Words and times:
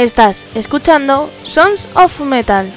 Estás 0.00 0.46
escuchando 0.54 1.30
Sons 1.42 1.86
of 1.94 2.20
Metal. 2.20 2.72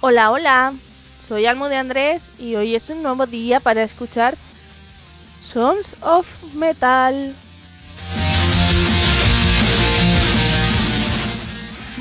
Hola, 0.00 0.30
hola, 0.30 0.72
soy 1.18 1.44
Almo 1.44 1.68
de 1.68 1.76
Andrés 1.76 2.30
y 2.38 2.54
hoy 2.54 2.74
es 2.74 2.88
un 2.88 3.02
nuevo 3.02 3.26
día 3.26 3.60
para 3.60 3.82
escuchar 3.82 4.38
Sons 5.44 5.96
of 6.00 6.26
Metal. 6.54 7.36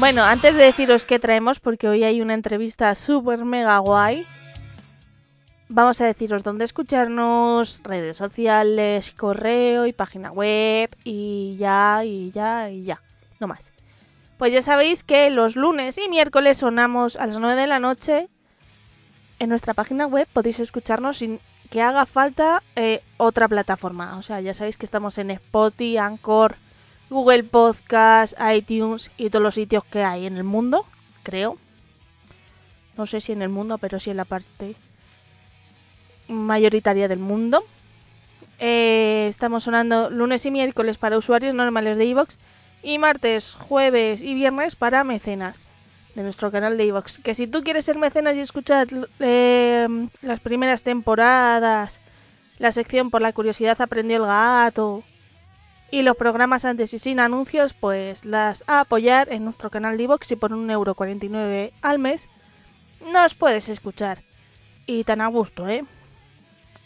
Bueno, 0.02 0.23
antes 0.23 0.55
de 0.55 0.64
deciros 0.64 1.05
qué 1.05 1.20
traemos, 1.20 1.60
porque 1.60 1.88
hoy 1.88 2.04
hay 2.04 2.22
una 2.22 2.34
entrevista 2.34 2.96
súper 2.96 3.46
mega 3.46 3.78
guay, 3.78 4.26
vamos 5.70 6.02
a 6.02 6.08
deciros 6.08 6.41
dónde 6.41 6.66
escucharnos, 6.66 7.84
redes 7.84 8.18
sociales, 8.18 9.12
correo 9.12 9.85
y 9.85 9.93
página 9.93 10.32
web 10.32 10.90
y 11.04 11.55
ya, 11.60 12.04
y 12.04 12.32
ya, 12.32 12.71
y 12.71 12.84
ya, 12.84 12.99
no 13.40 13.46
más. 13.46 13.71
Pues 14.40 14.52
ya 14.52 14.63
sabéis 14.63 15.04
que 15.04 15.30
los 15.30 15.55
lunes 15.55 15.99
y 15.99 16.10
miércoles 16.10 16.58
sonamos 16.58 17.15
a 17.15 17.27
las 17.27 17.38
9 17.38 17.62
de 17.62 17.68
la 17.68 17.77
noche. 17.77 18.27
En 19.38 19.49
nuestra 19.49 19.76
página 19.76 20.08
web 20.08 20.27
podéis 20.34 20.60
escucharnos 20.60 21.18
sin 21.18 21.40
que 21.70 21.84
haga 21.84 22.08
falta 22.08 22.63
eh, 22.76 23.04
otra 23.18 23.48
plataforma. 23.48 24.18
O 24.18 24.24
sea, 24.24 24.41
ya 24.41 24.55
sabéis 24.55 24.77
que 24.77 24.88
estamos 24.88 25.20
en 25.20 25.30
Spotify, 25.30 25.98
Anchor, 25.98 26.55
Google 27.12 27.43
Podcast, 27.43 28.35
iTunes 28.55 29.12
y 29.17 29.29
todos 29.29 29.43
los 29.43 29.55
sitios 29.55 29.84
que 29.84 30.01
hay 30.01 30.26
en 30.26 30.37
el 30.37 30.45
mundo, 30.45 30.85
creo. 31.23 31.57
No 32.95 33.05
sé 33.05 33.20
si 33.20 33.34
en 33.34 33.41
el 33.41 33.49
mundo, 33.49 33.77
pero 33.79 33.99
sí 33.99 34.12
en 34.12 34.15
la 34.15 34.23
parte 34.23 34.76
mayoritaria 36.29 37.09
del 37.09 37.20
mundo. 37.20 37.65
Eh, 38.59 39.27
estamos 39.29 39.63
sonando 39.65 40.09
lunes 40.09 40.45
y 40.45 40.51
miércoles 40.51 40.98
para 40.98 41.18
usuarios 41.18 41.53
normales 41.53 41.98
de 41.98 42.05
iVoox 42.05 42.37
y 42.81 42.98
martes, 42.98 43.55
jueves 43.55 44.21
y 44.21 44.34
viernes 44.34 44.77
para 44.77 45.03
mecenas 45.03 45.65
de 46.15 46.23
nuestro 46.23 46.49
canal 46.49 46.77
de 46.77 46.85
iVoox. 46.85 47.18
Que 47.18 47.34
si 47.34 47.46
tú 47.46 47.62
quieres 47.62 47.84
ser 47.84 47.98
mecenas 47.98 48.37
y 48.37 48.40
escuchar 48.40 48.87
eh, 49.20 50.07
las 50.21 50.40
primeras 50.40 50.81
temporadas, 50.81 51.99
la 52.57 52.71
sección 52.71 53.12
por 53.12 53.21
la 53.21 53.34
curiosidad 53.34 53.81
aprendió 53.81 54.15
el 54.15 54.27
gato 54.27 55.03
y 55.91 56.01
los 56.03 56.15
programas 56.15 56.63
antes 56.63 56.93
y 56.93 56.99
sin 56.99 57.20
anuncios, 57.20 57.73
pues 57.73 58.23
las 58.23 58.63
a 58.67 58.79
apoyar 58.79 59.31
en 59.31 59.43
nuestro 59.43 59.70
canal 59.70 59.97
de 59.97 60.03
iVoox 60.03 60.31
y 60.31 60.35
por 60.37 60.51
1,49€ 60.51 61.71
al 61.81 61.99
mes 61.99 62.27
nos 63.11 63.35
puedes 63.35 63.67
escuchar. 63.67 64.23
Y 64.85 65.03
tan 65.03 65.22
a 65.22 65.28
gusto, 65.28 65.67
¿eh? 65.67 65.84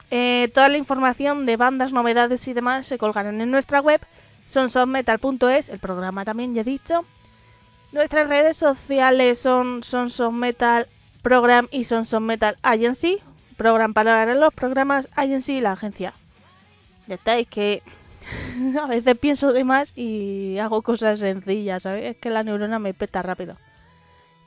¿eh? 0.10 0.52
Toda 0.54 0.70
la 0.70 0.78
información 0.78 1.46
de 1.46 1.56
bandas, 1.56 1.94
novedades 1.94 2.48
y 2.48 2.54
demás 2.54 2.88
se 2.88 2.98
colgarán 2.98 3.40
en 3.42 3.52
nuestra 3.52 3.80
web 3.80 4.02
sonsonmetal.es, 4.48 5.70
el 5.70 5.80
programa 5.80 6.26
también 6.26 6.54
ya 6.54 6.62
he 6.62 6.66
dicho. 6.66 7.06
Nuestras 7.92 8.28
redes 8.28 8.58
sociales 8.58 9.40
son 9.40 9.84
Sonsonmetal 9.84 10.88
Program 11.22 11.68
y 11.72 11.86
Sonsonmetal 11.86 12.58
Agency. 12.62 13.20
Program 13.56 13.94
para 13.94 14.34
los 14.34 14.54
programas, 14.54 15.08
Agency 15.16 15.62
la 15.62 15.72
agencia. 15.74 16.14
Ya 17.08 17.16
estáis 17.16 17.48
que 17.48 17.82
a 18.82 18.88
veces 18.88 19.18
pienso 19.18 19.54
de 19.54 19.64
más 19.64 19.94
y 19.96 20.58
hago 20.60 20.82
cosas 20.82 21.20
sencillas, 21.20 21.84
¿sabes? 21.84 22.12
Es 22.12 22.18
que 22.18 22.30
la 22.30 22.44
neurona 22.44 22.80
me 22.80 22.94
peta 22.94 23.22
rápido. 23.22 23.58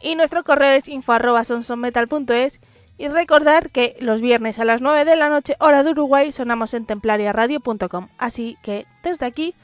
Y 0.00 0.14
nuestro 0.14 0.44
correo 0.44 0.72
es 0.72 0.88
info.sonsonmetal.es 0.88 2.60
y 2.98 3.08
recordar 3.08 3.70
que 3.70 3.96
los 4.00 4.20
viernes 4.20 4.58
a 4.58 4.64
las 4.64 4.80
9 4.80 5.04
de 5.04 5.16
la 5.16 5.28
noche, 5.28 5.56
hora 5.60 5.82
de 5.82 5.90
Uruguay, 5.90 6.32
sonamos 6.32 6.74
en 6.74 6.86
templariaradio.com. 6.86 8.08
Así 8.18 8.56
que 8.62 8.86
desde 9.02 9.26
aquí, 9.26 9.54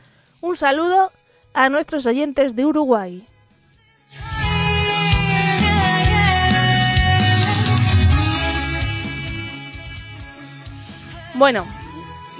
un 0.40 0.56
saludo 0.56 1.10
a 1.52 1.68
nuestros 1.68 2.06
oyentes 2.06 2.54
de 2.54 2.64
Uruguay. 2.64 3.26
Bueno, 11.34 11.66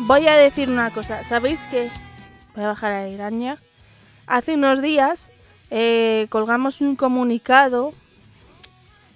voy 0.01 0.27
a 0.29 0.37
decir 0.37 0.69
una 0.69 0.91
cosa. 0.91 1.25
¿Sabéis 1.25 1.61
que... 1.71 1.89
Voy 2.55 2.65
a 2.65 2.69
bajar 2.69 2.93
a 2.93 3.09
Iraña. 3.09 3.59
Hace 4.27 4.55
unos 4.55 4.81
días 4.81 5.27
eh, 5.71 6.27
colgamos 6.31 6.81
un 6.81 6.95
comunicado 6.97 7.93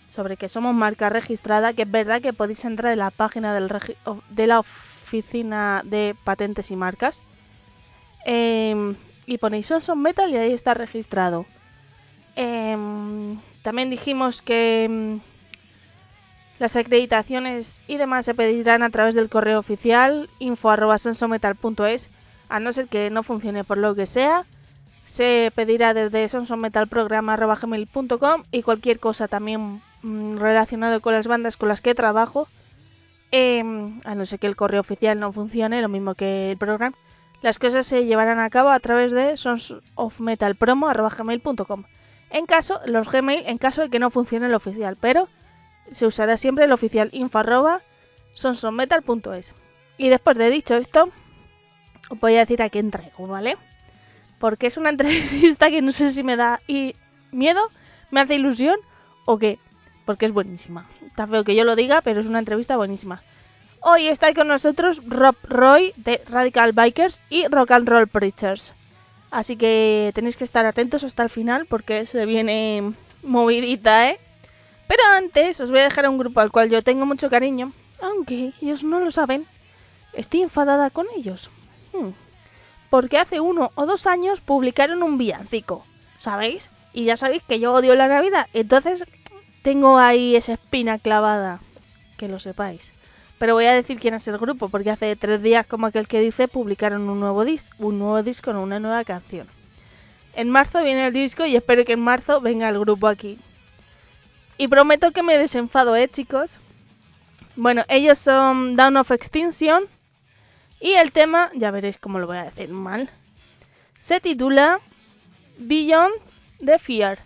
sobre 0.09 0.37
que 0.37 0.49
somos 0.49 0.75
marca 0.75 1.09
registrada, 1.09 1.73
que 1.73 1.83
es 1.83 1.91
verdad 1.91 2.21
que 2.21 2.33
podéis 2.33 2.65
entrar 2.65 2.93
en 2.93 2.99
la 2.99 3.11
página 3.11 3.55
de 3.55 4.47
la 4.47 4.61
oficina 4.61 5.83
de 5.85 6.17
patentes 6.25 6.71
y 6.73 6.77
marcas 6.77 7.23
eh, 8.27 8.95
y 9.27 9.39
ponéis 9.39 9.67
Sonson 9.67 10.03
Metal 10.03 10.31
y 10.31 10.37
ahí 10.37 10.53
está 10.53 10.75
registrado. 10.75 11.47
Eh, 12.37 12.77
también 13.63 13.91
dijimos 13.91 14.43
que 14.43 14.85
em, 14.85 15.21
las 16.59 16.75
acreditaciones 16.77 17.83
y 17.87 17.99
demás 17.99 18.25
se 18.25 18.35
pedirán 18.35 18.83
a 18.83 18.91
través 18.91 19.15
del 19.15 19.29
correo 19.29 19.61
oficial 19.61 20.29
info.sonsometal.es, 20.39 22.09
a 22.49 22.61
no 22.61 22.73
ser 22.73 22.89
que 22.89 23.11
no 23.11 23.23
funcione 23.23 23.65
por 23.65 23.77
lo 23.79 23.95
que 23.95 24.07
sea. 24.07 24.47
Se 25.07 25.53
pedirá 25.55 25.95
desde 25.95 26.29
sonsonmetalprograma.gmail.com 26.29 28.43
y 28.51 28.63
cualquier 28.63 28.99
cosa 29.01 29.29
también 29.29 29.81
mmm, 30.03 30.37
relacionado 30.37 31.01
con 31.01 31.15
las 31.15 31.27
bandas 31.27 31.57
con 31.57 31.69
las 31.69 31.81
que 31.81 31.95
trabajo, 31.95 32.47
eh, 33.33 33.63
a 34.05 34.15
no 34.15 34.27
ser 34.27 34.39
que 34.39 34.47
el 34.47 34.57
correo 34.57 34.81
oficial 34.81 35.19
no 35.19 35.33
funcione, 35.33 35.81
lo 35.81 35.89
mismo 35.89 36.15
que 36.15 36.51
el 36.51 36.59
programa, 36.59 36.95
las 37.41 37.59
cosas 37.59 37.87
se 37.87 38.05
llevarán 38.05 38.39
a 38.41 38.51
cabo 38.51 38.69
a 38.71 38.81
través 38.81 39.13
de 39.13 39.37
sonsofmetalpromo.gmail.com. 39.37 41.85
En 42.31 42.47
caso, 42.47 42.81
los 42.85 43.11
Gmail, 43.11 43.45
en 43.47 43.59
caso 43.59 43.83
de 43.83 43.89
que 43.89 43.99
no 43.99 44.11
funcione 44.11 44.47
el 44.47 44.55
oficial, 44.55 44.97
pero 45.01 45.29
se 45.93 46.07
usará 46.07 46.37
siempre 46.37 46.65
el 46.65 46.73
oficial 46.73 47.11
info 47.13 47.39
arroba 47.39 47.81
sonsonmetal.es. 48.35 49.55
Y 49.97 50.09
después 50.09 50.37
de 50.37 50.51
dicho 50.51 50.77
esto, 50.77 51.11
os 52.09 52.21
voy 52.21 52.37
a 52.37 52.41
decir 52.41 52.63
a 52.63 52.71
quién 52.71 52.91
traigo, 52.91 53.27
¿vale? 53.27 53.57
Porque 54.39 54.67
es 54.67 54.77
una 54.77 54.91
entrevista 54.91 55.71
que 55.71 55.83
no 55.83 55.93
sé 55.93 56.11
si 56.11 56.23
me 56.23 56.37
da 56.37 56.61
miedo, 57.33 57.71
me 58.11 58.21
hace 58.21 58.37
ilusión 58.37 58.77
o 59.25 59.39
qué. 59.39 59.59
Porque 60.05 60.27
es 60.27 60.33
buenísima. 60.33 60.87
Está 61.07 61.27
feo 61.27 61.45
que 61.45 61.55
yo 61.55 61.65
lo 61.65 61.77
diga, 61.77 62.01
pero 62.01 62.21
es 62.21 62.27
una 62.27 62.39
entrevista 62.39 62.77
buenísima. 62.77 63.23
Hoy 63.81 64.07
está 64.07 64.33
con 64.35 64.49
nosotros 64.49 65.03
Rob 65.07 65.37
Roy 65.45 65.93
de 65.97 66.23
Radical 66.29 66.73
Bikers 66.73 67.21
y 67.29 67.47
Rock 67.47 67.73
and 67.73 67.89
Roll 67.89 68.09
Preachers. 68.09 68.73
Así 69.31 69.57
que 69.57 70.13
tenéis 70.15 70.37
que 70.37 70.45
estar 70.45 70.65
atentos 70.65 71.05
hasta 71.05 71.23
el 71.23 71.31
final 71.31 71.67
porque 71.67 72.07
se 72.07 72.25
viene 72.25 72.95
movidita, 73.23 74.09
¿eh? 74.09 74.19
Pero 74.89 75.03
antes 75.15 75.61
os 75.61 75.71
voy 75.71 75.81
a 75.81 75.85
dejar 75.85 76.09
un 76.09 76.19
grupo 76.19 76.41
al 76.41 76.51
cual 76.51 76.71
yo 76.71 76.83
tengo 76.83 77.07
mucho 77.07 77.29
cariño, 77.29 77.73
aunque 78.01 78.53
ellos 78.61 78.83
no 78.83 79.01
lo 79.01 79.11
saben. 79.11 79.47
Estoy 80.15 80.43
enfadada 80.43 80.89
con 80.91 81.07
ellos. 81.15 81.51
Hmm. 81.93 82.11
Porque 82.89 83.19
hace 83.19 83.39
uno 83.39 83.71
o 83.75 83.85
dos 83.85 84.07
años 84.07 84.41
publicaron 84.41 85.03
un 85.03 85.19
villancico, 85.19 85.85
¿sabéis? 86.17 86.71
Y 86.95 87.05
ya 87.05 87.19
sabéis 87.19 87.43
que 87.47 87.61
yo 87.61 87.75
odio 87.75 87.95
la 87.95 88.09
Navidad, 88.09 88.47
entonces 88.55 89.05
tengo 89.63 89.99
ahí 89.99 90.35
esa 90.35 90.55
espina 90.55 90.99
clavada, 90.99 91.61
que 92.17 92.29
lo 92.29 92.41
sepáis. 92.41 92.91
Pero 93.39 93.53
voy 93.53 93.67
a 93.67 93.75
decir 93.75 94.01
quién 94.01 94.15
es 94.15 94.27
el 94.27 94.39
grupo, 94.39 94.71
porque 94.71 94.91
hace 94.91 95.15
tres 95.17 95.43
días, 95.43 95.67
como 95.67 95.87
aquel 95.87 96.09
que 96.09 96.21
dice, 96.21 96.49
publicaron 96.49 97.11
un 97.11 97.21
nuevo 97.21 97.45
disco, 97.45 97.77
un 97.79 97.99
nuevo 97.99 98.23
disco 98.23 98.51
con 98.51 98.57
una 98.57 98.81
nueva 98.81 99.05
canción. 99.05 99.47
En 100.35 100.51
marzo 100.51 100.83
viene 100.83 101.09
el 101.09 101.13
disco 101.13 101.45
y 101.45 101.57
espero 101.57 101.85
que 101.85 101.93
en 101.93 102.01
marzo 102.01 102.41
venga 102.41 102.71
el 102.71 102.79
grupo 102.79 103.07
aquí. 103.07 103.39
Y 104.59 104.67
prometo 104.67 105.13
que 105.13 105.23
me 105.23 105.39
desenfado, 105.39 105.95
¿eh, 105.95 106.09
chicos? 106.09 106.59
Bueno, 107.55 107.85
ellos 107.89 108.19
son 108.19 108.75
Down 108.75 108.97
of 108.97 109.13
Extinction. 109.13 109.85
Y 110.81 110.93
el 110.93 111.13
tema, 111.13 111.51
ya 111.55 111.71
veréis 111.71 111.97
cómo 111.97 112.19
lo 112.19 112.27
voy 112.27 112.39
a 112.39 112.45
decir 112.45 112.69
mal, 112.71 113.09
se 114.01 114.21
titula 114.21 114.81
Beyond 115.59 116.15
the 116.65 116.79
Fear. 116.79 117.19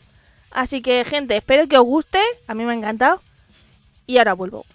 Así 0.50 0.82
que, 0.82 1.05
gente, 1.06 1.37
espero 1.37 1.67
que 1.67 1.79
os 1.79 1.84
guste. 1.84 2.20
A 2.46 2.55
mí 2.55 2.64
me 2.64 2.73
ha 2.73 2.76
encantado. 2.76 3.23
Y 4.06 4.19
ahora 4.19 4.35
vuelvo. 4.35 4.67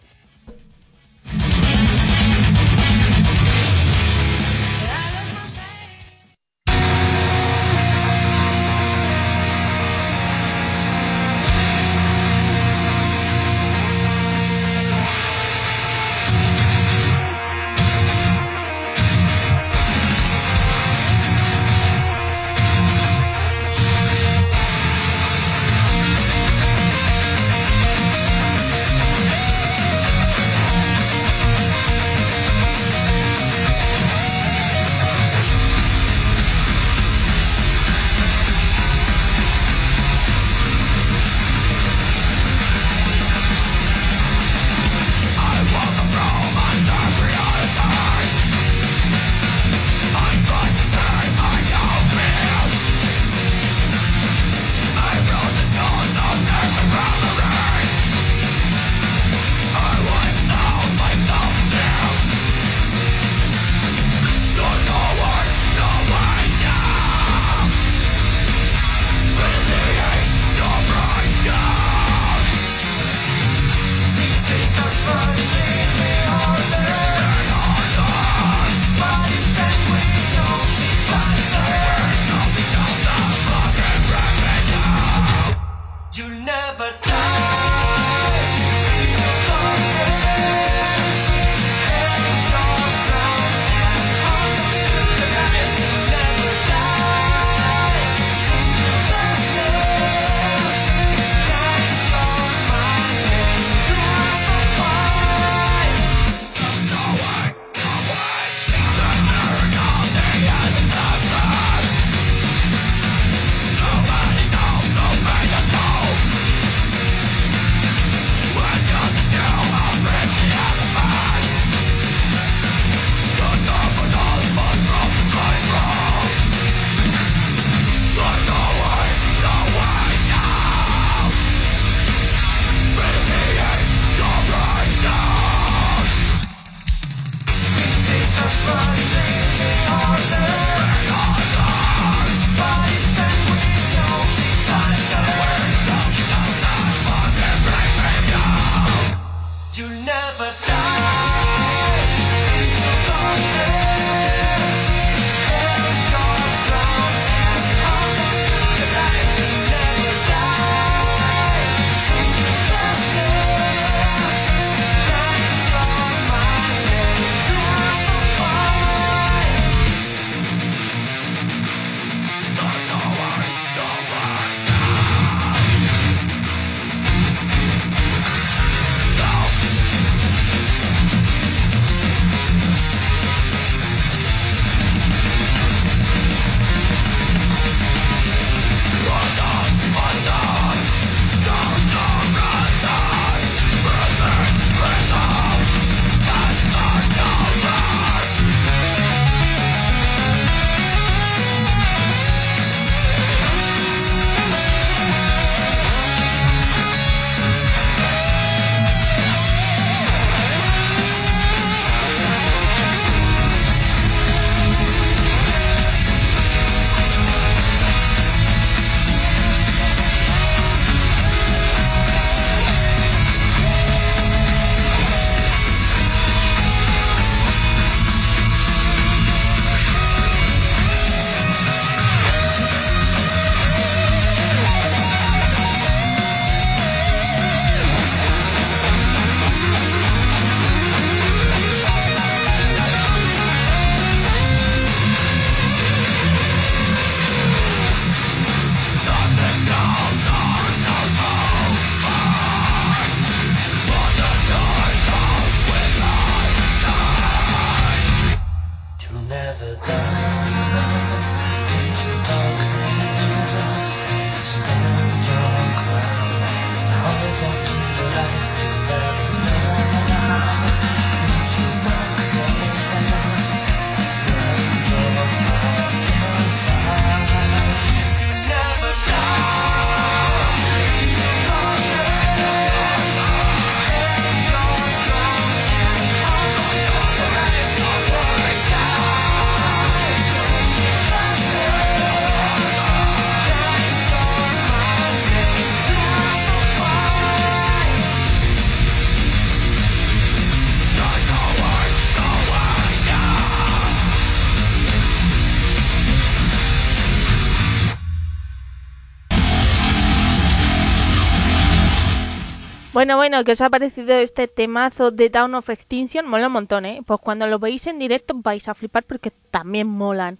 Bueno, 312.98 313.16
bueno, 313.16 313.44
¿qué 313.44 313.52
os 313.52 313.62
ha 313.62 313.70
parecido 313.70 314.16
este 314.16 314.48
temazo 314.48 315.12
de 315.12 315.30
Town 315.30 315.54
of 315.54 315.70
Extinction? 315.70 316.28
Mola 316.28 316.48
un 316.48 316.54
montón, 316.54 316.84
¿eh? 316.88 317.04
Pues 317.06 317.22
cuando 317.22 317.46
lo 317.46 317.60
veis 317.60 317.86
en 317.86 318.00
directo 318.00 318.34
vais 318.36 318.68
a 318.68 318.74
flipar 318.74 319.04
porque 319.04 319.30
también 319.52 319.86
molan. 319.86 320.40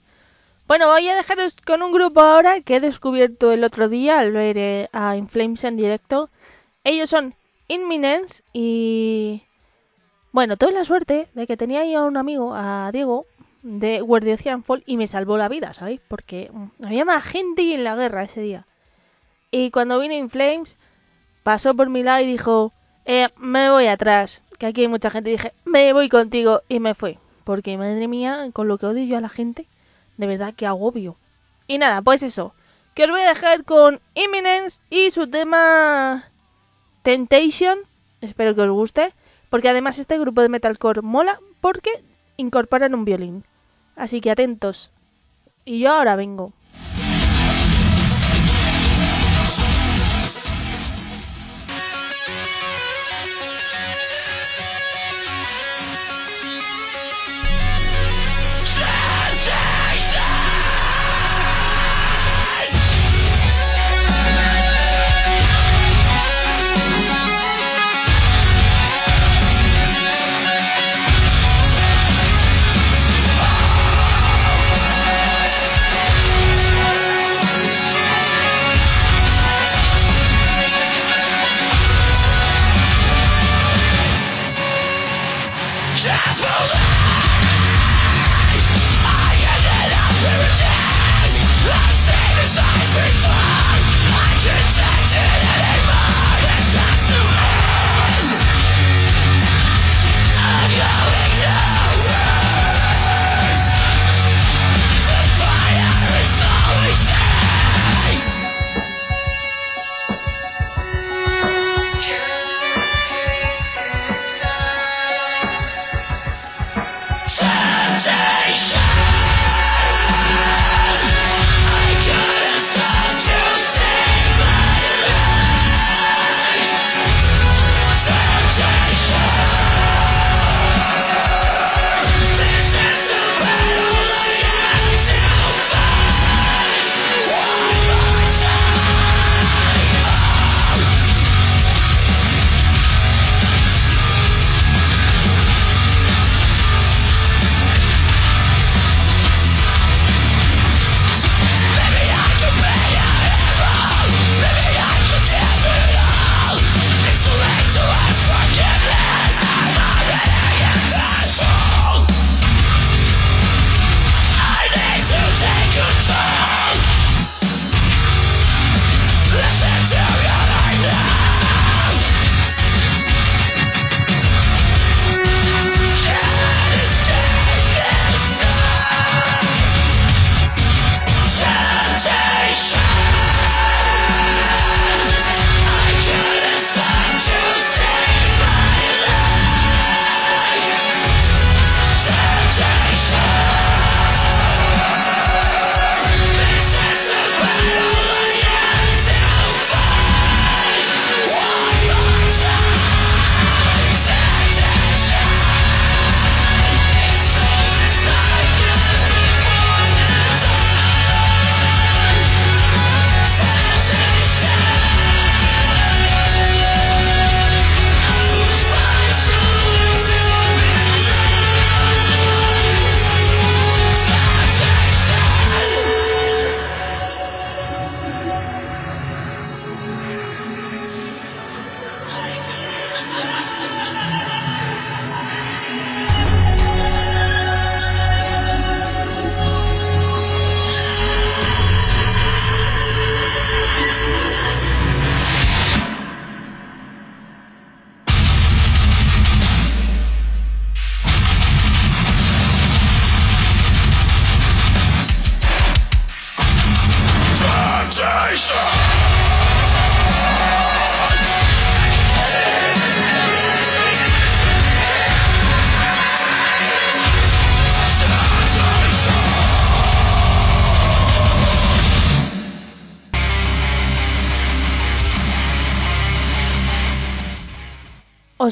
Bueno, 0.68 0.88
voy 0.88 1.08
a 1.08 1.16
dejaros 1.16 1.56
con 1.64 1.84
un 1.84 1.92
grupo 1.92 2.20
ahora 2.20 2.62
que 2.62 2.78
he 2.78 2.80
descubierto 2.80 3.52
el 3.52 3.64
otro 3.64 3.90
día 3.90 4.18
al 4.18 4.32
ver 4.32 4.58
eh, 4.58 4.90
a 4.92 5.16
Inflames 5.18 5.66
en 5.66 5.78
directo. 5.78 6.32
Ellos 6.84 7.12
son 7.12 7.36
Inminence 7.68 8.42
y... 8.54 9.44
Bueno, 10.32 10.58
tuve 10.58 10.72
la 10.72 10.84
suerte 10.84 11.28
de 11.36 11.46
que 11.46 11.58
tenía 11.58 11.86
yo 11.86 12.00
a 12.00 12.06
un 12.06 12.18
amigo, 12.18 12.56
a 12.56 12.90
Diego, 12.92 13.28
de 13.62 14.02
Guardia 14.02 14.36
Fall 14.66 14.82
y 14.88 14.98
me 14.98 15.06
salvó 15.06 15.38
la 15.38 15.48
vida, 15.48 15.76
¿sabéis? 15.76 16.02
Porque 16.08 16.50
mm, 16.52 16.86
había 16.86 17.06
más 17.06 17.24
gente 17.24 17.76
en 17.76 17.84
la 17.84 17.96
guerra 17.96 18.24
ese 18.24 18.42
día. 18.42 18.66
Y 19.52 19.70
cuando 19.70 20.00
vino 20.00 20.16
Inflames 20.16 20.76
pasó 21.48 21.74
por 21.76 21.88
mi 21.90 22.04
lado 22.04 22.22
y 22.22 22.26
dijo, 22.26 22.74
eh, 23.06 23.30
me 23.38 23.72
voy 23.72 23.88
atrás, 23.88 24.42
que 24.60 24.66
aquí 24.66 24.82
hay 24.82 24.90
mucha 24.90 25.10
gente, 25.10 25.30
y 25.30 25.38
dije, 25.38 25.54
me 25.64 25.94
voy 25.94 26.10
contigo, 26.10 26.62
y 26.68 26.82
me 26.82 26.94
fue. 26.94 27.20
Porque, 27.46 27.78
madre 27.78 28.10
mía, 28.10 28.50
con 28.52 28.68
lo 28.68 28.78
que 28.78 28.86
odio 28.86 29.06
yo 29.06 29.18
a 29.18 29.22
la 29.22 29.30
gente, 29.30 29.66
de 30.18 30.28
verdad 30.28 30.54
que 30.54 30.68
agobio. 30.68 31.16
Y 31.66 31.78
nada, 31.78 32.02
pues 32.02 32.22
eso, 32.22 32.54
que 32.96 33.06
os 33.06 33.12
voy 33.12 33.22
a 33.22 33.30
dejar 33.30 33.64
con 33.64 34.02
Imminence 34.14 34.82
y 34.90 35.10
su 35.12 35.26
tema 35.30 36.26
Temptation, 37.04 37.78
espero 38.20 38.54
que 38.54 38.64
os 38.64 38.72
guste, 38.72 39.14
porque 39.50 39.70
además 39.70 40.00
este 40.00 40.20
grupo 40.20 40.42
de 40.42 40.50
metalcore 40.50 41.02
mola 41.02 41.40
porque 41.62 42.04
incorporan 42.36 42.94
un 42.94 43.06
violín. 43.06 43.46
Así 43.96 44.20
que 44.20 44.32
atentos. 44.32 44.92
Y 45.64 45.80
yo 45.80 45.94
ahora 45.94 46.18
vengo. 46.18 46.52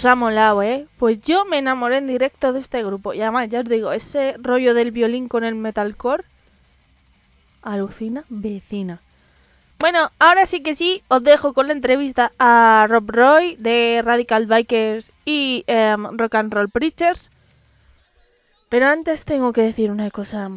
Os 0.05 0.11
ha 0.11 0.15
molado. 0.15 0.61
Pues 0.99 1.19
yo 1.21 1.45
me 1.45 1.57
enamoré 1.57 1.97
en 1.97 2.07
directo 2.07 2.53
de 2.53 2.59
este 2.59 2.83
grupo. 2.83 3.13
Y 3.13 3.21
además, 3.21 3.49
ya 3.49 3.61
os 3.61 3.65
digo, 3.65 3.91
ese 3.91 4.35
rollo 4.39 4.73
del 4.73 4.91
violín 4.91 5.27
con 5.27 5.43
el 5.43 5.55
metalcore. 5.55 6.23
Alucina, 7.63 8.23
vecina. 8.29 9.01
Bueno, 9.79 10.11
ahora 10.19 10.45
sí 10.45 10.61
que 10.61 10.75
sí, 10.75 11.03
os 11.09 11.23
dejo 11.23 11.53
con 11.53 11.67
la 11.67 11.73
entrevista 11.73 12.31
a 12.39 12.85
Rob 12.87 13.09
Roy 13.09 13.55
de 13.57 14.01
Radical 14.05 14.45
Bikers 14.45 15.11
y 15.25 15.63
em, 15.67 16.17
Rock 16.17 16.35
and 16.35 16.53
Roll 16.53 16.69
Preachers. 16.69 17.31
Pero 18.69 18.87
antes 18.87 19.25
tengo 19.25 19.51
que 19.51 19.61
decir 19.61 19.91
una 19.91 20.11
cosa. 20.11 20.49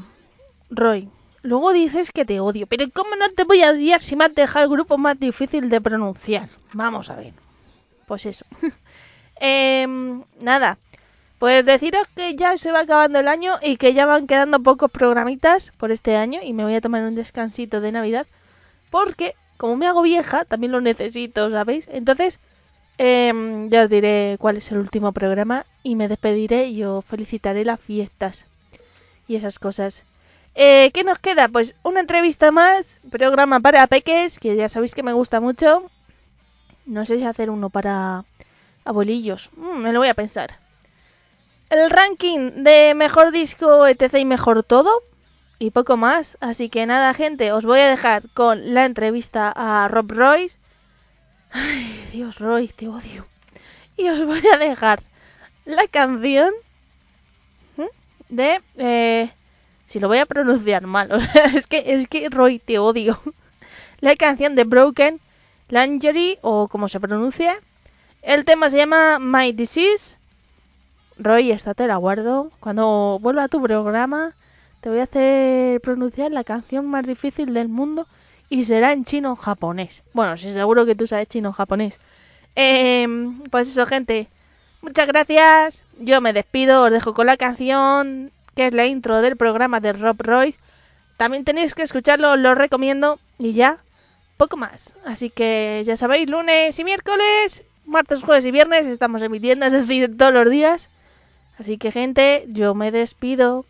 Roy, 0.71 1.09
luego 1.43 1.73
dices 1.73 2.13
que 2.13 2.25
te 2.25 2.39
odio, 2.41 2.67
pero 2.67 2.85
¿cómo 2.93 3.17
no 3.17 3.29
te 3.31 3.45
voy 3.45 3.63
a 3.63 3.71
odiar 3.71 4.03
si 4.03 4.15
me 4.15 4.27
has 4.27 4.35
dejado 4.35 4.67
el 4.67 4.71
grupo 4.71 4.99
más 4.99 5.19
difícil 5.19 5.69
de 5.69 5.81
pronunciar? 5.81 6.49
Vamos 6.75 7.11
a 7.11 7.17
ver. 7.17 7.33
Pues 8.07 8.27
eso. 8.27 8.45
Em, 9.41 10.25
nada, 10.41 10.79
pues 11.39 11.65
deciros 11.65 12.09
que 12.09 12.35
ya 12.35 12.59
se 12.59 12.73
va 12.73 12.81
acabando 12.81 13.21
el 13.21 13.29
año 13.29 13.55
y 13.63 13.77
que 13.77 13.95
ya 13.95 14.07
van 14.07 14.27
quedando 14.27 14.61
pocos 14.61 14.91
programitas 14.91 15.73
por 15.79 15.93
este 15.93 16.17
año 16.17 16.41
y 16.43 16.53
me 16.53 16.65
voy 16.65 16.75
a 16.75 16.81
tomar 16.81 17.05
un 17.05 17.15
descansito 17.15 17.81
de 17.81 17.93
Navidad 17.93 18.27
porque 18.91 19.35
como 19.57 19.77
me 19.77 19.87
hago 19.87 20.03
vieja 20.03 20.45
también 20.45 20.73
lo 20.73 20.81
necesito, 20.81 21.51
¿sabéis? 21.51 21.89
Entonces 21.93 22.41
em, 22.99 23.71
ya 23.71 23.85
os 23.85 23.91
diré 23.91 24.37
cuál 24.41 24.57
es 24.57 24.71
el 24.73 24.79
último 24.79 25.13
programa 25.13 25.67
y 25.83 25.95
me 25.95 26.09
despediré 26.09 26.69
y 26.69 26.85
os 26.85 27.05
felicitaré 27.05 27.65
las 27.65 27.81
fiestas 27.81 28.45
y 29.29 29.37
esas 29.37 29.59
cosas. 29.59 30.05
Eh, 30.55 30.91
¿Qué 30.93 31.05
nos 31.05 31.19
queda? 31.21 31.49
Pues 31.49 31.77
una 31.85 32.01
entrevista 32.01 32.51
más, 32.51 32.99
programa 33.11 33.61
para 33.61 33.87
peques, 33.87 34.41
que 34.41 34.57
ya 34.57 34.69
sabéis 34.69 34.95
que 34.95 35.05
me 35.05 35.13
gusta 35.13 35.41
mucho. 35.41 35.89
No 36.87 37.05
sé 37.05 37.19
si 37.19 37.25
hacer 37.25 37.51
uno 37.51 37.71
para 37.71 38.25
abuelillos, 38.89 39.51
mm, 39.57 39.79
me 39.79 39.93
lo 39.93 40.01
voy 40.01 40.09
a 40.09 40.15
pensar. 40.15 40.59
El 41.71 41.91
ranking 41.91 42.65
de 42.65 42.95
mejor 42.95 43.31
disco, 43.31 43.87
etc. 43.87 44.15
y 44.19 44.25
mejor 44.25 44.63
todo. 44.63 45.03
Y 45.59 45.71
poco 45.71 45.97
más. 45.97 46.39
Así 46.41 46.69
que 46.71 46.87
nada, 46.87 47.13
gente, 47.15 47.53
os 47.53 47.65
voy 47.65 47.81
a 47.81 47.91
dejar 47.91 48.29
con 48.31 48.75
la 48.75 48.85
entrevista 48.85 49.53
a 49.55 49.89
Rob 49.89 50.11
Royce. 50.13 50.59
Ay, 51.51 52.09
Dios, 52.13 52.39
Roy, 52.39 52.69
te 52.69 52.89
odio. 52.89 53.27
Y 53.97 54.09
os 54.09 54.25
voy 54.25 54.43
a 54.53 54.59
dejar 54.59 55.03
la 55.65 55.87
canción 55.89 56.53
de 58.29 58.61
eh, 58.77 59.31
si 59.87 60.01
lo 60.01 60.09
voy 60.09 60.19
a 60.19 60.27
pronunciar 60.27 60.87
mal, 60.87 61.11
o 61.13 61.21
sea, 61.21 61.47
es 61.47 61.67
que, 61.67 61.83
es 61.87 62.09
que 62.09 62.29
Roy, 62.29 62.59
te 62.59 62.79
odio. 62.79 63.21
La 64.01 64.17
canción 64.17 64.55
de 64.55 64.65
Broken 64.65 65.21
Lingerie, 65.69 66.39
o 66.43 66.69
como 66.69 66.89
se 66.89 67.01
pronuncia. 67.01 67.59
El 68.23 68.45
tema 68.45 68.69
se 68.69 68.77
llama 68.77 69.19
My 69.19 69.53
Disease. 69.53 70.17
Roy, 71.19 71.53
esta 71.53 71.75
te 71.75 71.87
la 71.87 71.97
guardo. 71.97 72.51
Cuando 72.61 73.19
vuelva 73.21 73.45
a 73.45 73.49
tu 73.49 73.63
programa, 73.63 74.35
te 74.81 74.89
voy 74.89 75.01
a 75.01 75.05
hacer 75.05 75.81
pronunciar 75.81 76.31
la 76.33 76.45
canción 76.45 76.87
más 76.87 77.07
difícil 77.07 77.55
del 77.55 77.69
mundo 77.69 78.07
y 78.49 78.65
será 78.65 78.93
en 78.93 79.05
chino 79.05 79.37
japonés. 79.37 80.03
Bueno, 80.13 80.37
sí, 80.37 80.53
seguro 80.53 80.87
que 80.87 80.95
tú 80.95 81.07
sabes 81.07 81.29
chino 81.29 81.53
japonés. 81.53 82.01
Em, 82.55 83.41
pues 83.51 83.69
eso, 83.69 83.87
gente. 83.87 84.29
Muchas 84.83 85.07
gracias. 85.07 85.83
Yo 85.99 86.21
me 86.21 86.33
despido, 86.33 86.85
os 86.85 86.91
dejo 86.91 87.15
con 87.15 87.27
la 87.27 87.37
canción 87.37 88.33
que 88.55 88.67
es 88.67 88.75
la 88.75 88.87
intro 88.87 89.21
del 89.23 89.37
programa 89.37 89.81
de 89.81 89.93
Rob 89.93 90.17
Royce. 90.19 90.59
También 91.17 91.45
tenéis 91.45 91.75
que 91.75 91.83
escucharlo, 91.83 92.37
lo 92.37 92.55
recomiendo. 92.55 93.19
Y 93.39 93.53
ya, 93.53 93.79
poco 94.37 94.57
más. 94.57 94.97
Así 95.05 95.31
que 95.31 95.83
ya 95.85 95.97
sabéis, 95.97 96.29
lunes 96.29 96.79
y 96.79 96.85
miércoles, 96.85 97.65
martes, 97.89 98.23
jueves 98.23 98.45
y 98.45 98.51
viernes 98.51 98.87
estamos 98.87 99.23
emitiendo, 99.23 99.67
es 99.67 99.73
decir, 99.73 100.17
todos 100.17 100.33
los 100.33 100.51
días. 100.51 100.89
Así 101.59 101.79
que 101.79 101.91
gente, 101.91 102.45
yo 102.49 102.75
me 102.75 102.91
despido. 102.93 103.65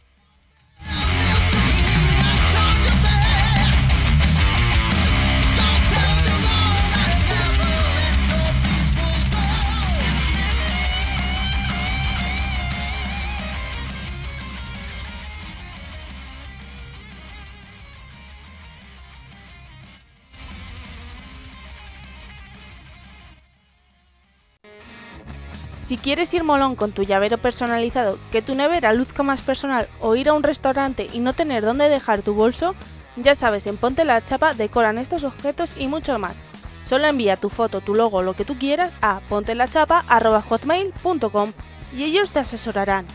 Si 25.89 25.97
quieres 25.97 26.33
ir 26.35 26.45
molón 26.45 26.77
con 26.77 26.93
tu 26.93 27.03
llavero 27.03 27.39
personalizado, 27.39 28.19
que 28.31 28.43
tu 28.43 28.55
nevera 28.55 28.93
luzca 28.93 29.23
más 29.23 29.41
personal 29.41 29.89
o 30.03 30.17
ir 30.17 30.29
a 30.29 30.35
un 30.35 30.43
restaurante 30.43 31.09
y 31.15 31.21
no 31.21 31.33
tener 31.33 31.65
dónde 31.65 31.89
dejar 31.89 32.21
tu 32.21 32.35
bolso, 32.35 32.75
ya 33.17 33.35
sabes, 33.35 33.67
en 33.67 33.79
Ponte 33.79 34.05
la 34.05 34.23
Chapa 34.23 34.53
decoran 34.53 34.99
estos 34.99 35.25
objetos 35.25 35.75
y 35.79 35.87
mucho 35.87 36.19
más. 36.19 36.37
Solo 36.85 37.07
envía 37.07 37.39
tu 37.39 37.49
foto, 37.49 37.81
tu 37.81 37.95
logo, 37.95 38.21
lo 38.21 38.35
que 38.35 38.45
tú 38.45 38.59
quieras 38.59 38.93
a 39.01 39.21
pontelachapa.hotmail.com 39.31 41.53
y 41.97 42.05
ellos 42.05 42.33
te 42.33 42.41
asesorarán. 42.41 43.07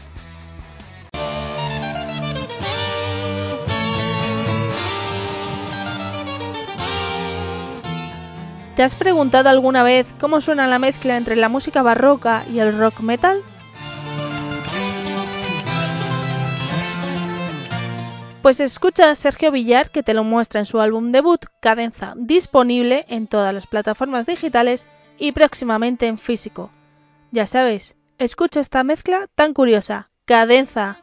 ¿Te 8.76 8.82
has 8.82 8.96
preguntado 8.96 9.50
alguna 9.50 9.84
vez 9.84 10.08
cómo 10.20 10.42
suena 10.42 10.66
la 10.66 10.80
mezcla 10.80 11.16
entre 11.16 11.36
la 11.36 11.48
música 11.48 11.84
barroca 11.84 12.44
y 12.52 12.58
el 12.58 12.76
rock 12.76 13.02
metal? 13.02 13.44
Pues 18.42 18.60
escucha 18.60 19.12
a 19.12 19.16
Sergio 19.16 19.52
Villar 19.52 19.92
que 19.92 20.02
te 20.02 20.16
lo 20.16 20.24
muestra 20.24 20.60
en 20.60 20.66
su 20.66 20.82
álbum 20.82 21.12
debut 21.12 21.46
Cadenza, 21.62 22.14
disponible 22.18 23.06
en 23.10 23.28
todas 23.28 23.54
las 23.54 23.68
plataformas 23.68 24.26
digitales 24.26 24.88
y 25.20 25.34
próximamente 25.34 26.08
en 26.08 26.18
físico. 26.18 26.72
Ya 27.32 27.46
sabes, 27.46 27.96
escucha 28.18 28.60
esta 28.60 28.84
mezcla 28.84 29.28
tan 29.36 29.54
curiosa, 29.54 30.10
Cadenza. 30.26 31.03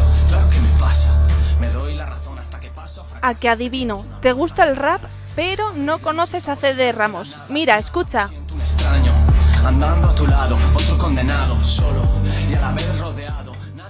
a 3.21 3.35
que 3.35 3.49
adivino, 3.49 4.05
¿te 4.21 4.33
gusta 4.33 4.67
el 4.67 4.75
rap? 4.75 5.01
Pero 5.35 5.71
no 5.73 5.99
conoces 5.99 6.49
a 6.49 6.55
CD 6.55 6.91
Ramos. 6.91 7.37
Mira, 7.49 7.77
escucha. 7.77 8.29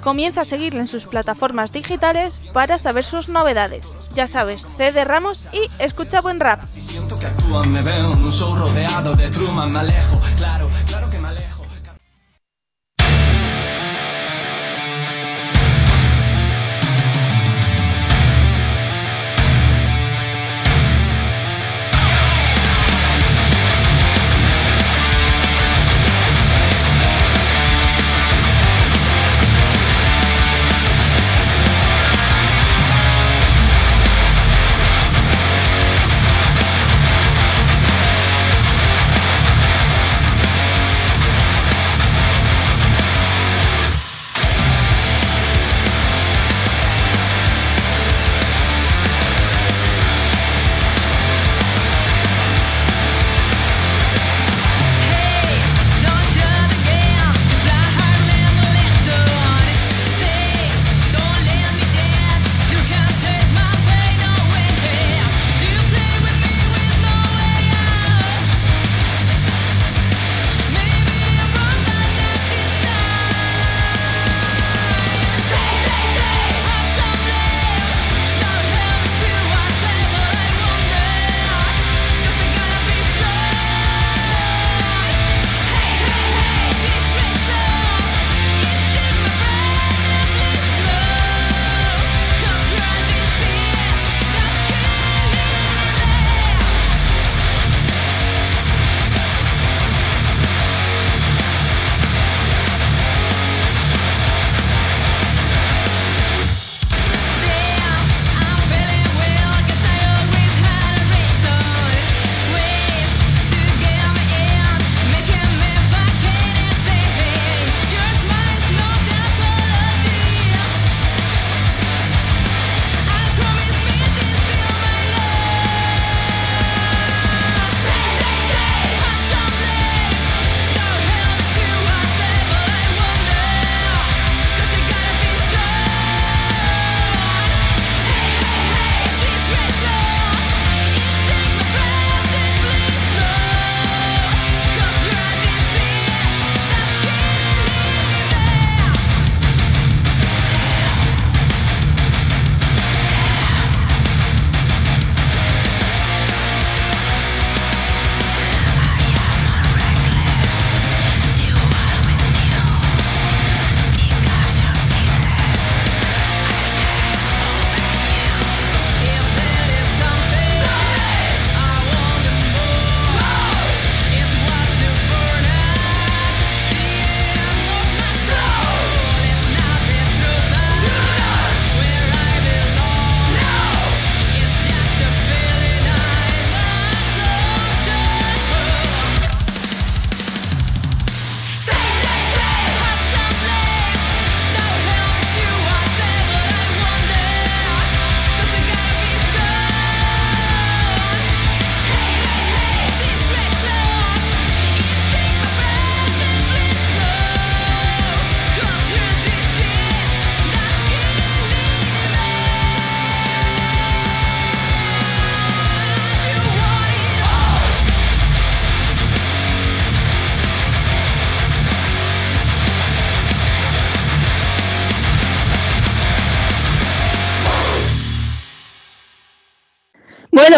Comienza 0.01 0.41
a 0.41 0.45
seguirle 0.45 0.79
en 0.79 0.87
sus 0.87 1.05
plataformas 1.05 1.71
digitales 1.71 2.41
para 2.53 2.77
saber 2.77 3.03
sus 3.03 3.29
novedades. 3.29 3.95
Ya 4.15 4.27
sabes, 4.27 4.67
CD 4.77 5.03
Ramos 5.05 5.47
y 5.53 5.69
escucha 5.79 6.21
buen 6.21 6.39
rap. 6.39 6.63
siento 6.75 7.17
que 7.19 7.27
actúan, 7.27 7.71
me 7.71 7.81
veo 7.81 8.13
en 8.13 8.23
un 8.23 8.31
show 8.31 8.55
rodeado 8.55 9.15
de 9.15 9.29
Truman, 9.29 9.71
me 9.71 9.79
alejo, 9.79 10.19
claro, 10.37 10.67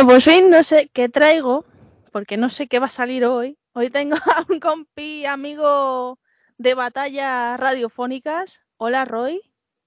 Bueno, 0.04 0.16
pues 0.16 0.28
hoy 0.28 0.42
no 0.42 0.62
sé 0.64 0.90
qué 0.92 1.08
traigo, 1.08 1.64
porque 2.12 2.36
no 2.36 2.50
sé 2.50 2.68
qué 2.68 2.80
va 2.80 2.88
a 2.88 2.90
salir 2.90 3.24
hoy. 3.24 3.58
Hoy 3.72 3.90
tengo 3.90 4.18
a 4.36 4.46
un 4.50 4.60
compi 4.60 5.26
amigo 5.26 6.20
de 6.58 6.74
batallas 6.74 7.58
radiofónicas. 7.58 8.60
Hola, 8.76 9.06
Roy. 9.06 9.42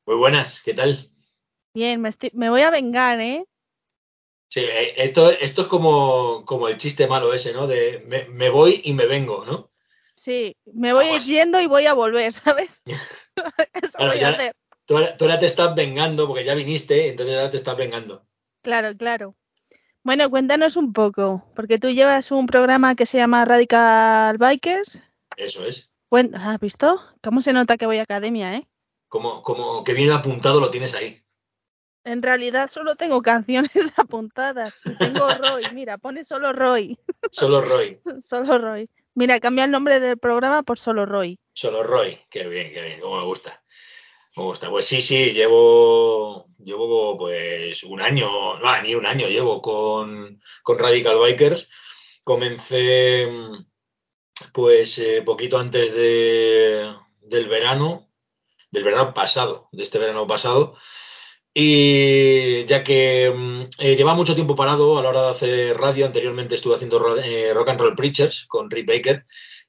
Muy 0.07 0.17
buenas, 0.17 0.63
¿qué 0.65 0.73
tal? 0.73 1.11
Bien, 1.75 2.01
me, 2.01 2.09
estoy- 2.09 2.31
me 2.33 2.49
voy 2.49 2.63
a 2.63 2.71
vengar, 2.71 3.21
¿eh? 3.21 3.45
Sí, 4.49 4.61
eh, 4.61 4.95
esto, 4.97 5.31
esto 5.31 5.63
es 5.63 5.69
como, 5.69 6.47
como 6.47 6.69
el 6.69 6.79
chiste 6.79 7.07
malo 7.07 7.35
ese, 7.35 7.53
¿no? 7.53 7.67
De 7.67 8.03
me, 8.07 8.25
me 8.31 8.49
voy 8.49 8.81
y 8.85 8.95
me 8.95 9.05
vengo, 9.05 9.45
¿no? 9.45 9.71
Sí, 10.15 10.57
me 10.73 10.95
voy 10.95 11.21
yendo 11.21 11.61
y 11.61 11.67
voy 11.67 11.85
a 11.87 11.93
volver, 11.93 12.33
¿sabes? 12.33 12.83
Eso 13.83 13.99
Claro, 13.99 14.13
voy 14.15 14.21
ya- 14.23 14.29
a 14.31 14.31
hacer. 14.31 14.57
Tú 14.87 14.97
ahora 14.97 15.39
te 15.39 15.45
estás 15.47 15.75
vengando 15.75 16.27
porque 16.27 16.45
ya 16.45 16.55
viniste, 16.55 17.09
entonces 17.09 17.37
ahora 17.37 17.51
te 17.51 17.59
estás 17.59 17.77
vengando. 17.77 18.25
Claro, 18.63 18.97
claro. 18.97 19.37
Bueno, 20.07 20.31
cuéntanos 20.31 20.77
un 20.77 20.93
poco, 20.93 21.43
porque 21.57 21.81
tú 21.81 21.91
llevas 21.91 22.31
un 22.31 22.47
programa 22.47 22.95
que 22.95 23.07
se 23.07 23.19
llama 23.19 23.45
Radical 23.45 24.39
Bikers. 24.39 25.03
Eso 25.37 25.67
es. 25.67 25.91
¿Has 26.33 26.61
visto? 26.61 27.01
¿Cómo 27.25 27.43
se 27.43 27.53
nota 27.53 27.77
que 27.77 27.87
voy 27.87 27.99
a 27.99 28.03
academia, 28.03 28.55
eh? 28.55 28.69
Como, 29.09 29.43
como 29.43 29.83
que 29.83 29.95
bien 29.95 30.13
apuntado 30.13 30.61
lo 30.61 30.71
tienes 30.71 30.95
ahí. 30.95 31.25
En 32.05 32.23
realidad 32.23 32.71
solo 32.71 32.95
tengo 32.95 33.21
canciones 33.21 33.73
apuntadas. 33.97 34.81
Tengo 34.97 35.27
Roy. 35.29 35.65
Mira, 35.75 35.99
pone 35.99 36.23
solo 36.23 36.53
Roy. 36.53 36.97
Solo 37.33 37.61
Roy, 37.63 38.01
Solo 38.21 38.59
Roy. 38.59 38.89
Mira, 39.17 39.41
cambia 39.41 39.65
el 39.65 39.73
nombre 39.73 39.99
del 39.99 40.19
programa 40.19 40.63
por 40.63 40.79
solo 40.79 41.05
Roy. 41.05 41.37
solo 41.53 41.83
Roy. 41.83 42.17
Qué 42.31 42.47
bien, 42.47 42.73
qué 42.73 42.81
bien, 42.81 43.01
como 43.01 43.19
me 43.19 43.25
gusta. 43.25 43.61
Me 44.37 44.43
gusta. 44.43 44.69
Pues 44.71 44.87
sí, 44.87 45.01
sí, 45.01 45.33
llevo, 45.33 46.47
llevo 46.59 47.17
pues 47.17 47.83
un 47.85 48.03
año, 48.03 48.59
no, 48.59 48.83
ni 48.83 48.95
un 48.95 49.07
año 49.07 49.29
llevo 49.29 49.63
con, 49.63 50.41
con 50.63 50.79
Radical 50.79 51.19
Bikers. 51.19 51.71
Comencé 52.23 53.27
pues 54.53 54.99
eh, 54.99 55.23
poquito 55.23 55.59
antes 55.59 55.95
de, 55.95 56.95
del 57.21 57.49
verano, 57.49 58.11
del 58.71 58.85
verano 58.85 59.15
pasado, 59.15 59.69
de 59.73 59.83
este 59.83 59.99
verano 59.99 60.27
pasado. 60.27 60.77
Y 61.55 62.67
ya 62.67 62.85
que 62.85 63.33
mm, 63.35 63.63
eh, 63.79 63.97
lleva 63.97 64.15
mucho 64.15 64.35
tiempo 64.35 64.55
parado 64.55 64.99
a 64.99 65.03
la 65.03 65.09
hora 65.09 65.23
de 65.23 65.31
hacer 65.31 65.79
radio, 65.79 66.05
anteriormente 66.05 66.55
estuve 66.57 66.75
haciendo 66.75 67.17
eh, 67.19 67.55
Rock 67.55 67.71
and 67.71 67.81
Roll 67.81 67.97
Preachers 67.97 68.45
con 68.47 68.71
Rick 68.71 68.87
Baker 68.87 69.25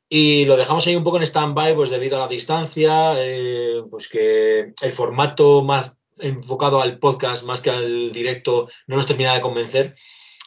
y 0.09 0.45
lo 0.45 0.55
dejamos 0.55 0.87
ahí 0.87 0.95
un 0.95 1.03
poco 1.03 1.17
en 1.17 1.23
stand-by 1.23 1.75
pues 1.75 1.89
debido 1.89 2.17
a 2.17 2.21
la 2.21 2.27
distancia, 2.27 3.13
eh, 3.17 3.83
pues 3.89 4.07
que 4.07 4.73
el 4.81 4.91
formato 4.91 5.63
más 5.63 5.97
enfocado 6.19 6.81
al 6.81 6.99
podcast 6.99 7.43
más 7.43 7.61
que 7.61 7.69
al 7.69 8.11
directo 8.11 8.69
no 8.87 8.95
nos 8.95 9.05
terminaba 9.07 9.35
de 9.35 9.41
convencer. 9.41 9.95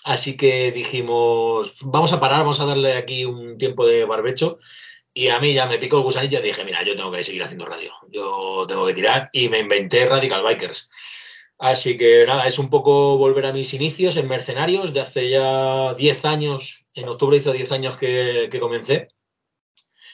Así 0.04 0.36
que 0.36 0.72
dijimos, 0.72 1.74
vamos 1.82 2.12
a 2.12 2.20
parar, 2.20 2.40
vamos 2.40 2.60
a 2.60 2.64
darle 2.64 2.94
aquí 2.94 3.24
un 3.26 3.58
tiempo 3.58 3.86
de 3.86 4.04
barbecho. 4.06 4.58
Y 5.12 5.28
a 5.28 5.40
mí 5.40 5.52
ya 5.52 5.66
me 5.66 5.78
picó 5.78 5.98
el 5.98 6.04
gusanillo 6.04 6.38
y 6.38 6.42
dije, 6.42 6.64
mira, 6.64 6.82
yo 6.84 6.96
tengo 6.96 7.10
que 7.10 7.24
seguir 7.24 7.42
haciendo 7.42 7.66
radio. 7.66 7.92
Yo 8.10 8.64
tengo 8.66 8.86
que 8.86 8.94
tirar 8.94 9.28
y 9.32 9.48
me 9.48 9.58
inventé 9.58 10.06
Radical 10.06 10.42
Bikers. 10.42 10.88
Así 11.58 11.98
que 11.98 12.24
nada, 12.26 12.46
es 12.46 12.58
un 12.58 12.70
poco 12.70 13.18
volver 13.18 13.44
a 13.44 13.52
mis 13.52 13.74
inicios 13.74 14.16
en 14.16 14.28
Mercenarios 14.28 14.94
de 14.94 15.00
hace 15.00 15.28
ya 15.28 15.94
10 15.94 16.24
años. 16.24 16.86
En 16.94 17.08
octubre 17.08 17.36
hizo 17.36 17.52
10 17.52 17.72
años 17.72 17.96
que, 17.98 18.48
que 18.50 18.60
comencé. 18.60 19.08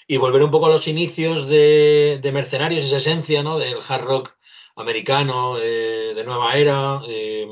Y 0.07 0.19
volver 0.19 0.43
un 0.43 0.51
poco 0.51 0.67
a 0.67 0.71
los 0.71 0.87
inicios 0.87 1.47
de, 1.47 2.21
de 2.23 2.33
Mercenarios, 2.33 2.85
esa 2.85 2.99
esencia, 2.99 3.43
¿no? 3.43 3.59
Del 3.59 3.79
hard 3.87 4.05
rock 4.05 4.37
americano, 4.77 5.59
eh, 5.59 6.13
de 6.15 6.25
nueva 6.25 6.55
era, 6.57 7.01
eh, 7.09 7.47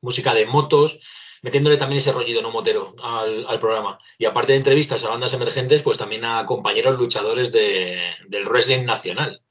música 0.00 0.34
de 0.34 0.46
motos, 0.46 1.00
metiéndole 1.42 1.76
también 1.76 1.98
ese 1.98 2.12
rollito 2.12 2.42
no 2.42 2.52
motero 2.52 2.94
al, 3.02 3.46
al 3.48 3.58
programa. 3.58 3.98
Y 4.18 4.26
aparte 4.26 4.52
de 4.52 4.58
entrevistas 4.58 5.02
a 5.02 5.08
bandas 5.08 5.32
emergentes, 5.32 5.82
pues 5.82 5.98
también 5.98 6.24
a 6.24 6.46
compañeros 6.46 6.98
luchadores 6.98 7.50
de, 7.50 8.00
del 8.28 8.44
wrestling 8.44 8.84
nacional. 8.84 9.42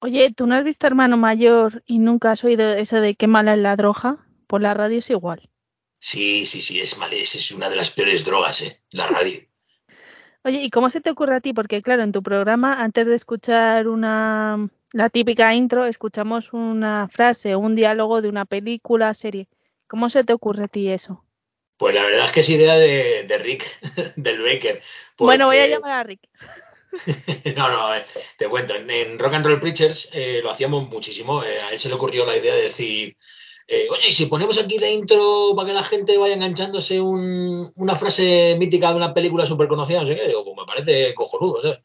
Oye, 0.00 0.32
¿tú 0.32 0.46
no 0.46 0.54
has 0.54 0.64
visto 0.64 0.86
Hermano 0.86 1.16
Mayor 1.16 1.82
y 1.86 1.98
nunca 1.98 2.32
has 2.32 2.44
oído 2.44 2.72
eso 2.72 3.00
de 3.00 3.14
qué 3.16 3.26
mala 3.26 3.54
es 3.54 3.60
la 3.60 3.76
droga? 3.76 4.26
Por 4.46 4.62
la 4.62 4.74
radio 4.74 4.98
es 4.98 5.10
igual. 5.10 5.50
Sí, 6.00 6.46
sí, 6.46 6.62
sí, 6.62 6.80
es 6.80 6.96
mal, 6.96 7.12
es, 7.12 7.34
es 7.34 7.50
una 7.50 7.68
de 7.68 7.76
las 7.76 7.90
peores 7.90 8.24
drogas, 8.24 8.62
¿eh? 8.62 8.80
La 8.90 9.08
radio. 9.08 9.40
Oye, 10.44 10.62
¿y 10.62 10.70
cómo 10.70 10.90
se 10.90 11.00
te 11.00 11.10
ocurre 11.10 11.36
a 11.36 11.40
ti? 11.40 11.52
Porque 11.52 11.82
claro, 11.82 12.02
en 12.02 12.12
tu 12.12 12.22
programa, 12.22 12.82
antes 12.82 13.06
de 13.06 13.14
escuchar 13.14 13.88
una 13.88 14.68
la 14.92 15.10
típica 15.10 15.54
intro, 15.54 15.84
escuchamos 15.84 16.52
una 16.52 17.08
frase 17.08 17.56
un 17.56 17.74
diálogo 17.76 18.22
de 18.22 18.28
una 18.28 18.44
película, 18.46 19.12
serie. 19.14 19.48
¿Cómo 19.86 20.08
se 20.10 20.24
te 20.24 20.32
ocurre 20.32 20.64
a 20.64 20.68
ti 20.68 20.90
eso? 20.90 21.24
Pues 21.76 21.94
la 21.94 22.02
verdad 22.02 22.26
es 22.26 22.32
que 22.32 22.40
es 22.40 22.48
idea 22.48 22.74
de, 22.76 23.24
de 23.28 23.38
Rick, 23.38 23.64
del 24.16 24.40
Baker. 24.40 24.82
Bueno, 25.18 25.46
voy 25.46 25.58
a 25.58 25.66
llamar 25.68 25.92
a 25.92 26.02
Rick. 26.04 26.20
No, 27.56 27.68
no, 27.68 27.82
a 27.82 27.90
ver, 27.92 28.06
te 28.38 28.48
cuento. 28.48 28.74
En, 28.74 28.90
en 28.90 29.18
Rock 29.18 29.34
and 29.34 29.46
Roll 29.46 29.60
Preachers 29.60 30.08
eh, 30.12 30.40
lo 30.42 30.50
hacíamos 30.50 30.88
muchísimo. 30.88 31.44
eh, 31.44 31.60
a 31.60 31.70
él 31.70 31.78
se 31.78 31.88
le 31.88 31.94
ocurrió 31.94 32.24
la 32.24 32.36
idea 32.36 32.54
de 32.54 32.62
decir, 32.62 33.16
eh, 33.68 33.86
oye, 33.90 34.08
¿y 34.08 34.12
si 34.12 34.26
ponemos 34.26 34.58
aquí 34.58 34.78
de 34.78 34.90
intro 34.92 35.52
para 35.54 35.68
que 35.68 35.74
la 35.74 35.82
gente 35.84 36.16
vaya 36.18 36.34
enganchándose 36.34 37.00
un- 37.00 37.70
una 37.76 37.96
frase 37.96 38.56
mítica 38.58 38.90
de 38.90 38.96
una 38.96 39.14
película 39.14 39.46
súper 39.46 39.68
conocida, 39.68 40.00
no 40.00 40.06
sé 40.06 40.16
qué, 40.16 40.26
digo, 40.26 40.44
pues 40.44 40.56
me 40.56 40.66
parece 40.66 41.14
cojonudo, 41.14 41.62
¿sabes? 41.62 41.80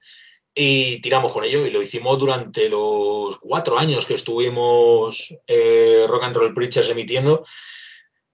Y 0.55 1.01
tiramos 1.01 1.31
con 1.33 1.43
ello 1.43 1.65
y 1.65 1.71
lo 1.71 1.81
hicimos 1.81 2.17
durante 2.19 2.69
los 2.69 3.37
cuatro 3.39 3.77
años 3.77 4.05
que 4.05 4.13
estuvimos 4.13 5.35
eh, 5.47 6.05
Rock 6.07 6.23
and 6.25 6.35
Roll 6.37 6.53
Preachers 6.53 6.89
emitiendo 6.89 7.43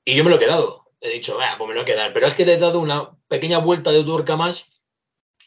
y 0.06 0.16
yo 0.16 0.24
me 0.24 0.30
lo 0.30 0.36
he 0.36 0.40
quedado. 0.40 0.86
He 1.02 1.12
dicho, 1.12 1.38
pues 1.58 1.68
me 1.70 1.76
lo 1.76 1.82
a 1.82 1.86
quedar. 1.86 2.12
Pero 2.14 2.28
es 2.28 2.36
que 2.36 2.46
le 2.46 2.54
he 2.56 2.58
dado 2.58 2.80
una 2.82 3.12
pequeña 3.30 3.60
vuelta 3.60 3.92
de 3.92 4.04
tuerca 4.04 4.36
más 4.36 4.66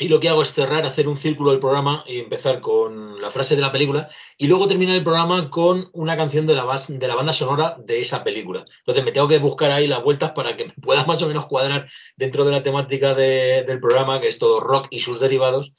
y 0.03 0.09
lo 0.09 0.19
que 0.19 0.29
hago 0.29 0.43
es 0.43 0.53
cerrar, 0.53 0.85
hacer 0.85 1.07
un 1.07 1.17
círculo 1.17 1.53
del 1.53 1.61
programa 1.61 2.03
y 2.09 2.19
empezar 2.19 2.61
con 2.61 3.23
la 3.23 3.31
frase 3.31 3.55
de 3.55 3.62
la 3.62 3.71
película 3.71 4.09
y 4.37 4.49
luego 4.49 4.67
terminar 4.67 4.97
el 4.97 5.05
programa 5.05 5.49
con 5.49 5.91
una 5.93 6.17
canción 6.17 6.45
de 6.45 6.57
la, 6.57 6.65
banda 6.65 7.33
sonora 7.33 7.77
de 7.79 8.01
esa 8.01 8.25
película. 8.25 8.65
Entonces 8.79 9.05
me 9.05 9.12
tengo 9.12 9.29
que 9.29 9.38
buscar 9.38 9.71
ahí 9.71 9.87
las 9.87 10.03
vueltas 10.03 10.33
para 10.33 10.57
que 10.57 10.65
me 10.65 10.73
pueda 10.73 11.05
más 11.07 11.23
o 11.23 11.29
menos 11.29 11.47
cuadrar 11.47 11.88
dentro 12.17 12.45
de 12.45 12.51
la 12.51 12.65
temática 12.65 13.15
de- 13.15 13.62
del 13.62 13.79
programa, 13.79 14.21
que 14.21 14.27
es 14.27 14.38
todo 14.38 14.59
rock 14.59 14.88
y 14.91 14.99
sus 14.99 15.21
derivados, 15.21 15.73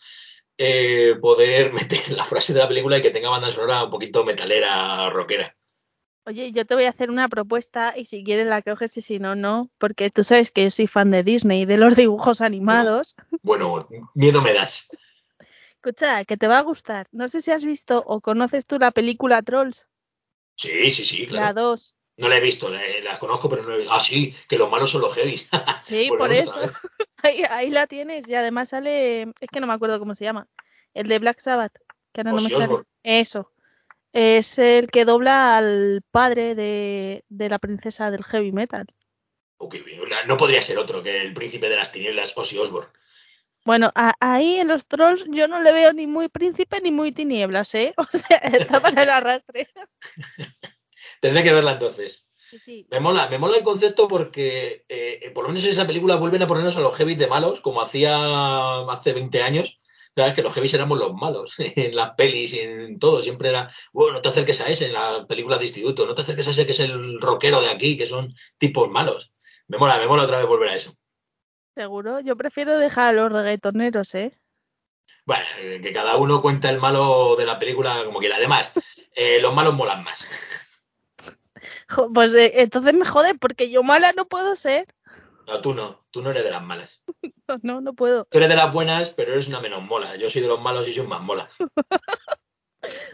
eh, 0.58 1.16
poder 1.22 1.74
meter 1.74 2.12
la 2.12 2.24
frase 2.24 2.54
de 2.54 2.60
la 2.60 2.70
película 2.70 2.98
y 3.00 3.02
que 3.02 3.12
tenga 3.12 3.30
banda 3.30 3.52
sonora 3.52 3.84
un 3.84 3.90
poquito 3.90 4.24
metalera, 4.24 5.10
rockera. 5.10 5.54
Oye, 6.26 6.52
yo 6.54 6.66
te 6.66 6.76
voy 6.76 6.86
a 6.86 6.90
hacer 6.90 7.10
una 7.10 7.28
propuesta 7.28 7.94
y 7.98 8.06
si 8.06 8.24
quieres 8.24 8.48
la 8.48 8.62
coges 8.62 8.96
y 8.98 9.02
si 9.02 9.20
no, 9.20 9.36
no, 9.36 9.70
porque 9.78 10.10
tú 10.10 10.24
sabes 10.24 10.52
que 10.52 10.64
yo 10.64 10.72
soy 10.72 10.88
fan 10.88 11.12
de 11.12 11.24
Disney 11.24 11.64
y 11.64 11.66
de 11.66 11.78
los 11.78 11.96
dibujos 11.96 12.40
animados. 12.40 13.16
Bueno, 13.42 13.80
miedo 14.14 14.42
me 14.42 14.54
das. 14.54 14.90
Escucha, 15.76 16.24
que 16.24 16.38
te 16.38 16.48
va 16.48 16.60
a 16.60 16.64
gustar. 16.64 17.08
No 17.12 17.28
sé 17.28 17.42
si 17.42 17.52
has 17.52 17.66
visto 17.66 18.02
o 18.08 18.22
conoces 18.22 18.66
tú 18.66 18.80
la 18.80 18.92
película 18.92 19.42
Trolls, 19.42 19.88
Sí, 20.56 20.92
sí, 20.92 21.04
sí, 21.04 21.26
la 21.26 21.54
claro. 21.54 21.62
2. 21.62 21.96
No 22.18 22.30
la 22.30 22.38
he 22.38 22.42
visto, 22.42 22.70
la, 22.70 22.80
la 23.04 23.18
conozco, 23.18 23.50
pero 23.50 23.64
no 23.64 23.70
la 23.70 23.76
he 23.76 23.78
visto. 23.80 23.94
Ah, 23.94 24.00
sí, 24.00 24.36
que 24.48 24.58
los 24.58 24.70
malos 24.70 24.92
son 24.92 25.02
los 25.02 25.14
heavies. 25.16 25.50
Sí, 25.84 26.08
por 26.08 26.32
eso. 26.32 26.54
Ahí, 27.24 27.42
ahí 27.50 27.70
la 27.70 27.88
tienes 27.88 28.28
y 28.28 28.36
además 28.36 28.70
sale, 28.70 29.22
es 29.22 29.50
que 29.50 29.62
no 29.62 29.68
me 29.68 29.72
acuerdo 29.72 29.98
cómo 29.98 30.14
se 30.14 30.26
llama, 30.26 30.50
el 30.94 31.08
de 31.08 31.20
Black 31.20 31.40
Sabbath, 31.40 31.74
que 32.12 32.20
ahora 32.20 32.32
no 32.32 32.42
me 32.42 32.50
sale. 32.50 32.84
Eso. 33.02 33.50
Es 34.14 34.60
el 34.60 34.92
que 34.92 35.06
dobla 35.06 35.58
al 35.58 36.02
padre 36.12 36.56
de, 36.56 37.26
de 37.30 37.50
la 37.50 37.60
princesa 37.60 38.12
del 38.12 38.24
heavy 38.24 38.52
metal. 38.52 38.86
Ok, 39.58 39.76
no 40.28 40.38
podría 40.38 40.62
ser 40.62 40.78
otro 40.78 41.02
que 41.02 41.22
el 41.22 41.34
príncipe 41.34 41.68
de 41.70 41.78
las 41.78 41.92
tinieblas, 41.92 42.38
Ozzy 42.38 42.58
Osbourne. 42.58 42.90
Bueno, 43.66 43.92
a- 43.96 44.14
ahí 44.20 44.56
en 44.58 44.68
los 44.68 44.86
trolls 44.86 45.24
yo 45.30 45.48
no 45.48 45.62
le 45.62 45.72
veo 45.72 45.94
ni 45.94 46.06
muy 46.06 46.28
príncipe 46.28 46.82
ni 46.82 46.92
muy 46.92 47.12
tinieblas, 47.12 47.74
¿eh? 47.76 47.94
O 48.14 48.18
sea, 48.18 48.38
está 48.38 48.82
para 48.82 49.04
el 49.04 49.10
arrastre. 49.10 49.70
Tendré 51.22 51.44
que 51.44 51.54
verla 51.54 51.72
entonces. 51.74 52.28
Sí, 52.50 52.60
sí. 52.60 52.88
Me 52.92 53.00
mola, 53.00 53.28
me 53.30 53.38
mola 53.40 53.58
el 53.58 53.64
concepto 53.64 54.08
porque 54.08 54.86
eh, 54.90 55.32
por 55.34 55.44
lo 55.44 55.50
menos 55.50 55.64
en 55.64 55.72
esa 55.72 55.88
película 55.88 56.18
vuelven 56.18 56.44
a 56.44 56.48
ponernos 56.48 56.78
a 56.78 56.82
los 56.82 56.96
heavies 56.96 57.18
de 57.18 57.28
malos, 57.28 57.62
como 57.62 57.82
hacía 57.82 58.82
hace 58.90 59.14
20 59.14 59.42
años. 59.42 59.80
Claro, 60.16 60.36
que 60.36 60.44
los 60.44 60.54
heavies 60.54 60.74
éramos 60.76 61.00
los 61.00 61.14
malos 61.14 61.56
en 61.58 61.96
las 61.96 62.12
pelis 62.12 62.54
y 62.54 62.60
en 62.60 63.00
todo. 63.00 63.22
Siempre 63.22 63.50
era, 63.50 63.70
bueno, 63.92 64.14
no 64.14 64.22
te 64.22 64.30
acerques 64.30 64.62
a 64.62 64.70
ese 64.70 64.88
en 64.88 64.94
las 64.94 65.26
películas 65.26 65.60
de 65.60 65.66
instituto, 65.66 66.06
no 66.06 66.16
te 66.16 66.22
acerques 66.22 66.48
a 66.48 66.52
ese 66.52 66.66
que 66.66 66.72
es 66.74 66.80
el 66.80 67.20
rockero 67.20 67.62
de 67.62 67.70
aquí, 67.70 67.98
que 67.98 68.06
son 68.06 68.34
tipos 68.58 68.90
malos. 68.90 69.34
Me 69.68 69.78
mola, 69.78 69.98
me 69.98 70.08
mola 70.08 70.24
otra 70.24 70.38
vez 70.38 70.48
volver 70.48 70.70
a 70.70 70.76
eso. 70.76 70.96
Seguro, 71.76 72.20
yo 72.20 72.36
prefiero 72.36 72.78
dejar 72.78 73.10
a 73.10 73.14
los 73.14 73.32
reggaetoneros, 73.32 74.14
¿eh? 74.14 74.38
Bueno, 75.26 75.46
eh, 75.60 75.80
que 75.82 75.94
cada 75.94 76.18
uno 76.18 76.42
cuenta 76.42 76.70
el 76.70 76.80
malo 76.80 77.36
de 77.38 77.46
la 77.46 77.58
película 77.58 78.04
como 78.06 78.20
quiera. 78.20 78.36
Además, 78.36 78.72
eh, 79.16 79.40
los 79.42 79.54
malos 79.54 79.74
molan 79.74 80.04
más. 80.04 80.26
Pues 82.14 82.34
eh, 82.34 82.54
entonces 82.56 82.94
me 82.94 83.06
jode 83.06 83.36
porque 83.36 83.70
yo 83.70 83.84
mala 83.84 84.12
no 84.14 84.26
puedo 84.26 84.56
ser. 84.56 84.88
No, 85.48 85.62
tú 85.62 85.74
no, 85.74 86.06
tú 86.12 86.22
no 86.22 86.32
eres 86.32 86.44
de 86.44 86.52
las 86.52 86.64
malas. 86.64 87.04
No, 87.62 87.82
no 87.82 87.94
puedo. 87.94 88.26
Tú 88.26 88.38
eres 88.38 88.50
de 88.50 88.56
las 88.56 88.72
buenas, 88.74 89.12
pero 89.12 89.34
eres 89.34 89.48
una 89.50 89.60
menos 89.60 89.84
mola. 89.84 90.16
Yo 90.16 90.30
soy 90.30 90.42
de 90.42 90.48
los 90.48 90.62
malos 90.62 90.88
y 90.88 90.94
soy 90.94 91.06
más 91.06 91.22
mola. 91.22 91.50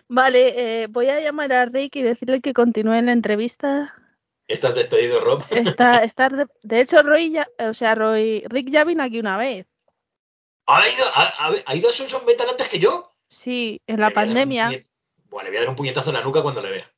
Vale, 0.07 0.83
eh, 0.83 0.87
voy 0.87 1.07
a 1.07 1.19
llamar 1.19 1.51
a 1.53 1.65
Rick 1.65 1.95
y 1.97 2.01
decirle 2.01 2.41
que 2.41 2.53
continúe 2.53 3.01
la 3.01 3.11
entrevista. 3.11 3.93
Estás 4.47 4.75
despedido, 4.75 5.19
Rob. 5.19 5.43
Está, 5.51 6.03
está 6.03 6.29
de, 6.29 6.47
de 6.63 6.81
hecho, 6.81 7.01
Roy 7.03 7.31
ya, 7.31 7.47
o 7.59 7.73
sea, 7.73 7.95
Roy, 7.95 8.43
Rick 8.47 8.69
ya 8.69 8.83
vino 8.83 9.03
aquí 9.03 9.19
una 9.19 9.37
vez. 9.37 9.67
¿Ha 10.67 10.87
ido, 10.87 11.05
ha, 11.65 11.75
ido 11.75 11.89
a 11.89 11.91
Sonson 11.91 12.25
Metal 12.25 12.47
antes 12.49 12.69
que 12.69 12.79
yo? 12.79 13.15
Sí, 13.29 13.81
en 13.87 13.99
la 13.99 14.11
pandemia. 14.11 14.69
puñet- 14.69 14.87
Buah, 15.25 15.43
le 15.43 15.49
voy 15.49 15.57
a 15.57 15.59
dar 15.61 15.69
un 15.69 15.75
puñetazo 15.75 16.09
en 16.09 16.15
la 16.15 16.23
nuca 16.23 16.41
cuando 16.41 16.61
le 16.61 16.69
vea. 16.71 16.91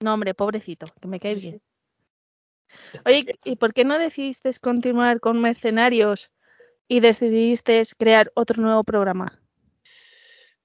No, 0.00 0.14
hombre, 0.14 0.34
pobrecito, 0.34 0.86
que 1.00 1.08
me 1.08 1.20
cae 1.20 1.34
bien. 1.34 1.62
Oye, 3.04 3.38
¿y 3.44 3.56
por 3.56 3.72
qué 3.72 3.84
no 3.84 3.98
decidiste 3.98 4.52
continuar 4.60 5.20
con 5.20 5.40
Mercenarios 5.40 6.30
y 6.88 7.00
decidiste 7.00 7.82
crear 7.96 8.32
otro 8.34 8.62
nuevo 8.62 8.84
programa? 8.84 9.40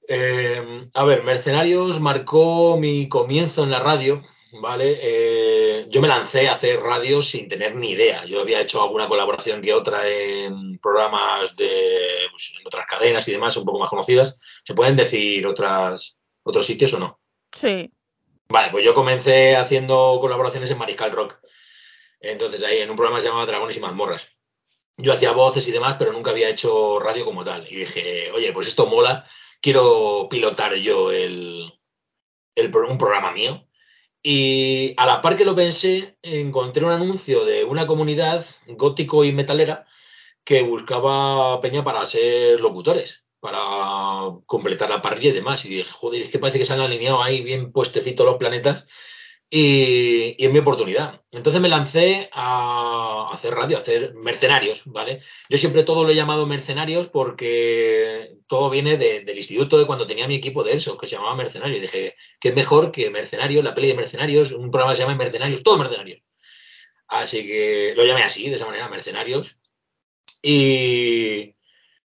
Eh, 0.07 0.87
a 0.93 1.03
ver, 1.03 1.23
Mercenarios 1.23 1.99
marcó 1.99 2.77
mi 2.77 3.09
comienzo 3.09 3.63
en 3.63 3.71
la 3.71 3.79
radio, 3.79 4.23
¿vale? 4.61 4.99
Eh, 5.01 5.87
yo 5.89 6.01
me 6.01 6.07
lancé 6.07 6.47
a 6.47 6.53
hacer 6.53 6.79
radio 6.79 7.21
sin 7.21 7.47
tener 7.47 7.75
ni 7.75 7.91
idea. 7.91 8.25
Yo 8.25 8.41
había 8.41 8.61
hecho 8.61 8.81
alguna 8.81 9.07
colaboración 9.07 9.61
que 9.61 9.73
otra 9.73 10.07
en 10.07 10.77
programas 10.79 11.55
de 11.55 11.69
pues, 12.31 12.53
en 12.59 12.67
otras 12.67 12.85
cadenas 12.85 13.27
y 13.27 13.31
demás, 13.31 13.57
un 13.57 13.65
poco 13.65 13.79
más 13.79 13.89
conocidas. 13.89 14.37
¿Se 14.63 14.73
pueden 14.73 14.95
decir 14.95 15.45
otras, 15.47 16.17
otros 16.43 16.65
sitios 16.65 16.93
o 16.93 16.99
no? 16.99 17.19
Sí, 17.55 17.89
Vale, 18.47 18.69
pues 18.71 18.85
yo 18.85 18.93
comencé 18.93 19.55
haciendo 19.55 20.17
colaboraciones 20.21 20.69
en 20.69 20.77
Mariscal 20.77 21.11
Rock. 21.11 21.39
Entonces 22.19 22.63
ahí 22.63 22.79
en 22.79 22.89
un 22.89 22.95
programa 22.95 23.21
se 23.21 23.27
llamaba 23.27 23.45
Dragones 23.45 23.77
y 23.77 23.79
Mazmorras. 23.79 24.27
Yo 24.97 25.13
hacía 25.13 25.33
voces 25.33 25.67
y 25.67 25.71
demás, 25.71 25.95
pero 25.99 26.13
nunca 26.13 26.31
había 26.31 26.49
hecho 26.49 26.99
radio 26.99 27.25
como 27.25 27.43
tal. 27.43 27.67
Y 27.69 27.75
dije, 27.77 28.31
oye, 28.31 28.53
pues 28.53 28.67
esto 28.67 28.85
mola, 28.85 29.27
quiero 29.61 30.27
pilotar 30.29 30.75
yo 30.75 31.11
el, 31.11 31.73
el 32.55 32.75
un 32.75 32.97
programa 32.97 33.31
mío. 33.31 33.67
Y 34.23 34.93
a 34.97 35.05
la 35.05 35.21
par 35.21 35.37
que 35.37 35.45
lo 35.45 35.55
pensé, 35.55 36.17
encontré 36.23 36.83
un 36.83 36.91
anuncio 36.91 37.45
de 37.45 37.63
una 37.63 37.85
comunidad 37.85 38.45
gótico 38.67 39.23
y 39.23 39.31
metalera 39.31 39.85
que 40.43 40.63
buscaba 40.63 41.59
peña 41.61 41.83
para 41.83 42.05
ser 42.05 42.59
locutores, 42.59 43.25
para 43.39 43.59
completar 44.45 44.89
la 44.89 45.01
parrilla 45.01 45.29
y 45.29 45.33
demás. 45.33 45.65
Y 45.65 45.69
dije, 45.69 45.91
joder, 45.91 46.23
es 46.23 46.29
que 46.29 46.39
parece 46.39 46.57
que 46.57 46.65
se 46.65 46.73
han 46.73 46.81
alineado 46.81 47.21
ahí 47.21 47.41
bien 47.43 47.71
puestecitos 47.71 48.25
los 48.25 48.37
planetas 48.37 48.85
y, 49.49 50.43
es 50.43 50.51
mi 50.51 50.59
oportunidad. 50.59 51.21
Entonces 51.31 51.61
me 51.61 51.69
lancé 51.69 52.29
a 52.33 53.29
hacer 53.31 53.53
radio, 53.53 53.77
a 53.77 53.81
hacer 53.81 54.13
mercenarios, 54.15 54.83
¿vale? 54.85 55.21
Yo 55.49 55.57
siempre 55.57 55.83
todo 55.83 56.03
lo 56.03 56.09
he 56.11 56.15
llamado 56.15 56.45
mercenarios 56.45 57.07
porque 57.09 58.35
todo 58.47 58.69
viene 58.69 58.97
de- 58.97 59.21
del 59.21 59.37
instituto 59.37 59.77
de 59.77 59.85
cuando 59.85 60.07
tenía 60.07 60.27
mi 60.27 60.35
equipo 60.35 60.63
de 60.63 60.73
eso, 60.73 60.97
que 60.97 61.07
se 61.07 61.15
llamaba 61.15 61.35
Mercenarios. 61.35 61.77
Y 61.79 61.81
dije, 61.81 62.15
¿qué 62.39 62.49
es 62.49 62.55
mejor 62.55 62.91
que 62.91 63.09
Mercenarios, 63.09 63.63
la 63.63 63.75
peli 63.75 63.87
de 63.89 63.95
Mercenarios, 63.95 64.51
un 64.51 64.71
programa 64.71 64.93
que 64.93 64.97
se 64.97 65.03
llama 65.03 65.15
Mercenarios, 65.15 65.63
todo 65.63 65.77
Mercenarios? 65.77 66.21
Así 67.07 67.45
que 67.45 67.93
lo 67.95 68.05
llamé 68.05 68.23
así, 68.23 68.49
de 68.49 68.55
esa 68.55 68.65
manera, 68.65 68.89
Mercenarios. 68.89 69.57
Y, 70.41 71.54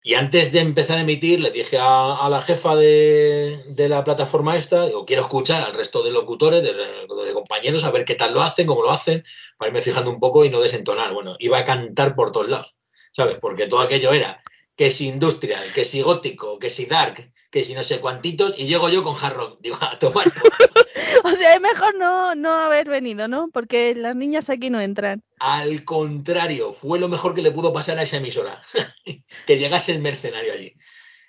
y 0.04 0.16
antes 0.16 0.52
de 0.52 0.60
empezar 0.60 0.98
a 0.98 1.02
emitir, 1.02 1.40
le 1.40 1.52
dije 1.52 1.78
a, 1.80 2.28
la 2.30 2.42
jefa 2.42 2.76
de, 2.76 3.64
de 3.68 3.88
la 3.88 4.04
plataforma 4.04 4.58
esta, 4.58 4.88
digo, 4.88 5.06
quiero 5.06 5.22
escuchar 5.22 5.62
al 5.62 5.74
resto 5.74 6.02
de 6.02 6.12
locutores, 6.12 6.64
de, 6.64 6.74
de 6.74 7.34
compañeros, 7.34 7.84
a 7.84 7.92
ver 7.92 8.04
qué 8.04 8.16
tal 8.16 8.34
lo 8.34 8.42
hacen, 8.42 8.66
cómo 8.66 8.82
lo 8.82 8.92
hacen, 8.92 9.24
para 9.58 9.70
irme 9.70 9.84
fijando 9.84 10.10
un 10.10 10.20
poco 10.20 10.44
y 10.44 10.50
no 10.50 10.60
desentonar. 10.60 11.14
Bueno, 11.14 11.36
iba 11.38 11.60
a 11.60 11.66
cantar 11.66 12.16
por 12.16 12.32
todos 12.32 12.50
lados, 12.50 12.76
¿sabes? 13.12 13.38
Porque 13.40 13.68
todo 13.68 13.82
aquello 13.82 14.12
era 14.12 14.42
que 14.76 14.90
si 14.90 15.08
industrial, 15.08 15.72
que 15.74 15.84
si 15.84 16.02
gótico, 16.02 16.58
que 16.58 16.72
si 16.72 16.88
dark, 16.88 17.32
que 17.52 17.66
si 17.66 17.74
no 17.74 17.84
sé 17.84 18.00
cuantitos, 18.00 18.56
y 18.58 18.66
llego 18.66 18.90
yo 18.90 19.04
con 19.04 19.16
hard 19.22 19.36
rock. 19.36 19.60
Digo, 19.62 19.78
a 19.80 20.00
tomar. 20.00 20.32
por 20.34 20.42
culo. 20.42 20.86
o 21.26 21.32
sea, 21.36 21.54
es 21.54 21.62
mejor 21.62 21.96
no, 21.98 22.34
no 22.34 22.50
haber 22.50 22.88
venido, 22.88 23.28
¿no? 23.28 23.50
Porque 23.52 23.94
las 23.94 24.16
niñas 24.16 24.50
aquí 24.50 24.70
no 24.70 24.80
entran. 24.80 25.22
Al 25.40 25.84
contrario, 25.84 26.72
fue 26.72 26.98
lo 26.98 27.10
mejor 27.10 27.36
que 27.36 27.42
le 27.42 27.52
pudo 27.52 27.74
pasar 27.74 28.00
a 28.00 28.04
esa 28.04 28.18
emisora, 28.18 28.62
que 29.46 29.60
llegase 29.60 29.92
el 29.92 30.00
mercenario 30.00 30.54
allí. 30.54 30.76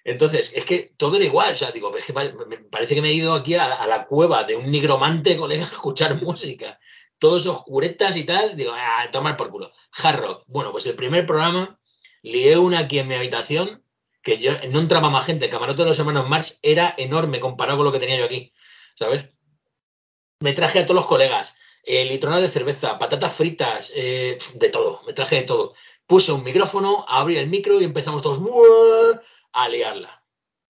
Entonces, 0.04 0.52
es 0.54 0.64
que 0.64 0.92
todo 0.96 1.16
era 1.16 1.24
igual, 1.24 1.52
o 1.52 1.56
sea, 1.56 1.70
digo, 1.70 1.96
es 1.96 2.04
que 2.04 2.12
parece 2.12 2.94
que 2.94 3.02
me 3.02 3.11
he 3.11 3.14
ido 3.14 3.35
aquí 3.35 3.54
a, 3.54 3.72
a 3.74 3.87
la 3.87 4.06
cueva 4.06 4.44
de 4.44 4.56
un 4.56 4.70
nigromante, 4.70 5.37
colega, 5.37 5.64
a 5.64 5.70
escuchar 5.70 6.22
música. 6.22 6.78
Todos 7.18 7.46
oscuretas 7.46 8.16
y 8.16 8.24
tal, 8.24 8.56
digo, 8.56 8.72
a 8.72 9.11
tomar 9.11 9.37
por 9.37 9.50
culo. 9.50 9.72
Hard 9.92 10.20
rock. 10.20 10.44
Bueno, 10.46 10.70
pues 10.70 10.87
el 10.87 10.94
primer 10.94 11.26
programa, 11.26 11.78
lié 12.22 12.56
una 12.58 12.80
aquí 12.80 12.98
en 12.98 13.08
mi 13.08 13.14
habitación, 13.14 13.82
que 14.22 14.38
yo 14.38 14.52
no 14.70 14.78
entraba 14.78 15.11
más 15.11 15.26
gente, 15.26 15.46
el 15.46 15.50
camarote 15.50 15.82
de 15.82 15.88
los 15.88 15.98
hermanos 15.98 16.28
Marx 16.28 16.58
era 16.62 16.94
enorme 16.96 17.40
comparado 17.40 17.78
con 17.78 17.87
lo 17.87 17.92
que 17.92 17.98
tenía 17.98 18.16
yo 18.16 18.24
aquí, 18.24 18.52
¿sabes? 18.96 19.26
Me 20.40 20.52
traje 20.52 20.80
a 20.80 20.87
todos 20.87 20.96
los 20.96 21.06
colegas, 21.06 21.54
eh, 21.82 22.04
litronas 22.04 22.40
de 22.40 22.48
cerveza, 22.48 22.98
patatas 22.98 23.35
fritas, 23.35 23.92
eh, 23.94 24.38
de 24.54 24.68
todo, 24.68 25.02
me 25.06 25.12
traje 25.12 25.37
de 25.37 25.42
todo. 25.42 25.74
Puse 26.06 26.32
un 26.32 26.44
micrófono, 26.44 27.04
abrí 27.08 27.37
el 27.37 27.48
micro 27.48 27.80
y 27.80 27.85
empezamos 27.85 28.22
todos 28.22 28.40
a 29.52 29.68
liarla. 29.68 30.24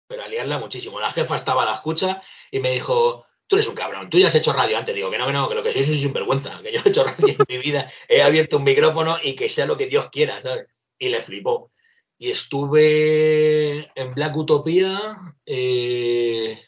Pero 0.08 0.24
a 0.24 0.28
liarla 0.28 0.58
muchísimo. 0.58 1.00
La 1.00 1.12
jefa 1.12 1.36
estaba 1.36 1.64
a 1.64 1.66
la 1.66 1.74
escucha 1.74 2.22
y 2.50 2.60
me 2.60 2.72
dijo, 2.72 3.26
tú 3.48 3.56
eres 3.58 3.68
un 3.68 3.76
cabrón, 3.76 4.10
tú 4.10 4.20
ya 4.20 4.28
has 4.28 4.36
hecho 4.36 4.54
radio 4.54 4.78
antes. 4.78 4.96
Digo, 4.96 5.12
que 5.12 5.18
no, 5.18 5.26
que 5.26 5.34
no, 5.34 5.50
que 5.50 5.56
lo 5.56 5.64
que 5.64 5.72
soy 5.72 5.82
un 5.82 6.00
sinvergüenza, 6.00 6.62
que 6.62 6.72
yo 6.72 6.82
he 6.84 6.90
hecho 6.90 7.04
radio 7.04 7.36
en 7.38 7.46
mi 7.48 7.58
vida, 7.58 7.92
he 8.08 8.22
abierto 8.22 8.58
un 8.58 8.64
micrófono 8.64 9.18
y 9.22 9.36
que 9.36 9.50
sea 9.50 9.66
lo 9.66 9.78
que 9.78 9.88
Dios 9.88 10.10
quiera, 10.12 10.42
¿sabes? 10.42 10.68
Y 10.98 11.10
le 11.10 11.22
flipó. 11.22 11.72
Y 12.18 12.32
estuve 12.32 13.92
en 14.00 14.12
Black 14.14 14.36
Utopía 14.36 15.36
eh, 15.46 16.60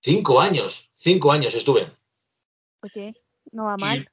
cinco 0.00 0.40
años, 0.40 0.90
cinco 0.96 1.30
años 1.32 1.54
estuve. 1.54 1.92
Oye, 2.82 3.14
no 3.52 3.64
va 3.64 3.74
Y 3.78 3.80
mal. 3.80 4.10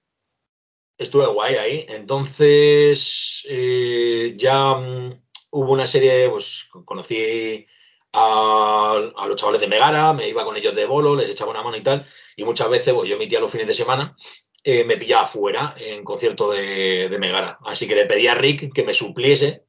estuve 0.97 1.25
guay 1.27 1.55
ahí. 1.55 1.85
Entonces, 1.89 3.43
eh, 3.47 4.33
ya 4.37 4.75
mm, 4.75 5.21
hubo 5.51 5.71
una 5.73 5.87
serie, 5.87 6.29
pues 6.29 6.67
conocí 6.85 7.65
a, 8.13 9.11
a 9.15 9.27
los 9.27 9.35
chavales 9.37 9.61
de 9.61 9.67
Megara, 9.67 10.11
me 10.13 10.27
iba 10.27 10.43
con 10.43 10.57
ellos 10.57 10.75
de 10.75 10.85
bolo, 10.85 11.15
les 11.15 11.29
echaba 11.29 11.51
una 11.51 11.63
mano 11.63 11.77
y 11.77 11.83
tal. 11.83 12.05
Y 12.35 12.43
muchas 12.43 12.69
veces, 12.69 12.93
pues 12.93 13.09
yo 13.09 13.15
emitía 13.15 13.39
los 13.39 13.51
fines 13.51 13.67
de 13.67 13.73
semana, 13.73 14.15
eh, 14.63 14.83
me 14.83 14.97
pillaba 14.97 15.25
fuera 15.25 15.73
en 15.77 16.03
concierto 16.03 16.51
de, 16.51 17.07
de 17.09 17.19
Megara. 17.19 17.59
Así 17.65 17.87
que 17.87 17.95
le 17.95 18.05
pedí 18.05 18.27
a 18.27 18.35
Rick 18.35 18.73
que 18.73 18.83
me 18.83 18.93
supliese, 18.93 19.63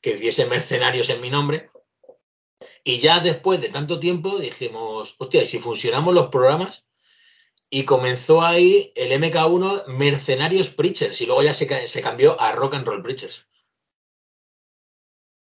que 0.00 0.16
diese 0.16 0.46
mercenarios 0.46 1.08
en 1.10 1.20
mi 1.20 1.30
nombre. 1.30 1.70
Y 2.84 3.00
ya 3.00 3.20
después 3.20 3.60
de 3.60 3.68
tanto 3.68 3.98
tiempo 3.98 4.38
dijimos, 4.38 5.16
hostia, 5.18 5.42
¿y 5.42 5.46
si 5.46 5.58
funcionamos 5.58 6.14
los 6.14 6.28
programas? 6.28 6.84
Y 7.68 7.84
comenzó 7.84 8.42
ahí 8.42 8.92
el 8.94 9.10
MK1 9.20 9.86
Mercenarios 9.88 10.70
Preachers 10.70 11.20
y 11.20 11.26
luego 11.26 11.42
ya 11.42 11.52
se, 11.52 11.88
se 11.88 12.00
cambió 12.02 12.40
a 12.40 12.52
Rock 12.52 12.74
and 12.74 12.86
Roll 12.86 13.02
Preachers. 13.02 13.46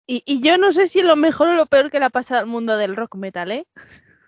Y, 0.07 0.23
y 0.25 0.41
yo 0.41 0.57
no 0.57 0.71
sé 0.71 0.87
si 0.87 0.99
es 0.99 1.05
lo 1.05 1.15
mejor 1.15 1.49
o 1.49 1.53
lo 1.53 1.65
peor 1.65 1.91
que 1.91 1.99
le 1.99 2.05
ha 2.05 2.09
pasado 2.09 2.41
al 2.41 2.47
mundo 2.47 2.77
del 2.77 2.95
rock 2.95 3.15
metal, 3.15 3.51
¿eh? 3.51 3.67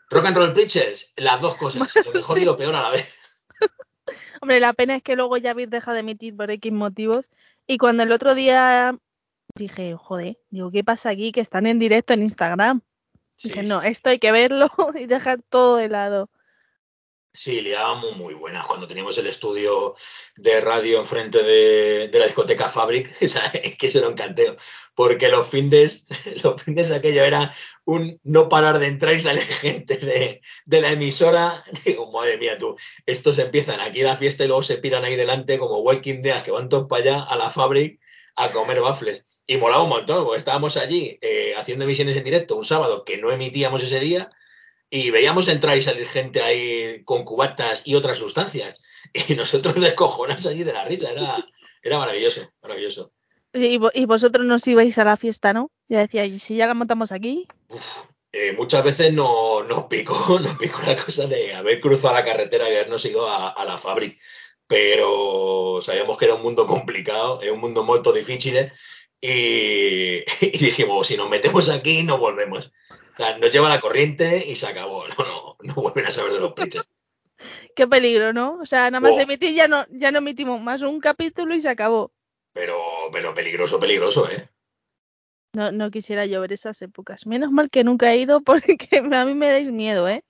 Rock 0.09 0.25
and 0.25 0.37
Roll 0.37 0.53
Preachers, 0.53 1.13
las 1.15 1.41
dos 1.41 1.55
cosas, 1.55 1.93
lo 2.05 2.11
mejor 2.13 2.35
Sí. 2.35 2.43
y 2.43 2.45
lo 2.45 2.57
peor 2.57 2.75
a 2.75 2.81
la 2.83 2.89
vez. 2.89 3.17
Hombre, 4.41 4.59
la 4.59 4.73
pena 4.73 4.97
es 4.97 5.03
que 5.03 5.15
luego 5.15 5.37
ya 5.37 5.51
habéis 5.51 5.69
dejado 5.69 5.95
de 5.95 6.01
emitir 6.01 6.35
por 6.35 6.51
X 6.51 6.71
motivos. 6.71 7.29
Y 7.67 7.77
cuando 7.77 8.03
el 8.03 8.11
otro 8.11 8.35
día 8.35 8.97
dije, 9.55 9.95
joder, 9.95 10.37
digo, 10.49 10.69
¿qué 10.71 10.83
pasa 10.83 11.09
aquí? 11.09 11.31
Que 11.31 11.41
están 11.41 11.65
en 11.65 11.79
directo 11.79 12.13
en 12.13 12.23
Instagram. 12.23 12.81
Sí, 13.37 13.49
dije, 13.49 13.63
no, 13.63 13.81
esto 13.81 14.09
hay 14.09 14.19
que 14.19 14.31
verlo 14.31 14.69
y 14.95 15.05
dejar 15.05 15.41
todo 15.49 15.77
de 15.77 15.89
lado. 15.89 16.29
Sí, 17.33 17.59
liábamos 17.59 18.15
muy 18.15 18.33
buenas 18.33 18.65
cuando 18.65 18.87
teníamos 18.87 19.17
el 19.17 19.27
estudio 19.27 19.95
de 20.37 20.61
radio 20.61 20.99
enfrente 20.99 21.43
de, 21.43 22.07
de 22.07 22.19
la 22.19 22.27
discoteca 22.27 22.69
Fabric, 22.69 23.13
que 23.77 23.87
eso 23.87 23.99
era 23.99 24.07
un 24.07 24.15
canteo, 24.15 24.55
porque 24.93 25.27
los 25.27 25.45
findes, 25.45 26.07
los 26.43 26.61
findes 26.61 26.91
aquello 26.91 27.25
era 27.25 27.53
un 27.83 28.21
no 28.23 28.47
parar 28.47 28.79
de 28.79 28.87
entrar 28.87 29.15
y 29.15 29.19
salir 29.19 29.43
gente 29.43 29.97
de, 29.97 30.41
de 30.65 30.81
la 30.81 30.93
emisora, 30.93 31.65
digo, 31.85 32.09
madre 32.09 32.37
mía 32.37 32.57
tú, 32.57 32.77
estos 33.05 33.37
empiezan 33.37 33.81
aquí 33.81 34.01
la 34.01 34.15
fiesta 34.15 34.45
y 34.45 34.47
luego 34.47 34.63
se 34.63 34.77
piran 34.77 35.03
ahí 35.03 35.17
delante 35.17 35.59
como 35.59 35.79
Walking 35.79 36.21
Dead, 36.21 36.41
que 36.41 36.51
van 36.51 36.69
todos 36.69 36.87
para 36.87 37.01
allá 37.01 37.23
a 37.23 37.35
la 37.35 37.51
Fabric 37.51 37.99
a 38.35 38.51
comer 38.51 38.81
waffles. 38.81 39.23
Y 39.47 39.57
molaba 39.57 39.83
un 39.83 39.89
montón, 39.89 40.23
porque 40.25 40.39
estábamos 40.39 40.77
allí 40.77 41.17
eh, 41.21 41.53
haciendo 41.57 41.85
emisiones 41.85 42.17
en 42.17 42.23
directo 42.23 42.55
un 42.55 42.65
sábado 42.65 43.03
que 43.05 43.17
no 43.17 43.31
emitíamos 43.31 43.83
ese 43.83 43.99
día, 43.99 44.29
y 44.89 45.09
veíamos 45.11 45.47
entrar 45.47 45.77
y 45.77 45.81
salir 45.81 46.07
gente 46.07 46.41
ahí 46.41 47.03
con 47.05 47.23
cubatas 47.23 47.81
y 47.85 47.95
otras 47.95 48.17
sustancias. 48.17 48.79
Y 49.29 49.35
nosotros 49.35 49.75
descojonados 49.79 50.47
allí 50.47 50.63
de 50.63 50.73
la 50.73 50.83
risa. 50.85 51.11
Era, 51.11 51.37
era 51.83 51.99
maravilloso, 51.99 52.41
maravilloso. 52.63 53.11
Y, 53.53 53.77
vo- 53.77 53.91
y 53.93 54.05
vosotros 54.05 54.45
nos 54.45 54.65
ibais 54.67 54.97
a 54.97 55.03
la 55.03 55.15
fiesta, 55.15 55.53
¿no? 55.53 55.69
Ya 55.87 55.99
decía, 55.99 56.25
¿y 56.25 56.39
si 56.39 56.55
ya 56.57 56.65
la 56.67 56.73
montamos 56.73 57.11
aquí? 57.11 57.47
Eh, 58.33 58.51
muchas 58.53 58.83
veces 58.83 59.13
no- 59.13 59.63
nos 59.63 59.83
picó, 59.83 60.39
nos 60.41 60.57
picó 60.57 60.81
la 60.87 60.95
cosa 60.95 61.27
de 61.27 61.53
haber 61.53 61.79
cruzado 61.79 62.15
la 62.15 62.25
carretera 62.25 62.65
y 62.69 62.73
habernos 62.73 63.05
ido 63.05 63.27
a, 63.29 63.49
a 63.49 63.63
la 63.65 63.77
fábrica. 63.77 64.19
Pero 64.67 65.79
sabíamos 65.81 66.17
que 66.17 66.25
era 66.25 66.35
un 66.35 66.41
mundo 66.41 66.65
complicado, 66.67 67.41
es 67.41 67.51
un 67.51 67.59
mundo 67.59 67.83
muy 67.83 67.99
difícil. 68.13 68.71
Y, 69.21 70.23
y 70.41 70.57
dijimos, 70.57 71.07
si 71.07 71.17
nos 71.17 71.29
metemos 71.29 71.69
aquí, 71.69 72.03
no 72.03 72.17
volvemos. 72.17 72.71
O 73.13 73.17
sea, 73.17 73.37
nos 73.37 73.51
lleva 73.51 73.69
la 73.69 73.79
corriente 73.79 74.45
y 74.45 74.55
se 74.55 74.67
acabó. 74.67 75.07
No, 75.07 75.25
no, 75.25 75.57
no 75.61 75.73
vuelven 75.75 76.05
a 76.05 76.11
saber 76.11 76.33
de 76.33 76.39
los 76.39 76.53
preachers. 76.53 76.85
Qué 77.75 77.87
peligro, 77.87 78.33
¿no? 78.33 78.59
O 78.61 78.65
sea, 78.65 78.89
nada 78.89 79.01
más 79.01 79.13
Oh. 79.13 79.19
emitir 79.19 79.53
ya 79.53 79.67
no, 79.67 79.85
ya 79.89 80.11
no 80.11 80.19
emitimos 80.19 80.61
más 80.61 80.81
un 80.81 80.99
capítulo 80.99 81.53
y 81.53 81.61
se 81.61 81.69
acabó. 81.69 82.11
Pero, 82.53 82.77
pero 83.11 83.33
peligroso, 83.33 83.79
peligroso, 83.79 84.29
¿eh? 84.29 84.49
No, 85.53 85.71
no 85.71 85.91
quisiera 85.91 86.25
yo 86.25 86.41
ver 86.41 86.53
esas 86.53 86.81
épocas. 86.81 87.25
Menos 87.25 87.51
mal 87.51 87.69
que 87.69 87.83
nunca 87.83 88.11
he 88.11 88.17
ido 88.17 88.41
porque 88.43 88.77
a 89.13 89.25
mí 89.25 89.33
me 89.33 89.49
dais 89.49 89.71
miedo, 89.71 90.07
¿eh? 90.07 90.23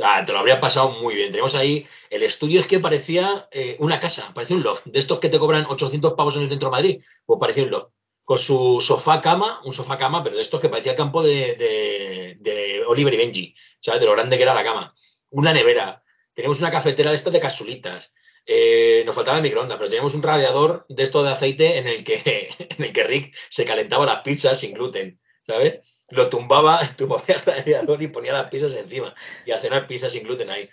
Ah, 0.00 0.24
te 0.24 0.32
lo 0.32 0.38
habría 0.38 0.60
pasado 0.60 0.90
muy 0.90 1.14
bien. 1.16 1.30
Tenemos 1.32 1.54
ahí, 1.54 1.86
el 2.10 2.22
estudio 2.22 2.60
es 2.60 2.66
que 2.66 2.78
parecía 2.78 3.48
eh, 3.50 3.76
una 3.80 3.98
casa, 3.98 4.32
parecía 4.32 4.56
un 4.56 4.62
loft, 4.62 4.84
de 4.84 4.98
estos 4.98 5.18
que 5.18 5.28
te 5.28 5.38
cobran 5.38 5.66
800 5.66 6.14
pavos 6.14 6.36
en 6.36 6.42
el 6.42 6.48
centro 6.48 6.68
de 6.68 6.72
Madrid, 6.72 7.02
pues 7.26 7.40
parecía 7.40 7.64
un 7.64 7.70
loft, 7.70 7.90
con 8.24 8.38
su 8.38 8.80
sofá 8.80 9.20
cama, 9.20 9.60
un 9.64 9.72
sofá 9.72 9.98
cama, 9.98 10.22
pero 10.22 10.36
de 10.36 10.42
estos 10.42 10.60
que 10.60 10.68
parecía 10.68 10.92
el 10.92 10.98
campo 10.98 11.22
de, 11.22 11.56
de, 11.56 12.36
de 12.38 12.84
Oliver 12.86 13.12
y 13.14 13.16
Benji, 13.16 13.54
¿sabes? 13.80 14.00
De 14.00 14.06
lo 14.06 14.12
grande 14.12 14.36
que 14.36 14.44
era 14.44 14.54
la 14.54 14.64
cama. 14.64 14.94
Una 15.30 15.52
nevera, 15.52 16.04
tenemos 16.32 16.60
una 16.60 16.70
cafetera 16.70 17.10
de 17.10 17.16
estas 17.16 17.32
de 17.32 17.40
casulitas, 17.40 18.12
eh, 18.46 19.02
nos 19.04 19.14
faltaba 19.14 19.36
el 19.36 19.42
microondas, 19.42 19.76
pero 19.76 19.90
teníamos 19.90 20.14
un 20.14 20.22
radiador 20.22 20.86
de 20.88 21.02
esto 21.02 21.22
de 21.22 21.30
aceite 21.30 21.76
en 21.76 21.86
el 21.86 22.02
que, 22.04 22.54
en 22.58 22.84
el 22.84 22.92
que 22.92 23.04
Rick 23.04 23.36
se 23.50 23.64
calentaba 23.64 24.06
las 24.06 24.20
pizzas 24.20 24.60
sin 24.60 24.72
gluten, 24.74 25.20
¿sabes? 25.42 25.97
Lo 26.10 26.28
tumbaba, 26.28 26.80
tumbaba 26.96 27.22
el 27.26 27.40
radiador 27.42 28.02
y 28.02 28.08
ponía 28.08 28.32
las 28.32 28.48
pizzas 28.50 28.74
encima 28.74 29.14
y 29.44 29.50
a 29.52 29.58
cenar 29.58 29.86
pizzas 29.86 30.12
sin 30.12 30.24
gluten 30.24 30.50
ahí. 30.50 30.68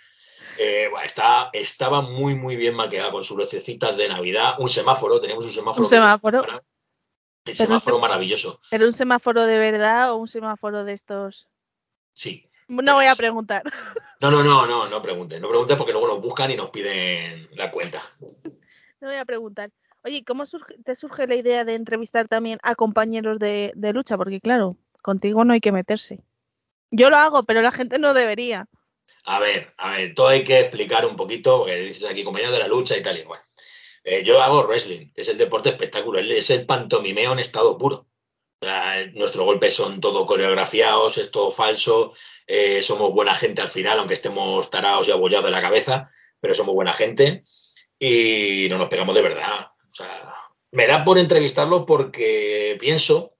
Eh, 0.58 0.88
bueno, 0.90 1.04
está, 1.06 1.50
estaba 1.52 2.00
muy, 2.00 2.34
muy 2.34 2.56
bien 2.56 2.74
maquillada 2.74 3.10
con 3.10 3.22
sus 3.22 3.36
lucecitas 3.36 3.96
de 3.96 4.08
Navidad. 4.08 4.54
Un 4.58 4.68
semáforo, 4.68 5.20
tenemos 5.20 5.44
un 5.44 5.52
semáforo. 5.52 5.84
Un 5.84 5.90
semáforo. 5.90 6.40
Para- 6.40 6.62
El 7.44 7.54
semáforo 7.54 7.98
maravilloso. 7.98 8.58
¿Pero 8.70 8.86
un 8.86 8.92
semáforo 8.94 9.44
de 9.44 9.58
verdad 9.58 10.12
o 10.12 10.16
un 10.16 10.28
semáforo 10.28 10.84
de 10.84 10.94
estos? 10.94 11.46
Sí. 12.14 12.48
No 12.68 12.94
voy 12.94 13.06
a 13.06 13.14
preguntar. 13.14 13.62
No, 14.20 14.30
no, 14.30 14.42
no, 14.42 14.66
no, 14.66 14.88
no 14.88 15.02
pregunten. 15.02 15.40
No 15.42 15.48
pregunten 15.48 15.76
porque 15.76 15.92
luego 15.92 16.08
nos 16.08 16.20
buscan 16.22 16.50
y 16.50 16.56
nos 16.56 16.70
piden 16.70 17.48
la 17.52 17.70
cuenta. 17.70 18.02
No 19.00 19.08
voy 19.08 19.16
a 19.16 19.24
preguntar. 19.26 19.70
Oye, 20.04 20.24
¿cómo 20.24 20.44
surge- 20.46 20.82
te 20.84 20.94
surge 20.94 21.26
la 21.26 21.34
idea 21.36 21.64
de 21.64 21.74
entrevistar 21.74 22.26
también 22.28 22.58
a 22.62 22.74
compañeros 22.74 23.38
de, 23.38 23.72
de 23.76 23.92
lucha? 23.92 24.16
Porque 24.16 24.40
claro, 24.40 24.76
contigo 25.06 25.44
no 25.44 25.54
hay 25.54 25.60
que 25.60 25.72
meterse. 25.72 26.20
Yo 26.90 27.08
lo 27.08 27.16
hago, 27.16 27.44
pero 27.44 27.62
la 27.62 27.72
gente 27.72 27.98
no 27.98 28.12
debería. 28.12 28.66
A 29.24 29.38
ver, 29.38 29.72
a 29.78 29.90
ver, 29.92 30.14
todo 30.14 30.28
hay 30.28 30.44
que 30.44 30.60
explicar 30.60 31.06
un 31.06 31.16
poquito, 31.16 31.58
porque 31.58 31.76
dices 31.76 32.04
aquí 32.04 32.24
compañero 32.24 32.52
de 32.52 32.58
la 32.58 32.68
lucha 32.68 32.96
y 32.96 33.02
tal 33.02 33.18
y 33.18 33.22
bueno. 33.22 33.42
Eh, 34.04 34.22
yo 34.24 34.40
hago 34.40 34.64
wrestling, 34.64 35.10
es 35.14 35.28
el 35.28 35.38
deporte 35.38 35.70
espectáculo, 35.70 36.18
es 36.18 36.50
el 36.50 36.66
pantomimeo 36.66 37.32
en 37.32 37.38
estado 37.38 37.78
puro. 37.78 38.06
Nuestros 39.14 39.44
golpes 39.44 39.74
son 39.74 40.00
todo 40.00 40.26
coreografiados, 40.26 41.18
es 41.18 41.30
todo 41.30 41.50
falso, 41.50 42.14
eh, 42.46 42.82
somos 42.82 43.12
buena 43.12 43.34
gente 43.34 43.62
al 43.62 43.68
final, 43.68 43.98
aunque 43.98 44.14
estemos 44.14 44.70
tarados 44.70 45.08
y 45.08 45.10
abollados 45.10 45.46
de 45.46 45.50
la 45.50 45.60
cabeza, 45.60 46.10
pero 46.40 46.54
somos 46.54 46.74
buena 46.74 46.92
gente 46.92 47.42
y 47.98 48.66
no 48.70 48.78
nos 48.78 48.88
pegamos 48.88 49.14
de 49.14 49.22
verdad. 49.22 49.72
O 49.90 49.94
sea, 49.94 50.34
me 50.72 50.86
da 50.86 51.04
por 51.04 51.18
entrevistarlo 51.18 51.84
porque 51.84 52.76
pienso, 52.80 53.35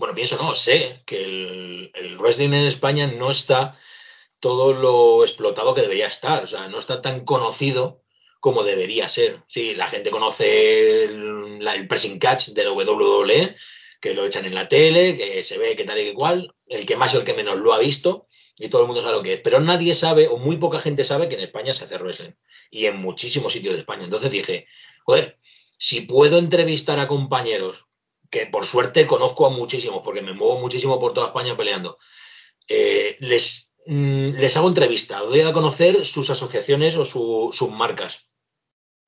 bueno, 0.00 0.14
pienso 0.14 0.36
no, 0.36 0.54
sé 0.54 1.02
que 1.04 1.22
el, 1.22 1.90
el 1.94 2.16
wrestling 2.16 2.48
en 2.48 2.66
España 2.66 3.06
no 3.06 3.30
está 3.30 3.78
todo 4.40 4.72
lo 4.72 5.22
explotado 5.22 5.74
que 5.74 5.82
debería 5.82 6.06
estar, 6.06 6.44
o 6.44 6.46
sea, 6.46 6.68
no 6.68 6.78
está 6.78 7.02
tan 7.02 7.26
conocido 7.26 8.02
como 8.40 8.64
debería 8.64 9.10
ser. 9.10 9.42
Sí, 9.48 9.74
la 9.74 9.86
gente 9.86 10.10
conoce 10.10 11.04
el, 11.04 11.86
pressing 11.86 12.18
catch 12.18 12.48
de 12.48 12.64
la 12.64 12.72
WWE, 12.72 13.54
que 14.00 14.14
lo 14.14 14.24
echan 14.24 14.46
en 14.46 14.54
la 14.54 14.68
tele, 14.68 15.18
que 15.18 15.42
se 15.44 15.58
ve 15.58 15.76
que 15.76 15.84
tal 15.84 15.98
y 15.98 16.04
que 16.04 16.14
cual, 16.14 16.54
el 16.68 16.86
que 16.86 16.96
más 16.96 17.14
o 17.14 17.18
el 17.18 17.24
que 17.24 17.34
menos 17.34 17.58
lo 17.58 17.74
ha 17.74 17.78
visto, 17.78 18.24
y 18.56 18.68
todo 18.68 18.82
el 18.82 18.86
mundo 18.86 19.02
sabe 19.02 19.16
lo 19.16 19.22
que 19.22 19.34
es. 19.34 19.40
Pero 19.40 19.60
nadie 19.60 19.92
sabe, 19.92 20.28
o 20.28 20.38
muy 20.38 20.56
poca 20.56 20.80
gente 20.80 21.04
sabe, 21.04 21.28
que 21.28 21.34
en 21.34 21.42
España 21.42 21.74
se 21.74 21.84
hace 21.84 21.98
wrestling. 21.98 22.32
Y 22.70 22.86
en 22.86 22.96
muchísimos 22.96 23.52
sitios 23.52 23.74
de 23.74 23.80
España. 23.80 24.04
Entonces 24.04 24.30
dije, 24.30 24.66
joder, 25.04 25.38
si 25.76 26.00
puedo 26.00 26.38
entrevistar 26.38 26.98
a 26.98 27.08
compañeros, 27.08 27.84
que 28.30 28.46
por 28.46 28.64
suerte 28.64 29.06
conozco 29.06 29.46
a 29.46 29.50
muchísimos, 29.50 30.02
porque 30.04 30.22
me 30.22 30.32
muevo 30.32 30.58
muchísimo 30.60 30.98
por 30.98 31.12
toda 31.14 31.28
España 31.28 31.56
peleando, 31.56 31.98
eh, 32.68 33.16
les, 33.20 33.70
mm, 33.86 34.30
les 34.36 34.56
hago 34.56 34.68
entrevista, 34.68 35.18
doy 35.20 35.40
a 35.40 35.52
conocer 35.52 36.04
sus 36.06 36.30
asociaciones 36.30 36.96
o 36.96 37.04
su- 37.04 37.50
sus 37.52 37.70
marcas. 37.70 38.26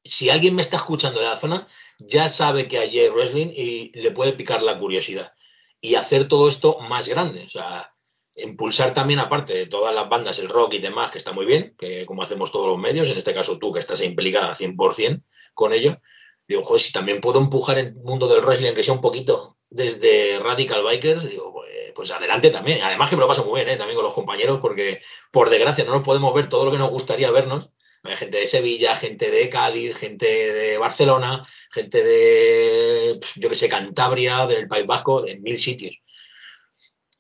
Si 0.05 0.31
alguien 0.31 0.57
me 0.57 0.63
está 0.63 0.77
escuchando 0.79 1.21
de 1.21 1.27
la 1.27 1.37
zona, 1.37 1.69
ya 1.99 2.29
sabe 2.29 2.67
que 2.67 2.79
allí 2.79 2.99
hay 3.01 3.09
wrestling 3.11 3.53
y 3.55 3.93
le 3.99 4.11
puede 4.11 4.33
picar 4.33 4.63
la 4.63 4.79
curiosidad. 4.79 5.33
Y 5.81 5.95
hacer 5.95 6.27
todo 6.27 6.49
esto 6.49 6.79
más 6.81 7.07
grande. 7.07 7.45
O 7.45 7.51
sea, 7.51 7.95
impulsar 8.35 8.93
también, 8.93 9.21
aparte 9.21 9.53
de 9.55 9.67
todas 9.67 9.95
las 9.95 10.09
bandas, 10.09 10.39
el 10.41 10.49
rock 10.49 10.75
y 10.75 10.79
demás, 10.79 11.13
que 11.13 11.19
está 11.19 11.33
muy 11.33 11.47
bien, 11.47 11.77
que 11.79 12.05
como 12.07 12.23
hacemos 12.25 12.51
todos 12.51 12.67
los 12.67 12.79
medios, 12.79 13.09
en 13.09 13.19
este 13.19 13.35
caso 13.35 13.59
tú, 13.59 13.73
que 13.73 13.79
estás 13.81 14.03
implicada 14.03 14.55
100% 14.57 15.23
con 15.55 15.73
ello, 15.73 16.01
digo, 16.49 16.65
joder, 16.65 16.83
si 16.83 16.93
también 16.93 17.21
puedo 17.21 17.41
empujar 17.41 17.79
el 17.79 17.95
mundo 17.95 18.29
del 18.29 18.45
wrestling, 18.45 18.69
aunque 18.69 18.83
sea 18.83 18.95
un 18.95 19.01
poquito, 19.01 19.57
desde 19.71 20.39
Radical 20.39 20.83
Bikers, 20.85 21.29
digo, 21.29 21.53
pues, 21.53 21.93
pues 21.95 22.11
adelante 22.11 22.51
también. 22.51 22.83
Además 22.83 23.11
que 23.11 23.17
me 23.17 23.23
lo 23.23 23.29
paso 23.29 23.45
muy 23.45 23.61
bien, 23.61 23.69
¿eh? 23.71 23.77
también 23.77 23.97
con 23.97 24.05
los 24.05 24.15
compañeros, 24.15 24.59
porque 24.61 25.01
por 25.31 25.51
desgracia 25.51 25.85
no 25.85 25.93
nos 25.93 26.03
podemos 26.03 26.33
ver 26.35 26.49
todo 26.49 26.65
lo 26.65 26.73
que 26.73 26.79
nos 26.79 26.91
gustaría 26.91 27.31
vernos. 27.31 27.71
Gente 28.05 28.39
de 28.39 28.47
Sevilla, 28.47 28.97
gente 28.97 29.31
de 29.31 29.49
Cádiz, 29.49 29.97
gente 29.97 30.27
de 30.27 30.77
Barcelona, 30.77 31.47
gente 31.71 32.03
de, 32.03 33.21
yo 33.37 33.49
que 33.49 33.55
sé, 33.55 33.69
Cantabria, 33.69 34.49
del 34.49 34.67
País 34.67 34.87
Vasco, 34.87 35.23
de 35.23 35.39
mil 35.39 35.57
sitios. 35.57 36.03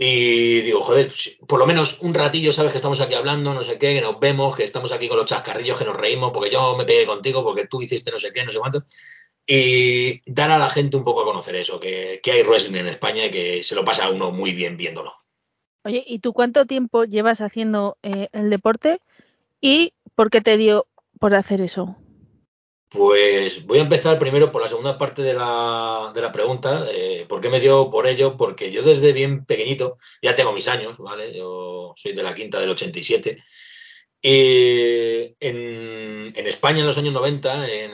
Y 0.05 0.62
digo, 0.62 0.80
joder, 0.80 1.12
por 1.46 1.61
lo 1.61 1.66
menos 1.66 2.00
un 2.00 2.12
ratillo, 2.12 2.53
sabes 2.53 2.72
que 2.72 2.78
estamos 2.78 3.00
aquí 3.00 3.14
hablando, 3.14 3.55
no 3.55 3.62
sé 3.62 3.78
qué, 3.78 3.94
que 3.94 4.00
nos 4.00 4.18
vemos, 4.18 4.57
que 4.57 4.64
estamos 4.64 4.90
aquí 4.90 5.07
con 5.07 5.16
los 5.16 5.26
chascarrillos, 5.26 5.78
que 5.78 5.84
nos 5.84 5.96
reímos, 5.96 6.32
porque 6.32 6.50
yo 6.50 6.76
me 6.76 6.84
pegué 6.84 7.07
contigo, 7.07 7.44
porque 7.44 7.68
tú 7.68 7.80
hiciste 7.80 8.11
no 8.11 8.18
sé 8.18 8.32
qué, 8.32 8.44
no 8.44 8.50
sé 8.50 8.59
cuánto. 8.59 8.82
Y 9.46 10.20
dar 10.28 10.50
a 10.50 10.59
la 10.59 10.68
gente 10.70 10.96
un 10.96 11.05
poco 11.05 11.22
a 11.22 11.24
conocer 11.24 11.55
eso, 11.55 11.78
que, 11.78 12.18
que 12.20 12.32
hay 12.32 12.42
wrestling 12.42 12.80
en 12.80 12.88
España 12.88 13.26
y 13.26 13.30
que 13.30 13.62
se 13.62 13.76
lo 13.76 13.84
pasa 13.84 14.07
a 14.07 14.11
uno 14.11 14.32
muy 14.32 14.50
bien 14.55 14.76
viéndolo. 14.76 15.14
Oye, 15.84 16.03
¿y 16.05 16.18
tú 16.18 16.32
cuánto 16.32 16.66
tiempo 16.66 17.05
llevas 17.05 17.40
haciendo 17.40 17.96
eh, 18.03 18.26
el 18.32 18.50
deporte? 18.50 19.00
¿Y 19.61 19.92
por 20.16 20.30
qué 20.30 20.40
te 20.40 20.57
dio 20.57 20.88
por 21.20 21.36
hacer 21.36 21.61
eso? 21.61 21.96
Pues 22.93 23.64
voy 23.64 23.78
a 23.78 23.82
empezar 23.82 24.18
primero 24.18 24.53
por 24.53 24.61
la 24.61 24.68
segunda 24.68 24.99
parte 24.99 25.22
de 25.22 25.32
la, 25.32 26.12
de 26.14 26.20
la 26.20 26.30
pregunta. 26.30 26.86
Eh, 26.93 27.24
¿Por 27.26 27.40
qué 27.40 27.49
me 27.49 27.59
dio 27.61 27.90
por 27.90 28.07
ello? 28.07 28.36
Porque 28.36 28.70
yo 28.70 28.82
desde 28.82 29.12
bien 29.12 29.47
pequeñito, 29.47 29.97
ya 30.20 30.36
tengo 30.36 30.53
mis 30.53 30.68
años, 30.68 30.99
¿vale? 30.99 31.34
Yo 31.34 31.95
soy 31.97 32.12
de 32.12 32.22
la 32.22 32.34
quinta 32.34 32.61
del 32.61 32.68
87. 32.70 33.43
Y 34.20 35.34
en, 35.40 36.32
en 36.36 36.47
España 36.47 36.80
en 36.80 36.86
los 36.86 36.99
años 36.99 37.14
90, 37.14 37.68
en, 37.70 37.93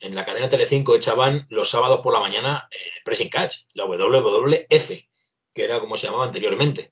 en- 0.00 0.14
la 0.14 0.24
cadena 0.24 0.48
Telecinco 0.50 0.96
echaban 0.96 1.46
los 1.50 1.68
sábados 1.70 2.00
por 2.02 2.12
la 2.14 2.20
mañana 2.20 2.68
eh, 2.70 2.76
Pressing 3.04 3.28
Catch, 3.28 3.56
la 3.74 3.84
WWF, 3.84 4.90
que 5.54 5.62
era 5.64 5.78
como 5.78 5.96
se 5.96 6.06
llamaba 6.06 6.24
anteriormente. 6.24 6.90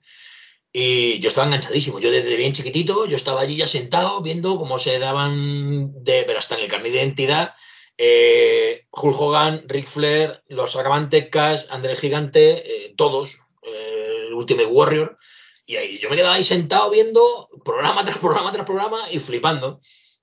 Y 0.72 1.18
yo 1.20 1.28
estaba 1.28 1.46
enganchadísimo. 1.46 1.98
Yo 1.98 2.10
desde 2.10 2.36
bien 2.36 2.52
chiquitito, 2.52 3.06
yo 3.06 3.16
estaba 3.16 3.40
allí 3.40 3.56
ya 3.56 3.66
sentado 3.66 4.20
viendo 4.20 4.58
cómo 4.58 4.78
se 4.78 4.98
daban, 4.98 5.92
de, 6.04 6.24
pero 6.26 6.38
hasta 6.38 6.56
en 6.56 6.62
el 6.64 6.68
carnet 6.70 6.92
de 6.92 6.98
identidad, 6.98 7.54
eh, 7.96 8.86
Hulk 8.90 9.20
Hogan, 9.20 9.64
Ric 9.66 9.86
Flair, 9.86 10.42
los 10.48 10.72
Sacamantes 10.72 11.28
Cash, 11.30 11.62
André 11.70 11.92
el 11.92 11.98
Gigante, 11.98 12.86
eh, 12.86 12.94
todos, 12.96 13.38
eh, 13.62 14.26
el 14.28 14.34
Ultimate 14.34 14.66
Warrior. 14.66 15.18
Y 15.66 15.76
ahí 15.76 15.98
yo 15.98 16.08
me 16.10 16.16
quedaba 16.16 16.34
ahí 16.34 16.44
sentado 16.44 16.90
viendo 16.90 17.48
programa 17.64 18.04
tras 18.04 18.18
programa 18.18 18.52
tras 18.52 18.64
programa 18.66 18.98
y 19.10 19.18
flipando. 19.18 19.80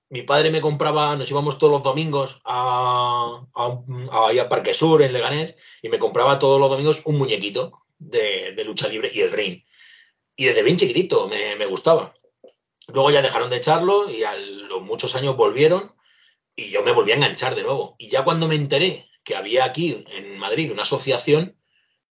Mi 0.08 0.22
padre 0.22 0.50
me 0.50 0.60
compraba, 0.60 1.16
nos 1.16 1.28
íbamos 1.30 1.58
todos 1.58 1.72
los 1.72 1.82
domingos 1.82 2.40
a, 2.44 3.42
a, 3.54 3.80
a- 4.12 4.42
a 4.42 4.48
Parque 4.48 4.72
Sur, 4.74 5.02
en 5.02 5.12
Leganés, 5.12 5.56
y 5.82 5.88
me 5.88 5.98
compraba 5.98 6.38
todos 6.38 6.60
los 6.60 6.70
domingos 6.70 7.02
un 7.04 7.18
muñequito 7.18 7.82
de, 7.98 8.52
de 8.52 8.64
lucha 8.64 8.86
libre 8.88 9.10
y 9.12 9.20
el 9.20 9.32
ring. 9.32 9.62
Y 10.36 10.44
desde 10.44 10.62
bien 10.62 10.76
chiquitito 10.76 11.28
me, 11.28 11.56
me 11.56 11.66
gustaba. 11.66 12.14
Luego 12.88 13.10
ya 13.10 13.22
dejaron 13.22 13.50
de 13.50 13.56
echarlo 13.56 14.08
y 14.08 14.22
a 14.22 14.36
los 14.36 14.82
muchos 14.82 15.16
años 15.16 15.36
volvieron 15.36 15.94
y 16.54 16.70
yo 16.70 16.82
me 16.82 16.92
volví 16.92 17.12
a 17.12 17.16
enganchar 17.16 17.54
de 17.54 17.62
nuevo. 17.62 17.96
Y 17.98 18.08
ya 18.08 18.22
cuando 18.22 18.46
me 18.46 18.54
enteré 18.54 19.10
que 19.24 19.34
había 19.34 19.64
aquí 19.64 20.04
en 20.12 20.38
Madrid 20.38 20.70
una 20.70 20.82
asociación, 20.82 21.56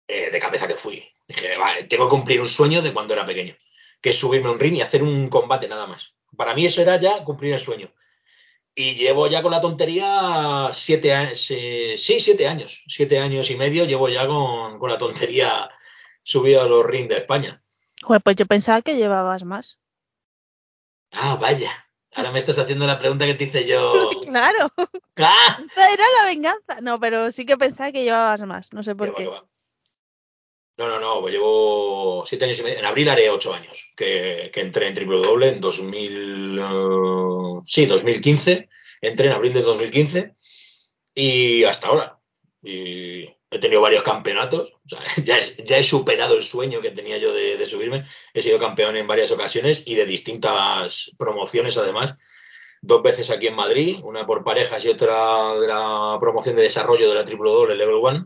eh, 0.07 0.32
de 0.32 0.39
cabeza 0.39 0.67
que 0.67 0.76
fui. 0.76 1.03
Dije, 1.28 1.57
vale, 1.57 1.86
tengo 1.86 2.05
que 2.05 2.11
cumplir 2.11 2.41
un 2.41 2.47
sueño 2.47 2.82
de 2.82 2.93
cuando 2.93 3.13
era 3.13 3.26
pequeño, 3.26 3.55
que 4.01 4.09
es 4.09 4.19
subirme 4.19 4.49
a 4.49 4.51
un 4.51 4.59
ring 4.59 4.76
y 4.76 4.82
hacer 4.82 5.01
un 5.01 5.30
combate 5.30 5.67
nada 5.69 5.88
más. 5.88 6.13
Para 6.36 6.53
mí 6.53 6.65
eso 6.65 6.82
era 6.82 6.99
ya 6.99 7.24
cumplir 7.24 7.53
el 7.53 7.59
sueño. 7.59 7.93
Y 8.76 8.95
llevo 8.95 9.28
ya 9.28 9.41
con 9.41 9.51
la 9.51 9.61
tontería 9.61 10.71
siete 10.74 11.13
años, 11.13 11.39
siete 11.39 12.47
años, 12.47 12.84
siete 12.88 13.19
años 13.19 13.49
y 13.49 13.55
medio 13.55 13.86
llevo 13.86 14.09
ya 14.09 14.28
con, 14.28 14.78
con 14.78 14.89
la 14.89 14.97
tontería 14.97 15.69
subido 16.24 16.61
a 16.61 16.67
los 16.67 16.86
rings 16.86 17.07
de 17.07 17.17
España. 17.17 17.62
Joder, 18.04 18.22
pues 18.22 18.36
yo 18.36 18.45
pensaba 18.45 18.82
que 18.82 18.95
llevabas 18.95 19.43
más. 19.43 19.78
Ah, 21.12 21.38
vaya. 21.39 21.72
Ahora 22.16 22.32
me 22.32 22.39
estás 22.39 22.60
haciendo 22.60 22.86
la 22.86 22.99
pregunta 22.99 23.26
que 23.26 23.34
te 23.34 23.45
hice 23.45 23.66
yo. 23.66 24.10
Claro, 24.26 24.70
¡Ah! 25.18 25.64
era 25.76 26.04
la 26.22 26.26
venganza. 26.28 26.82
No, 26.82 26.99
pero 26.99 27.32
sí 27.32 27.45
que 27.45 27.58
pensaba 27.58 27.91
que 27.91 28.04
llevabas 28.04 28.41
más. 28.43 28.72
No 28.74 28.84
sé 28.84 28.95
por 28.95 29.12
va, 29.12 29.16
qué. 29.16 29.28
va. 29.28 29.45
No, 30.78 30.88
no, 30.88 30.99
no, 30.99 31.22
pues 31.22 31.34
llevo 31.34 32.24
siete 32.26 32.45
años 32.45 32.60
y 32.60 32.64
medio. 32.64 32.80
En 32.80 32.86
abril 32.86 33.10
haré 33.10 33.30
ocho 33.30 33.54
años 33.54 33.91
que, 33.95 34.49
que 34.54 34.62
entré 34.62 34.88
en 34.88 34.95
Triple 34.95 35.18
Doble 35.22 35.49
en 35.49 35.62
2000. 35.62 36.60
eh, 36.60 37.62
sí, 37.66 37.86
2015. 37.86 38.70
Entré 39.01 39.28
en 39.28 39.34
abril 39.34 39.54
de 39.54 39.62
2015 39.62 40.36
y 41.14 41.64
hasta 41.66 41.88
ahora. 41.88 42.20
Y 42.64 43.26
he 43.54 43.60
tenido 43.60 43.82
varios 43.82 44.04
campeonatos. 44.04 44.74
Ya, 45.24 45.38
he 45.78 45.84
superado 45.84 46.36
el 46.36 46.43
sueño 46.43 46.82
que 46.82 46.91
tenía 46.91 47.18
yo 47.18 47.34
de, 47.34 47.66
subirme. 47.66 48.06
He 48.34 48.41
sido 48.41 48.60
campeón 48.60 48.97
en 48.97 49.08
varias 49.08 49.32
ocasiones 49.32 49.84
y 49.86 49.95
de 49.95 50.06
distintas 50.06 51.12
promociones 51.18 51.78
además. 51.78 52.16
Dos 52.82 53.01
veces 53.01 53.30
aquí 53.30 53.47
en 53.47 53.56
Madrid, 53.56 53.99
una 54.04 54.26
por 54.26 54.43
parejas 54.43 54.84
y 54.84 54.89
otra 54.89 55.56
de 55.56 55.68
la 55.68 56.18
promoción 56.20 56.56
de 56.58 56.64
desarrollo 56.64 57.08
de 57.08 57.16
la 57.16 57.24
Triple 57.24 57.49
Doble 57.49 57.76
Level 57.76 57.99
One. 58.01 58.26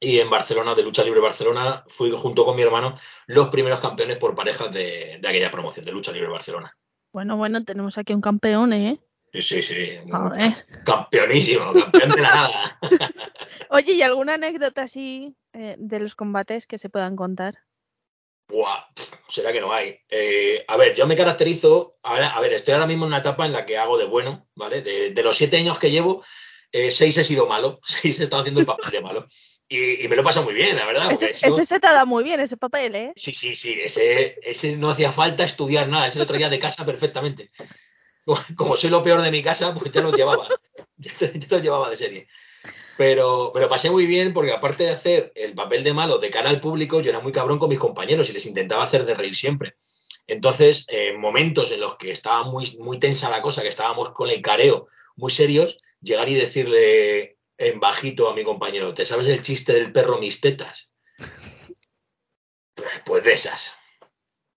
Y 0.00 0.18
en 0.18 0.28
Barcelona, 0.28 0.74
de 0.74 0.82
Lucha 0.82 1.04
Libre 1.04 1.20
Barcelona, 1.20 1.84
fui 1.86 2.10
junto 2.10 2.44
con 2.44 2.56
mi 2.56 2.62
hermano 2.62 2.96
los 3.26 3.48
primeros 3.48 3.80
campeones 3.80 4.18
por 4.18 4.34
parejas 4.34 4.72
de 4.72 5.20
aquella 5.24 5.50
promoción 5.50 5.86
de 5.86 5.92
Lucha 5.92 6.12
Libre 6.12 6.28
Barcelona. 6.28 6.76
Bueno, 7.12 7.36
bueno, 7.38 7.64
tenemos 7.64 7.96
aquí 7.96 8.12
un 8.12 8.20
campeón, 8.20 8.74
¿eh? 8.74 9.00
Sí, 9.40 9.62
sí. 9.62 9.98
Joder. 10.10 10.66
Campeonísimo, 10.84 11.72
campeón 11.72 12.10
de 12.10 12.22
la 12.22 12.34
nada. 12.34 12.78
Oye, 13.70 13.92
¿y 13.92 14.02
alguna 14.02 14.34
anécdota 14.34 14.82
así 14.82 15.36
eh, 15.52 15.76
de 15.78 16.00
los 16.00 16.14
combates 16.14 16.66
que 16.66 16.78
se 16.78 16.88
puedan 16.90 17.16
contar? 17.16 17.58
Buah, 18.48 18.84
será 19.28 19.52
que 19.52 19.60
no 19.60 19.72
hay. 19.72 19.98
Eh, 20.08 20.64
a 20.68 20.76
ver, 20.76 20.94
yo 20.94 21.06
me 21.06 21.16
caracterizo. 21.16 21.96
ahora- 22.02 22.28
A, 22.30 22.40
ver, 22.40 22.52
estoy 22.52 22.74
ahora 22.74 22.86
mismo 22.86 23.04
en 23.04 23.08
una 23.08 23.18
etapa 23.18 23.44
en 23.44 23.52
la 23.52 23.66
que 23.66 23.76
hago 23.76 23.98
de 23.98 24.04
bueno, 24.04 24.46
¿vale? 24.54 24.82
De, 24.82 25.10
de 25.10 25.22
los 25.22 25.36
siete 25.36 25.56
años 25.56 25.78
que 25.78 25.90
llevo, 25.90 26.24
eh, 26.70 26.90
seis 26.92 27.16
he 27.18 27.24
sido 27.24 27.46
malo, 27.46 27.80
seis 27.84 28.20
he 28.20 28.22
estado 28.22 28.42
haciendo 28.42 28.60
el 28.60 28.66
papel 28.66 28.90
de 28.92 29.00
malo. 29.00 29.26
Y, 29.68 30.04
y 30.04 30.08
me 30.08 30.14
lo 30.14 30.22
pasa 30.22 30.42
muy 30.42 30.54
bien, 30.54 30.76
la 30.76 30.86
verdad. 30.86 31.10
Ese, 31.10 31.30
ese 31.44 31.66
se 31.66 31.80
te 31.80 31.88
da 31.88 32.04
muy 32.04 32.22
bien, 32.22 32.38
ese 32.38 32.56
papel, 32.56 32.94
¿eh? 32.94 33.12
Sí, 33.16 33.32
sí, 33.34 33.56
sí, 33.56 33.76
ese, 33.82 34.38
ese 34.44 34.76
no 34.76 34.90
hacía 34.90 35.10
falta 35.10 35.42
estudiar 35.42 35.88
nada, 35.88 36.06
ese 36.06 36.20
lo 36.20 36.26
traía 36.26 36.48
de 36.48 36.60
casa 36.60 36.86
perfectamente. 36.86 37.50
Como- 38.56 38.76
soy 38.76 38.90
lo 38.90 39.02
peor 39.02 39.22
de 39.22 39.30
mi 39.30 39.42
casa, 39.42 39.74
pues 39.74 39.90
ya 39.92 40.00
lo 40.00 40.12
llevaba, 40.12 40.48
ya, 40.96 41.12
ya 41.20 41.46
lo 41.50 41.58
llevaba 41.58 41.90
de 41.90 41.96
serie. 41.96 42.28
Pero 42.96 43.52
pasé 43.68 43.90
muy 43.90 44.06
bien 44.06 44.32
porque 44.32 44.52
aparte 44.52 44.84
de 44.84 44.90
hacer 44.90 45.32
el 45.34 45.54
papel 45.54 45.84
de 45.84 45.92
malo 45.92 46.18
de 46.18 46.30
cara 46.30 46.48
al 46.48 46.60
público, 46.60 47.00
yo 47.00 47.10
era 47.10 47.20
muy 47.20 47.30
cabrón 47.30 47.58
con 47.58 47.68
mis 47.68 47.78
compañeros 47.78 48.30
y 48.30 48.32
les 48.32 48.46
intentaba 48.46 48.84
hacer 48.84 49.04
de 49.04 49.14
reír 49.14 49.36
siempre. 49.36 49.76
Entonces, 50.26 50.86
en 50.88 51.20
momentos 51.20 51.70
en 51.70 51.80
los 51.80 51.96
que 51.96 52.10
estaba 52.10 52.44
muy, 52.44 52.76
muy 52.80 52.98
tensa 52.98 53.28
la 53.30 53.42
cosa, 53.42 53.62
que 53.62 53.68
estábamos 53.68 54.10
con 54.10 54.30
el 54.30 54.40
careo 54.40 54.88
muy 55.14 55.30
serios, 55.30 55.76
llegar 56.00 56.28
y 56.28 56.34
decirle 56.34 57.36
en 57.58 57.80
bajito 57.80 58.28
a 58.28 58.34
mi 58.34 58.42
compañero, 58.42 58.94
¿te 58.94 59.04
sabes 59.04 59.28
el 59.28 59.42
chiste 59.42 59.74
del 59.74 59.92
perro 59.92 60.18
mis 60.18 60.40
tetas? 60.40 60.90
Pues 63.04 63.24
de 63.24 63.32
esas. 63.32 63.74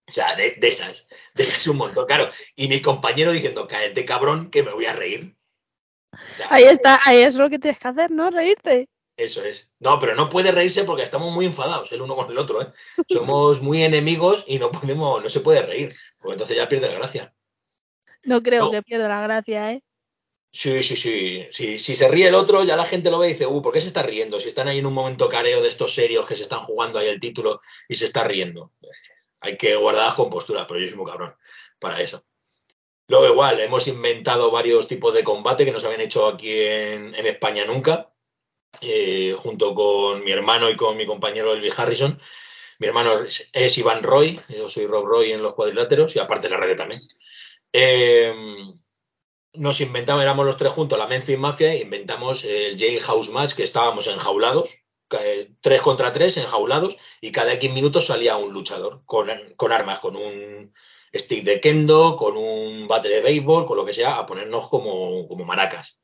O 0.09 0.11
sea, 0.11 0.35
de, 0.35 0.55
de 0.59 0.67
esas. 0.67 1.07
De 1.33 1.43
esas 1.43 1.65
un 1.67 1.77
montón, 1.77 2.05
claro. 2.07 2.29
Y 2.55 2.67
mi 2.67 2.81
compañero 2.81 3.31
diciendo, 3.31 3.67
cállate 3.67 4.03
cabrón, 4.05 4.49
que 4.51 4.63
me 4.63 4.73
voy 4.73 4.85
a 4.85 4.93
reír. 4.93 5.35
O 6.11 6.17
sea, 6.37 6.47
Ahí 6.49 6.63
está, 6.63 6.99
ahí 7.05 7.19
es 7.19 7.35
lo 7.35 7.49
que 7.49 7.59
tienes 7.59 7.79
que 7.79 7.87
hacer, 7.87 8.11
¿no? 8.11 8.29
Reírte. 8.31 8.89
Eso 9.15 9.43
es. 9.43 9.69
No, 9.79 9.99
pero 9.99 10.15
no 10.15 10.29
puede 10.29 10.51
reírse 10.51 10.83
porque 10.85 11.03
estamos 11.03 11.31
muy 11.33 11.45
enfadados 11.45 11.91
el 11.91 12.01
uno 12.01 12.15
con 12.15 12.31
el 12.31 12.37
otro, 12.37 12.61
¿eh? 12.61 12.67
Somos 13.07 13.61
muy 13.61 13.83
enemigos 13.83 14.43
y 14.47 14.57
no 14.59 14.71
podemos, 14.71 15.21
no 15.21 15.29
se 15.29 15.41
puede 15.41 15.61
reír, 15.61 15.93
porque 16.17 16.33
entonces 16.33 16.57
ya 16.57 16.67
pierde 16.69 16.87
la 16.87 16.95
gracia. 16.95 17.33
No 18.23 18.41
creo 18.41 18.65
No. 18.65 18.71
que 18.71 18.81
pierda 18.81 19.07
la 19.09 19.21
gracia, 19.21 19.71
¿eh? 19.73 19.83
Sí, 20.51 20.81
sí, 20.81 20.95
sí. 20.95 21.45
Si, 21.51 21.77
si 21.77 21.95
se 21.95 22.07
ríe 22.07 22.27
el 22.29 22.33
otro, 22.35 22.63
ya 22.63 22.75
la 22.75 22.85
gente 22.85 23.11
lo 23.11 23.19
ve 23.19 23.27
y 23.29 23.33
dice, 23.33 23.45
uh, 23.45 23.61
¿por 23.61 23.71
qué 23.73 23.81
se 23.81 23.87
está 23.87 24.01
riendo? 24.01 24.39
Si 24.39 24.47
están 24.47 24.67
ahí 24.67 24.79
en 24.79 24.85
un 24.87 24.93
momento 24.93 25.29
careo 25.29 25.61
de 25.61 25.69
estos 25.69 25.93
serios 25.93 26.25
que 26.25 26.35
se 26.35 26.41
están 26.43 26.61
jugando 26.61 26.97
ahí 26.97 27.07
el 27.07 27.19
título 27.19 27.59
y 27.87 27.95
se 27.95 28.05
está 28.05 28.23
riendo. 28.23 28.71
Hay 29.41 29.57
que 29.57 29.75
guardar 29.75 30.05
las 30.07 30.15
composturas, 30.15 30.65
pero 30.67 30.79
yo 30.79 30.87
soy 30.87 30.97
muy 30.97 31.05
cabrón 31.05 31.35
para 31.79 32.01
eso. 32.01 32.23
Luego 33.07 33.27
igual, 33.27 33.59
hemos 33.59 33.87
inventado 33.87 34.51
varios 34.51 34.87
tipos 34.87 35.13
de 35.13 35.23
combate 35.23 35.65
que 35.65 35.71
no 35.71 35.79
se 35.79 35.87
habían 35.87 36.01
hecho 36.01 36.27
aquí 36.27 36.51
en, 36.61 37.15
España 37.15 37.65
nunca, 37.65 38.13
eh, 38.81 39.35
junto 39.37 39.73
con 39.73 40.23
mi 40.23 40.31
hermano 40.31 40.69
y 40.69 40.75
con 40.75 40.95
mi 40.95 41.05
compañero 41.05 41.53
Elvis 41.53 41.77
Harrison. 41.79 42.19
Mi 42.77 42.87
hermano 42.87 43.23
es, 43.23 43.49
es 43.51 43.77
Iván 43.77 44.03
Roy, 44.03 44.39
yo 44.49 44.69
soy 44.69 44.85
Rob 44.85 45.05
Roy 45.05 45.31
en 45.31 45.41
los 45.41 45.55
cuadriláteros 45.55 46.15
y 46.15 46.19
aparte 46.19 46.49
la 46.49 46.57
radio 46.57 46.75
también. 46.75 47.01
Eh, 47.73 48.33
nos 49.53 49.81
inventamos, 49.81 50.21
éramos 50.21 50.45
los 50.45 50.57
tres 50.57 50.71
juntos, 50.71 50.97
la 50.97 51.07
Memphis 51.07 51.37
Mafia, 51.37 51.73
e 51.73 51.81
inventamos 51.81 52.43
el 52.45 52.77
Jailhouse 52.77 53.29
Match, 53.29 53.53
que 53.53 53.63
estábamos 53.63 54.07
enjaulados, 54.07 54.78
tres 55.61 55.81
contra 55.81 56.13
tres, 56.13 56.37
enjaulados, 56.37 56.95
y 57.21 57.31
cada 57.31 57.53
X 57.53 57.71
minutos 57.71 58.05
salía 58.05 58.37
un 58.37 58.53
luchador 58.53 59.01
con, 59.05 59.29
con 59.55 59.71
armas, 59.71 59.99
con 59.99 60.15
un 60.15 60.73
stick 61.13 61.43
de 61.43 61.59
kendo, 61.59 62.15
con 62.15 62.37
un 62.37 62.87
bate 62.87 63.09
de 63.09 63.21
béisbol, 63.21 63.65
con 63.65 63.77
lo 63.77 63.85
que 63.85 63.93
sea, 63.93 64.17
a 64.17 64.25
ponernos 64.25 64.69
como, 64.69 65.27
como 65.27 65.45
maracas. 65.45 65.97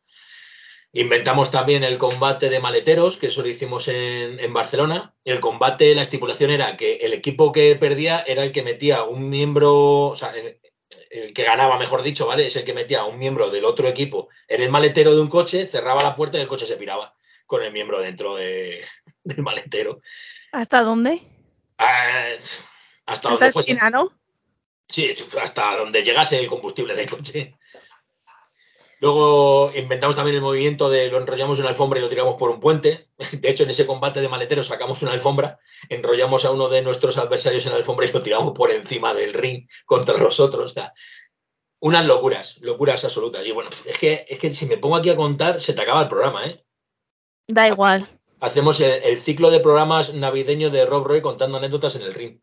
Inventamos 0.91 1.51
también 1.51 1.83
el 1.83 1.97
combate 1.97 2.49
de 2.49 2.59
maleteros, 2.59 3.17
que 3.17 3.27
eso 3.27 3.41
lo 3.41 3.49
hicimos 3.49 3.89
en, 3.89 4.39
en 4.39 4.53
Barcelona. 4.53 5.13
El 5.25 5.41
combate, 5.41 5.93
la 5.93 6.01
estipulación 6.01 6.51
era 6.51 6.77
que 6.77 6.95
el 6.95 7.13
equipo 7.13 7.51
que 7.51 7.75
perdía 7.75 8.23
era 8.25 8.43
el 8.43 8.53
que 8.53 8.63
metía 8.63 9.03
un 9.03 9.29
miembro, 9.29 10.07
o 10.07 10.15
sea, 10.15 10.33
el, 10.35 10.59
el 11.09 11.33
que 11.33 11.43
ganaba, 11.43 11.77
mejor 11.77 12.01
dicho, 12.01 12.27
¿vale? 12.27 12.45
Es 12.45 12.55
el 12.55 12.63
que 12.63 12.73
metía 12.73 13.01
a 13.01 13.05
un 13.05 13.19
miembro 13.19 13.49
del 13.49 13.65
otro 13.65 13.89
equipo 13.89 14.29
en 14.47 14.61
el 14.61 14.69
maletero 14.69 15.13
de 15.13 15.21
un 15.21 15.27
coche, 15.27 15.67
cerraba 15.67 16.01
la 16.01 16.15
puerta 16.15 16.37
y 16.37 16.41
el 16.41 16.47
coche 16.47 16.65
se 16.65 16.77
piraba 16.77 17.15
con 17.45 17.63
el 17.63 17.71
miembro 17.71 17.99
dentro 17.99 18.35
de, 18.35 18.85
del 19.23 19.41
maletero. 19.43 20.01
¿Hasta 20.51 20.81
dónde? 20.81 21.21
Ah, 21.77 22.29
hasta 23.05 23.29
donde 23.29 23.51
fuese. 23.51 23.71
China, 23.71 23.89
¿no? 23.89 24.11
Sí, 24.87 25.13
hasta 25.41 25.77
donde 25.77 26.03
llegase 26.03 26.39
el 26.39 26.47
combustible 26.47 26.95
del 26.95 27.09
coche. 27.09 27.57
Luego 28.99 29.71
inventamos 29.75 30.15
también 30.15 30.37
el 30.37 30.41
movimiento 30.41 30.89
de 30.89 31.09
lo 31.09 31.17
enrollamos 31.17 31.57
en 31.57 31.63
una 31.63 31.69
alfombra 31.69 31.99
y 31.99 32.01
lo 32.01 32.09
tiramos 32.09 32.35
por 32.35 32.49
un 32.49 32.59
puente. 32.59 33.09
De 33.31 33.49
hecho, 33.49 33.63
en 33.63 33.69
ese 33.69 33.85
combate 33.85 34.21
de 34.21 34.29
maleteros 34.29 34.67
sacamos 34.67 35.01
una 35.01 35.11
alfombra, 35.11 35.59
enrollamos 35.89 36.45
a 36.45 36.51
uno 36.51 36.69
de 36.69 36.81
nuestros 36.81 37.17
adversarios 37.17 37.65
en 37.65 37.71
la 37.71 37.77
alfombra 37.77 38.05
y 38.05 38.11
lo 38.11 38.21
tiramos 38.21 38.53
por 38.53 38.71
encima 38.71 39.13
del 39.13 39.33
ring 39.33 39.67
contra 39.85 40.17
nosotros. 40.17 40.71
O 40.71 40.73
sea, 40.73 40.93
unas 41.79 42.05
locuras, 42.05 42.57
locuras 42.61 43.03
absolutas. 43.03 43.45
Y 43.45 43.51
bueno, 43.51 43.69
es 43.69 43.99
que, 43.99 44.25
es 44.27 44.39
que 44.39 44.53
si 44.53 44.65
me 44.65 44.77
pongo 44.77 44.95
aquí 44.95 45.09
a 45.09 45.15
contar, 45.15 45.61
se 45.61 45.73
te 45.73 45.81
acaba 45.81 46.01
el 46.01 46.07
programa, 46.07 46.45
¿eh? 46.47 46.64
Da 47.47 47.67
igual. 47.67 48.07
Hacemos 48.39 48.79
el, 48.81 49.03
el 49.03 49.17
ciclo 49.17 49.49
de 49.49 49.59
programas 49.59 50.13
navideños 50.13 50.71
de 50.71 50.85
Rob 50.85 51.05
Roy 51.05 51.21
contando 51.21 51.57
anécdotas 51.57 51.95
en 51.95 52.01
el 52.01 52.13
ring. 52.13 52.39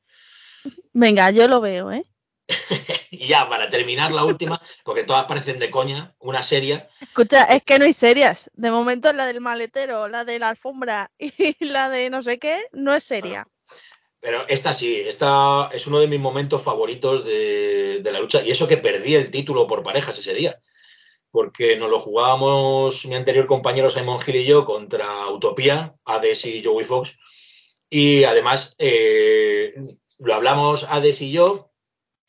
Venga, 0.93 1.31
yo 1.31 1.49
lo 1.49 1.61
veo, 1.61 1.93
¿eh? 1.93 2.05
Y 3.11 3.27
ya, 3.29 3.49
para 3.49 3.69
terminar 3.69 4.11
la 4.11 4.25
última, 4.25 4.61
porque 4.85 5.05
todas 5.05 5.27
parecen 5.27 5.59
de 5.59 5.71
coña, 5.71 6.15
una 6.19 6.43
serie. 6.43 6.89
Escucha, 7.01 7.45
es 7.45 7.63
que 7.63 7.79
no 7.79 7.85
hay 7.85 7.93
serias. 7.93 8.51
De 8.55 8.71
momento 8.71 9.13
la 9.13 9.27
del 9.27 9.41
maletero, 9.41 10.09
la 10.09 10.25
de 10.25 10.39
la 10.39 10.49
alfombra 10.49 11.11
y 11.19 11.65
la 11.65 11.91
de 11.91 12.11
no 12.11 12.23
sé 12.23 12.39
qué, 12.39 12.65
no 12.73 12.95
es 12.95 13.05
seria. 13.05 13.47
Pero 14.19 14.47
esta 14.49 14.73
sí, 14.73 15.01
esta 15.01 15.69
es 15.73 15.87
uno 15.87 16.01
de 16.01 16.07
mis 16.07 16.21
momentos 16.21 16.63
favoritos 16.63 17.25
de, 17.25 18.01
de 18.03 18.13
la 18.13 18.21
lucha. 18.21 18.43
Y 18.43 18.51
eso 18.51 18.67
que 18.67 18.79
perdí 18.79 19.15
el 19.15 19.31
título 19.31 19.67
por 19.67 19.83
parejas 19.83 20.19
ese 20.19 20.33
día. 20.33 20.59
Porque 21.33 21.76
nos 21.76 21.91
lo 21.91 21.99
jugábamos 21.99 23.05
mi 23.07 23.16
anterior 23.16 23.47
compañero 23.47 23.91
Simon 23.91 24.20
Hill 24.24 24.37
y 24.37 24.45
yo 24.45 24.64
contra 24.64 25.26
Utopía, 25.28 25.97
Hades 26.05 26.45
y 26.47 26.62
Joey 26.62 26.85
Fox. 26.85 27.18
Y 27.91 28.22
además, 28.24 28.76
eh, 28.78 29.74
lo 30.20 30.35
hablamos 30.35 30.85
Hades 30.89 31.20
y 31.22 31.33
yo. 31.33 31.72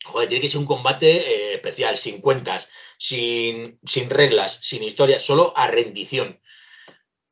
Joder, 0.04 0.28
tiene 0.28 0.42
que 0.42 0.48
ser 0.48 0.58
un 0.58 0.66
combate 0.66 1.10
eh, 1.10 1.54
especial, 1.54 1.96
sin 1.96 2.20
cuentas, 2.20 2.68
sin, 2.98 3.78
sin 3.84 4.10
reglas, 4.10 4.58
sin 4.62 4.82
historia, 4.82 5.20
solo 5.20 5.52
a 5.56 5.68
rendición. 5.68 6.40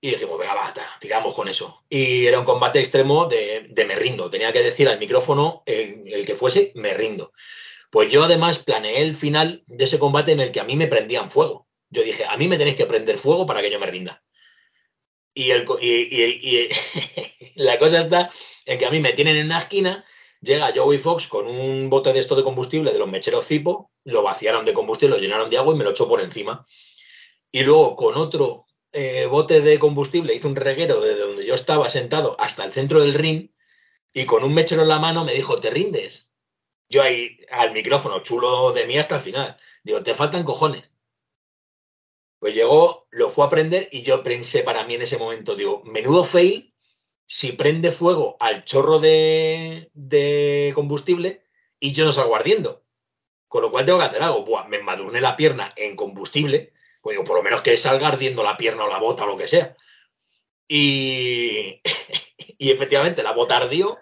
Y 0.01 0.11
dijimos, 0.11 0.39
venga, 0.39 0.55
va, 0.55 0.73
ta, 0.73 0.97
tiramos 1.01 1.33
con 1.33 1.49
eso. 1.49 1.85
Y 1.89 2.27
era 2.27 2.39
un 2.39 2.45
combate 2.45 2.81
extremo 2.81 3.27
de, 3.27 3.69
de 3.71 3.85
me 3.85 3.95
rindo. 3.95 4.31
Tenía 4.31 4.53
que 4.53 4.63
decir 4.63 4.89
al 4.89 4.99
micrófono, 4.99 5.63
el, 5.65 6.03
el, 6.07 6.27
que 6.27 6.35
fuese, 6.35 6.73
me 6.75 6.93
rindo. 6.93 7.33
Pues 7.93 8.11
yo 8.11 8.25
además 8.25 8.59
planeé 8.59 9.03
el 9.03 9.15
final 9.15 9.65
de 9.67 9.85
ese 9.85 9.99
combate 9.99 10.33
en 10.33 10.41
el 10.41 10.51
que 10.51 10.61
a 10.61 10.65
mí 10.65 10.77
me 10.77 10.87
prendían 10.87 11.31
fuego. 11.31 11.69
Yo 11.91 12.03
dije, 12.03 12.25
a 12.25 12.39
mí 12.39 12.49
me 12.49 12.57
tenéis 12.57 12.77
que 12.77 12.87
prender 12.87 13.19
fuego 13.19 13.45
para 13.45 13.61
que 13.61 13.71
yo 13.71 13.79
me 13.79 13.85
rinda. 13.85 14.25
Y, 15.35 15.53
la 17.55 17.79
cosa 17.79 17.99
está 17.99 18.31
en 18.65 18.79
que 18.79 18.87
a 18.87 18.91
mí 18.91 18.99
me 18.99 19.13
tienen 19.13 19.37
en 19.37 19.45
una 19.45 19.59
esquina, 19.59 20.07
llega 20.41 20.73
Joey 20.75 20.97
Fox 20.97 21.29
con 21.29 21.47
un 21.47 21.91
bote 21.91 22.15
de 22.15 22.21
esto 22.21 22.35
de 22.35 22.43
combustible 22.43 22.95
de 22.95 22.99
los 22.99 23.11
mecheros 23.11 23.45
Zipo, 23.45 23.91
lo 24.05 24.23
vaciaron 24.23 24.65
de 24.65 24.73
combustible, 24.73 25.17
lo 25.17 25.21
llenaron 25.21 25.51
de 25.51 25.59
agua 25.59 25.75
y 25.75 25.77
me 25.77 25.85
lo 25.85 25.91
echó 25.91 26.09
por 26.09 26.23
encima. 26.23 26.65
Y 27.51 27.63
luego 27.63 27.95
con 27.95 28.17
otro 28.17 28.65
eh, 28.93 29.27
bote 29.27 29.61
de 29.61 29.79
combustible 29.79 30.35
hizo 30.35 30.49
un 30.49 30.57
reguero 30.57 31.03
desde 31.03 31.21
donde 31.21 31.45
yo 31.45 31.55
estaba 31.55 31.91
sentado 31.91 32.41
hasta 32.41 32.65
el 32.65 32.73
centro 32.73 33.01
del 33.01 33.13
ring 33.13 33.51
y 34.15 34.25
con 34.25 34.45
un 34.45 34.55
mechero 34.55 34.81
en 34.81 34.89
la 34.89 34.99
mano 34.99 35.27
me 35.27 35.35
dijo, 35.35 35.61
¿te 35.61 35.69
rindes? 35.69 36.32
Yo 36.93 37.03
ahí 37.03 37.39
al 37.51 37.73
micrófono, 37.73 38.23
chulo 38.23 38.73
de 38.73 38.87
mí 38.87 38.99
hasta 38.99 39.17
el 39.17 39.23
final. 39.23 39.57
Digo, 39.83 40.03
te 40.03 40.15
faltan 40.15 40.45
cojones. 40.45 40.91
Pues 42.39 42.55
llegó, 42.55 43.07
lo 43.11 43.31
fue 43.31 43.45
a 43.45 43.47
aprender 43.47 43.89
y 43.91 44.03
yo 44.03 44.23
pensé 44.23 44.63
para 44.63 44.85
mí 44.85 44.95
en 44.97 45.03
ese 45.03 45.17
momento, 45.17 45.57
digo, 45.57 45.83
menudo 45.87 46.23
fail 46.23 46.75
si 47.25 47.53
prende 47.53 47.93
fuego 47.93 48.37
al 48.41 48.67
chorro 48.67 48.99
de, 48.99 49.91
de 49.95 50.73
combustible 50.75 51.47
y 51.81 51.93
yo 51.93 52.05
no 52.05 52.13
salgo 52.13 52.37
ardiendo. 52.37 52.85
Con 53.49 53.63
lo 53.63 53.71
cual 53.71 53.87
tengo 53.87 53.99
que 53.99 54.05
hacer 54.05 54.23
algo. 54.23 54.45
Buah, 54.45 54.69
me 54.69 54.77
embadurné 54.77 55.23
la 55.23 55.35
pierna 55.35 55.73
en 55.77 55.97
combustible, 55.97 56.75
pues 57.01 57.15
digo, 57.15 57.25
por 57.25 57.39
lo 57.39 57.43
menos 57.43 57.63
que 57.63 57.79
salga 57.79 58.09
ardiendo 58.09 58.43
la 58.43 58.59
pierna 58.59 58.85
o 58.85 58.89
la 58.89 58.99
bota 58.99 59.25
o 59.25 59.29
lo 59.29 59.39
que 59.39 59.49
sea. 59.49 59.75
Y, 60.69 61.81
y 62.59 62.71
efectivamente 62.71 63.23
la 63.23 63.33
bota 63.33 63.57
ardió. 63.57 63.99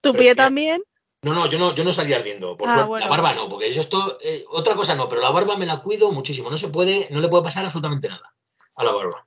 ¿Tu 0.00 0.14
pie 0.14 0.34
también? 0.34 0.82
No, 1.22 1.34
no, 1.34 1.46
yo 1.46 1.58
no, 1.58 1.74
yo 1.74 1.84
no 1.84 1.92
salí 1.92 2.14
ardiendo. 2.14 2.56
Por 2.56 2.68
Ah, 2.68 2.72
suerte. 2.72 2.88
bueno. 2.88 3.04
La 3.04 3.10
barba 3.10 3.34
no, 3.34 3.48
porque 3.48 3.72
yo 3.72 3.80
esto, 3.80 4.18
eh, 4.22 4.44
otra 4.50 4.74
cosa 4.74 4.94
no, 4.94 5.08
pero 5.08 5.20
la 5.20 5.30
barba 5.30 5.56
me 5.56 5.66
la 5.66 5.82
cuido 5.82 6.10
muchísimo. 6.12 6.50
No 6.50 6.56
se 6.56 6.68
puede, 6.68 7.08
no 7.10 7.20
le 7.20 7.28
puede 7.28 7.44
pasar 7.44 7.64
absolutamente 7.64 8.08
nada 8.08 8.34
a 8.74 8.84
la 8.84 8.92
barba. 8.92 9.26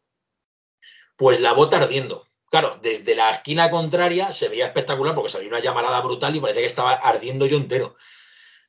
Pues 1.15 1.39
la 1.39 1.53
bota 1.53 1.77
ardiendo. 1.77 2.25
Claro, 2.49 2.79
desde 2.81 3.15
la 3.15 3.31
esquina 3.31 3.69
contraria 3.69 4.31
se 4.31 4.49
veía 4.49 4.65
espectacular 4.67 5.13
porque 5.15 5.29
salía 5.29 5.49
una 5.49 5.59
llamarada 5.59 6.01
brutal 6.01 6.35
y 6.35 6.39
parecía 6.39 6.61
que 6.61 6.67
estaba 6.67 6.93
ardiendo 6.93 7.45
yo 7.45 7.57
entero. 7.57 7.95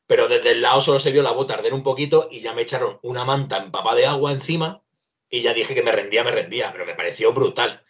Pero 0.06 0.28
desde 0.28 0.52
el 0.52 0.60
lado 0.62 0.82
solo 0.82 0.98
se 0.98 1.10
vio 1.10 1.22
la 1.22 1.30
bota 1.32 1.54
arder 1.54 1.72
un 1.72 1.82
poquito 1.82 2.28
y 2.30 2.40
ya 2.40 2.52
me 2.52 2.62
echaron 2.62 2.98
una 3.02 3.24
manta 3.24 3.56
empapada 3.56 3.96
de 3.96 4.06
agua 4.06 4.32
encima 4.32 4.82
y 5.30 5.40
ya 5.42 5.54
dije 5.54 5.74
que 5.74 5.82
me 5.82 5.92
rendía, 5.92 6.24
me 6.24 6.30
rendía, 6.30 6.70
pero 6.72 6.84
me 6.84 6.94
pareció 6.94 7.32
brutal 7.32 7.82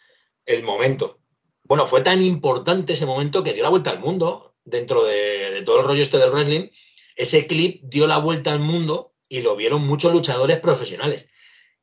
el 0.45 0.63
momento. 0.63 1.19
Bueno, 1.63 1.87
fue 1.87 2.01
tan 2.01 2.21
importante 2.23 2.93
ese 2.93 3.05
momento 3.05 3.43
que 3.43 3.53
dio 3.53 3.63
la 3.63 3.69
vuelta 3.69 3.91
al 3.91 3.99
mundo 3.99 4.54
dentro 4.65 5.05
de, 5.05 5.61
todo 5.65 5.79
el 5.79 5.85
rollo 5.85 6.03
este 6.03 6.17
del 6.17 6.31
wrestling. 6.31 6.69
Ese 7.15 7.47
clip 7.47 7.81
dio 7.83 8.07
la 8.07 8.17
vuelta 8.17 8.51
al 8.51 8.59
mundo 8.59 9.13
y 9.29 9.41
lo 9.41 9.55
vieron 9.55 9.87
muchos 9.87 10.11
luchadores 10.11 10.59
profesionales. 10.59 11.27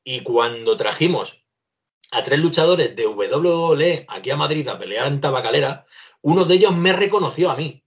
Y 0.04 0.20
cuando 0.20 0.76
trajimos 0.76 1.44
a 2.10 2.22
tres 2.24 2.40
luchadores 2.40 2.94
de 2.94 3.06
WWE 3.06 4.04
aquí 4.08 4.30
a 4.30 4.36
Madrid 4.36 4.68
a 4.68 4.78
pelear 4.78 5.06
en 5.06 5.20
Tabacalera, 5.20 5.86
uno 6.20 6.44
de 6.44 6.56
ellos 6.56 6.76
me 6.76 6.92
reconoció 6.92 7.50
a 7.50 7.56
mí. 7.56 7.84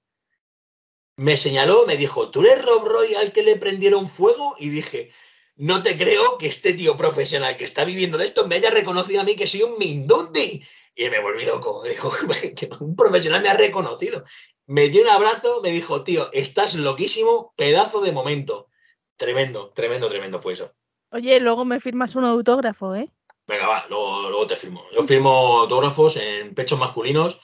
Me 1.17 1.37
señaló, 1.37 1.85
me 1.85 1.95
dijo, 1.95 2.31
¿tú 2.31 2.41
eres 2.41 2.65
Rob 2.65 2.85
Roy 2.85 3.13
al 3.15 3.31
que 3.31 3.43
le 3.43 3.55
prendieron 3.55 4.09
fuego? 4.09 4.55
Y 4.59 4.69
dije, 4.69 5.11
no 5.55 5.83
te 5.83 5.97
creo 5.97 6.37
que 6.37 6.47
este 6.47 6.73
tío 6.73 6.97
profesional 6.97 7.55
que 7.55 7.63
está 7.63 7.85
viviendo 7.85 8.17
de 8.17 8.25
esto 8.25 8.47
me 8.47 8.55
haya 8.55 8.69
reconocido 8.69 9.21
a 9.21 9.23
mí 9.23 9.35
que 9.35 9.47
soy 9.47 9.63
un 9.63 9.77
Mindundi. 9.77 10.63
Y 10.95 11.09
me 11.09 11.19
volví 11.19 11.45
loco. 11.45 11.83
Que 12.55 12.69
un 12.79 12.95
profesional 12.95 13.41
me 13.41 13.49
ha 13.49 13.53
reconocido. 13.53 14.23
Me 14.67 14.89
dio 14.89 15.03
un 15.03 15.09
abrazo, 15.09 15.61
me 15.61 15.69
dijo, 15.69 16.03
tío, 16.03 16.31
estás 16.33 16.75
loquísimo, 16.75 17.53
pedazo 17.55 18.01
de 18.01 18.11
momento. 18.11 18.67
Tremendo, 19.15 19.71
tremendo, 19.75 20.09
tremendo 20.09 20.41
fue 20.41 20.53
eso. 20.53 20.73
Oye, 21.11 21.39
luego 21.39 21.65
me 21.65 21.79
firmas 21.79 22.15
un 22.15 22.25
autógrafo, 22.25 22.95
¿eh? 22.95 23.09
Venga, 23.47 23.67
va, 23.67 23.85
luego, 23.89 24.21
luego 24.29 24.47
te 24.47 24.55
firmo. 24.55 24.83
Yo 24.93 25.03
firmo 25.03 25.59
autógrafos 25.61 26.17
en 26.17 26.55
pechos 26.55 26.79
masculinos 26.79 27.39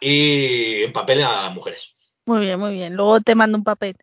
y 0.00 0.82
en 0.82 0.92
papel 0.92 1.22
a 1.22 1.50
mujeres. 1.50 1.94
Muy 2.24 2.40
bien, 2.40 2.58
muy 2.58 2.72
bien. 2.72 2.94
Luego 2.94 3.20
te 3.20 3.34
mando 3.34 3.58
un 3.58 3.64
papel. 3.64 3.96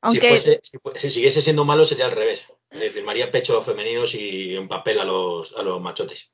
Aunque 0.00 0.38
Si, 0.38 0.78
fuese, 0.78 1.00
si, 1.00 1.10
siguiese 1.10 1.40
siendo 1.42 1.64
malo 1.64 1.86
sería 1.86 2.06
al 2.06 2.12
revés. 2.12 2.46
Eh, 2.70 2.90
firmaría 2.90 3.30
pechos 3.30 3.64
femeninos 3.64 4.14
y 4.14 4.56
en 4.56 4.68
papel 4.68 5.00
a 5.00 5.04
los, 5.04 5.54
a 5.56 5.62
los 5.62 5.80
machotes. 5.80 6.30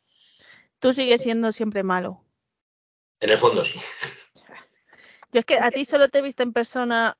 tú 0.78 0.92
sigues 0.92 1.22
siendo 1.22 1.52
siempre 1.52 1.82
malo. 1.82 2.24
En 3.20 3.30
el 3.30 3.38
fondo 3.38 3.64
sí. 3.64 3.78
Yo 5.34 5.40
es 5.40 5.46
que 5.46 5.58
a 5.58 5.72
ti 5.72 5.84
solo 5.84 6.08
te 6.08 6.20
he 6.20 6.22
visto 6.22 6.44
en 6.44 6.52
persona 6.52 7.18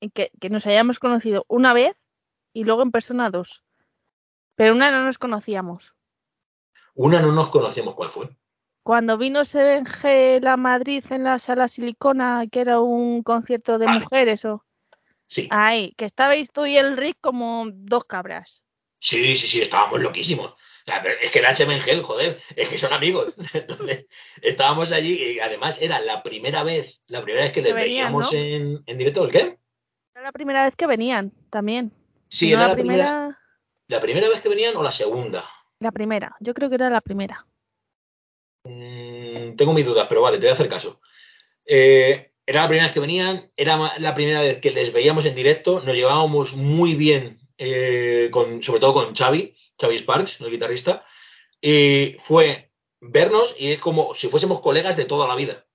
y 0.00 0.08
que, 0.08 0.32
que 0.40 0.48
nos 0.48 0.64
hayamos 0.66 0.98
conocido 0.98 1.44
una 1.46 1.74
vez 1.74 1.94
y 2.54 2.64
luego 2.64 2.80
en 2.80 2.90
persona 2.90 3.28
dos. 3.28 3.62
Pero 4.54 4.72
una 4.72 4.90
no 4.90 5.04
nos 5.04 5.18
conocíamos. 5.18 5.94
Una 6.94 7.20
no 7.20 7.30
nos 7.32 7.48
conocíamos 7.48 7.94
cuál 7.94 8.08
fue. 8.08 8.30
Cuando 8.82 9.18
vino 9.18 9.44
Serengel 9.44 10.46
a 10.46 10.56
Madrid 10.56 11.04
en 11.10 11.24
la 11.24 11.38
sala 11.38 11.68
Silicona, 11.68 12.46
que 12.50 12.62
era 12.62 12.80
un 12.80 13.22
concierto 13.22 13.78
de 13.78 13.84
Vale. 13.84 14.00
mujeres, 14.00 14.46
o 14.46 14.64
Sí. 15.26 15.48
ahí, 15.50 15.92
que 15.98 16.06
estabais 16.06 16.50
tú 16.50 16.64
y 16.64 16.78
el 16.78 16.96
Rick 16.96 17.18
como 17.20 17.66
dos 17.70 18.06
cabras. 18.06 18.64
Sí, 19.00 19.36
sí, 19.36 19.46
sí, 19.46 19.60
estábamos 19.60 20.00
loquísimos. 20.00 20.54
Es 21.22 21.30
que 21.30 21.38
era 21.38 21.54
Gel, 21.54 22.02
joder, 22.02 22.38
es 22.56 22.68
que 22.68 22.78
son 22.78 22.92
amigos. 22.92 23.34
Entonces, 23.52 24.06
estábamos 24.42 24.92
allí 24.92 25.14
y 25.14 25.40
además 25.40 25.80
era 25.82 26.00
la 26.00 26.22
primera 26.22 26.62
vez, 26.62 27.02
la 27.06 27.22
primera 27.22 27.44
vez 27.44 27.52
que 27.52 27.62
les 27.62 27.74
venían, 27.74 28.12
veíamos 28.12 28.32
¿no? 28.32 28.38
en, 28.38 28.82
en 28.86 28.98
directo. 28.98 29.24
¿El 29.24 29.30
qué? 29.30 29.58
Era 30.14 30.22
la 30.22 30.32
primera 30.32 30.64
vez 30.64 30.74
que 30.76 30.86
venían 30.86 31.32
también. 31.50 31.92
Sí, 32.28 32.50
no 32.50 32.56
era 32.56 32.62
la 32.62 32.68
la 32.68 32.74
primera, 32.74 33.04
primera, 33.04 33.38
la 33.88 34.00
primera 34.00 34.28
vez 34.28 34.40
que 34.40 34.48
venían 34.48 34.76
o 34.76 34.82
la 34.82 34.90
segunda. 34.90 35.48
la 35.80 35.92
primera. 35.92 36.36
Yo 36.40 36.54
creo 36.54 36.68
que 36.68 36.74
era 36.76 36.90
la 36.90 37.00
primera. 37.00 37.46
Mm, 38.64 39.56
tengo 39.56 39.72
mis 39.72 39.86
dudas, 39.86 40.06
pero 40.08 40.22
vale, 40.22 40.38
te 40.38 40.42
voy 40.42 40.50
a 40.50 40.54
hacer 40.54 40.68
caso. 40.68 41.00
Eh, 41.64 42.32
era 42.46 42.62
la 42.62 42.68
primera 42.68 42.86
vez 42.86 42.92
que 42.92 43.00
venían, 43.00 43.50
era 43.56 43.92
la 43.98 44.14
primera 44.14 44.40
vez 44.40 44.58
que 44.58 44.70
les 44.70 44.92
veíamos 44.92 45.26
en 45.26 45.34
directo, 45.34 45.80
nos 45.80 45.94
llevábamos 45.94 46.54
muy 46.54 46.94
bien, 46.94 47.38
eh, 47.58 48.30
sobre 48.62 48.80
todo 48.80 48.94
con 48.94 49.14
Xavi, 49.14 49.54
Xavi 49.80 49.98
Sparks, 49.98 50.40
el 50.40 50.50
guitarrista, 50.50 51.04
y 51.60 52.16
fue 52.18 52.72
vernos 53.00 53.54
y 53.58 53.72
es 53.72 53.80
como 53.80 54.14
si 54.14 54.28
fuésemos 54.28 54.60
colegas 54.60 54.96
de 54.96 55.04
toda 55.04 55.28
la 55.28 55.34
vida. 55.34 55.66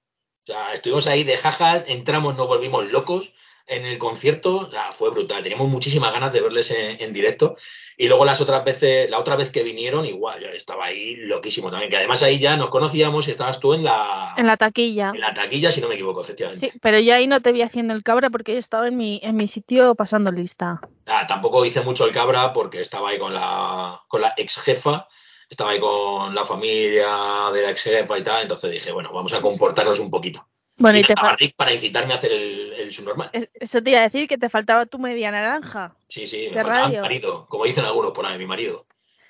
O 0.48 0.52
sea, 0.52 0.74
estuvimos 0.74 1.08
ahí 1.08 1.24
de 1.24 1.38
jajas, 1.38 1.86
entramos, 1.88 2.36
nos 2.36 2.48
volvimos 2.48 2.92
locos 2.92 3.34
en 3.66 3.86
el 3.86 3.98
concierto, 3.98 4.58
o 4.58 4.72
sea, 4.72 4.92
fue 4.92 5.10
brutal. 5.10 5.42
Teníamos 5.42 5.70
muchísimas 5.70 6.12
ganas 6.14 6.34
de 6.34 6.42
verles 6.42 6.70
en, 6.72 7.02
en 7.02 7.14
directo. 7.14 7.56
Y 7.98 8.08
luego 8.08 8.26
las 8.26 8.42
otras 8.42 8.64
veces, 8.66 9.10
la 9.10 9.20
otra 9.20 9.36
vez 9.36 9.52
que 9.52 9.64
vinieron, 9.64 10.06
igual, 10.06 10.42
yo 10.42 10.48
estaba 10.48 10.86
ahí 10.86 11.16
loquísimo 11.16 11.70
también. 11.70 11.90
Que 11.92 11.98
además 11.98 12.24
ahí 12.24 12.40
ya 12.40 12.58
nos 12.58 12.70
conocíamos 12.70 13.28
y 13.28 13.32
estabas 13.32 13.60
tú 13.60 13.74
en 13.74 13.84
la, 13.84 14.34
En 14.36 14.48
la 14.48 14.58
taquilla. 14.58 15.12
en 15.14 15.22
la 15.22 15.34
taquilla, 15.34 15.72
si 15.72 15.80
no 15.80 15.88
me 15.88 15.94
equivoco, 15.96 16.22
efectivamente. 16.22 16.72
Sí, 16.72 16.80
pero 16.82 17.00
yo 17.00 17.14
ahí 17.14 17.28
no 17.28 17.42
te 17.42 17.52
vi 17.52 17.62
haciendo 17.62 17.94
el 17.94 18.04
cabra 18.04 18.30
porque 18.30 18.54
yo 18.54 18.60
estaba 18.60 18.88
en 18.88 18.98
mi, 18.98 19.20
en 19.24 19.36
mi 19.36 19.48
sitio 19.48 19.94
pasando 19.96 20.32
lista. 20.32 20.82
Ah, 21.06 21.28
tampoco 21.28 21.64
hice 21.66 21.82
mucho 21.82 22.06
el 22.06 22.12
cabra 22.14 22.52
porque 22.52 22.82
estaba 22.82 23.10
ahí 23.10 23.20
con 23.20 23.34
la, 23.34 24.02
con 24.08 24.22
la 24.22 24.34
ex 24.38 24.60
jefa, 24.60 25.08
estaba 25.50 25.72
ahí 25.72 25.80
con 25.80 26.34
la 26.34 26.46
familia 26.46 27.52
de 27.54 27.62
la 27.62 27.70
ex 27.70 27.84
jefa 27.84 28.18
y 28.18 28.24
tal. 28.24 28.42
Entonces 28.42 28.72
dije, 28.72 28.92
bueno, 28.92 29.12
vamos 29.14 29.34
a 29.34 29.42
comportarnos 29.42 30.00
un 30.00 30.10
poquito. 30.10 30.48
Bueno, 30.78 30.98
y 30.98 31.02
y 31.02 31.06
te 31.06 31.16
fal- 31.16 31.54
para 31.56 31.74
incitarme 31.74 32.14
a 32.14 32.18
hacer 32.18 32.32
el, 32.32 32.74
el 32.74 32.94
subnormal. 32.94 33.30
es- 33.34 33.50
eso 33.54 33.82
te 33.82 33.92
iba 33.92 34.00
a 34.00 34.04
decir 34.10 34.28
que 34.28 34.38
te 34.38 34.50
faltaba 34.50 34.86
tu 34.86 35.00
media 35.00 35.32
naranja. 35.32 35.96
Sí, 36.08 36.28
sí, 36.28 36.48
me 36.50 36.58
de 36.58 36.64
faltaba 36.64 36.90
mi 36.90 36.98
marido, 36.98 37.46
como 37.48 37.66
dicen 37.66 37.86
algunos 37.86 38.12
por 38.12 38.26
ahí, 38.26 38.38
mi 38.38 38.46
marido. 38.46 38.86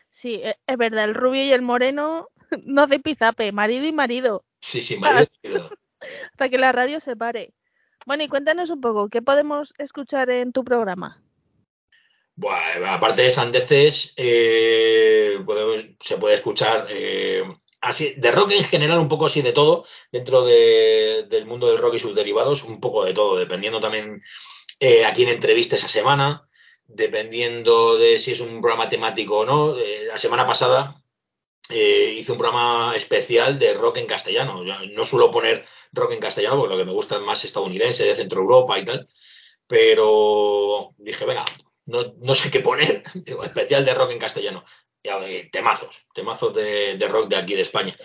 Sí, 0.10 0.36
e- 0.44 0.58
es 0.66 0.78
verdad, 0.78 1.04
el 1.06 1.16
rubio 1.16 1.44
y 1.44 1.52
el 1.52 1.62
moreno 1.62 2.30
no 2.66 2.84
hacen 2.84 3.02
pizape, 3.02 3.52
marido 3.52 3.86
y 3.86 3.92
marido, 3.92 4.46
Sí, 4.62 4.82
sí, 4.82 4.98
marido. 4.98 5.28
y 5.44 5.48
marido. 5.48 5.70
hasta 6.32 6.50
que 6.50 6.58
la 6.58 6.72
radio 6.72 7.00
se 7.00 7.16
pare. 7.16 7.54
Bueno, 8.06 8.24
y 8.24 8.28
cuéntanos 8.28 8.70
un 8.70 8.82
poco, 8.82 9.10
¿qué 9.10 9.22
podemos 9.22 9.74
escuchar 9.78 10.30
en 10.30 10.52
tu 10.52 10.64
programa? 10.64 11.22
Buah, 12.36 12.94
aparte 12.96 13.22
de 13.22 13.30
sandeces, 13.30 14.14
eh, 14.18 15.40
podemos- 15.46 15.86
se 16.00 16.18
puede 16.18 16.36
escuchar 16.36 16.88
eh, 16.90 17.44
así, 17.84 18.14
de 18.18 18.32
rock 18.32 18.52
en 18.52 18.66
general, 18.66 19.00
un 19.00 19.10
poco 19.10 19.26
así 19.28 19.42
de 19.42 19.54
todo, 19.54 19.86
dentro 20.12 20.44
de- 20.44 21.26
del 21.30 21.46
mundo 21.46 21.68
del 21.68 21.78
rock 21.80 21.96
y 21.96 22.00
sus 22.00 22.16
derivados, 22.16 22.64
un 22.64 22.80
poco 22.80 23.06
de 23.06 23.14
todo, 23.14 23.38
dependiendo 23.38 23.80
también 23.82 24.22
eh, 24.80 25.06
a 25.06 25.14
quién 25.14 25.30
entreviste 25.30 25.76
esa 25.78 25.88
semana, 25.88 26.46
dependiendo 26.88 27.98
de 27.98 28.20
si 28.20 28.32
es 28.34 28.40
un 28.42 28.62
programa 28.62 28.90
temático 28.90 29.40
o 29.40 29.46
no. 29.46 29.78
Eh, 29.78 30.06
la 30.08 30.18
semana 30.18 30.46
pasada 30.48 31.02
eh, 31.70 32.16
hice 32.18 32.32
un 32.32 32.38
programa 32.38 32.96
especial 32.96 33.58
de 33.60 33.74
rock 33.74 33.98
en 33.98 34.08
castellano. 34.08 34.64
No 34.94 35.06
suelo 35.06 35.32
poner 35.32 35.66
rock 35.94 36.12
en 36.14 36.20
castellano 36.20 36.58
porque 36.58 36.74
lo 36.76 36.80
que 36.80 36.86
me 36.86 36.94
gusta 36.94 37.16
es 37.16 37.22
más 37.22 37.44
estadounidense, 37.46 38.04
de 38.06 38.16
Centro 38.16 38.42
Europa 38.42 38.78
y 38.80 38.86
tal. 38.86 39.08
Pero 39.68 40.94
dije, 40.98 41.26
venga, 41.26 41.46
no, 41.86 42.14
no 42.20 42.36
sé 42.36 42.52
qué 42.52 42.60
poner. 42.60 43.04
Digo, 43.16 43.44
especial 43.44 43.86
de 43.86 43.94
rock 43.94 44.12
en 44.12 44.20
castellano. 44.20 44.66
Temazos, 45.52 46.06
temazos 46.14 46.54
de, 46.54 47.08
rock 47.10 47.30
de 47.30 47.36
aquí 47.36 47.56
de 47.56 47.62
España. 47.64 47.96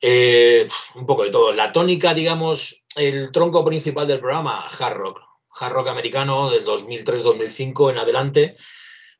Eh, 0.00 0.66
un 0.94 1.06
poco 1.06 1.24
de 1.24 1.30
todo. 1.30 1.52
La 1.52 1.72
tónica, 1.72 2.14
digamos, 2.14 2.82
el 2.96 3.30
tronco 3.30 3.64
principal 3.64 4.06
del 4.06 4.20
programa, 4.20 4.66
hard 4.66 4.96
rock. 4.96 5.20
Hard 5.52 5.72
rock 5.74 5.88
americano 5.88 6.50
del 6.50 6.64
2003-2005 6.64 7.90
en 7.90 7.98
adelante. 7.98 8.56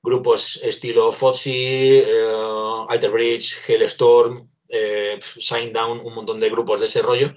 Grupos 0.03 0.59
estilo 0.63 1.13
Foxy, 1.13 1.99
eh, 1.99 2.85
Alter 2.89 3.11
Bridge, 3.11 3.59
Hailstorm, 3.69 4.49
eh, 4.69 5.19
Shinedown, 5.21 6.01
un 6.01 6.15
montón 6.15 6.41
de 6.41 6.49
grupos 6.49 6.81
de 6.81 6.87
ese 6.87 7.03
rollo. 7.03 7.37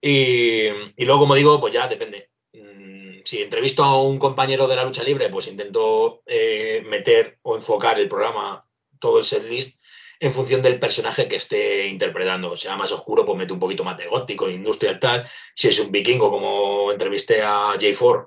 Y, 0.00 0.66
y 0.96 1.04
luego, 1.06 1.20
como 1.20 1.34
digo, 1.34 1.60
pues 1.60 1.72
ya 1.72 1.88
depende. 1.88 2.30
Mm, 2.52 3.20
Si 3.24 3.40
entrevisto 3.42 3.82
a 3.84 4.00
un 4.02 4.18
compañero 4.18 4.68
de 4.68 4.76
la 4.76 4.84
lucha 4.84 5.02
libre, 5.02 5.28
pues 5.30 5.46
intento 5.48 6.22
eh, 6.26 6.82
meter 6.86 7.38
o 7.42 7.56
enfocar 7.56 7.98
el 7.98 8.08
programa, 8.08 8.67
todo 8.98 9.18
el 9.18 9.24
setlist, 9.24 9.80
en 10.20 10.32
función 10.32 10.62
del 10.62 10.78
personaje 10.78 11.28
que 11.28 11.36
esté 11.36 11.86
interpretando. 11.88 12.56
Sea 12.56 12.76
más 12.76 12.92
oscuro, 12.92 13.24
pues 13.24 13.38
meto 13.38 13.54
un 13.54 13.60
poquito 13.60 13.84
más 13.84 13.96
de 13.96 14.06
gótico, 14.06 14.50
industrial, 14.50 14.98
tal. 14.98 15.28
Si 15.54 15.68
es 15.68 15.78
un 15.78 15.92
vikingo, 15.92 16.30
como 16.30 16.90
entrevisté 16.92 17.42
a 17.42 17.74
Jay 17.78 17.94
Ford, 17.94 18.26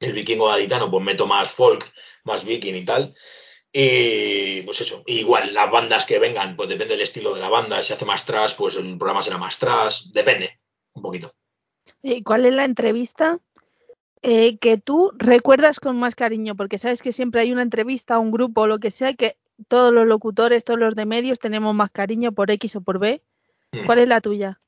el 0.00 0.12
vikingo 0.12 0.46
gaditano, 0.46 0.90
pues 0.90 1.04
meto 1.04 1.26
más 1.26 1.50
folk, 1.50 1.90
más 2.24 2.44
viking 2.44 2.76
y 2.76 2.84
tal. 2.84 3.14
Y 3.72 4.62
pues 4.62 4.80
eso, 4.80 5.02
igual 5.06 5.52
las 5.52 5.70
bandas 5.70 6.06
que 6.06 6.18
vengan, 6.18 6.56
pues 6.56 6.68
depende 6.68 6.94
del 6.94 7.02
estilo 7.02 7.34
de 7.34 7.40
la 7.40 7.48
banda, 7.48 7.82
si 7.82 7.92
hace 7.92 8.04
más 8.04 8.24
trash, 8.24 8.54
pues 8.56 8.76
el 8.76 8.96
programa 8.96 9.22
será 9.22 9.38
más 9.38 9.58
trash, 9.58 10.04
depende 10.12 10.58
un 10.94 11.02
poquito. 11.02 11.34
¿Y 12.02 12.22
cuál 12.22 12.46
es 12.46 12.54
la 12.54 12.64
entrevista 12.64 13.40
eh, 14.22 14.58
que 14.58 14.78
tú 14.78 15.12
recuerdas 15.16 15.80
con 15.80 15.98
más 15.98 16.14
cariño? 16.14 16.54
Porque 16.56 16.78
sabes 16.78 17.02
que 17.02 17.12
siempre 17.12 17.40
hay 17.42 17.52
una 17.52 17.62
entrevista, 17.62 18.18
un 18.18 18.30
grupo 18.30 18.66
lo 18.66 18.78
que 18.78 18.90
sea, 18.90 19.14
que 19.14 19.36
todos 19.66 19.92
los 19.92 20.06
locutores, 20.06 20.64
todos 20.64 20.78
los 20.78 20.94
de 20.94 21.06
medios 21.06 21.38
tenemos 21.38 21.74
más 21.74 21.90
cariño 21.90 22.32
por 22.32 22.50
X 22.50 22.76
o 22.76 22.80
por 22.80 22.98
B. 22.98 23.22
Mm. 23.72 23.86
¿Cuál 23.86 23.98
es 23.98 24.08
la 24.08 24.20
tuya? 24.20 24.58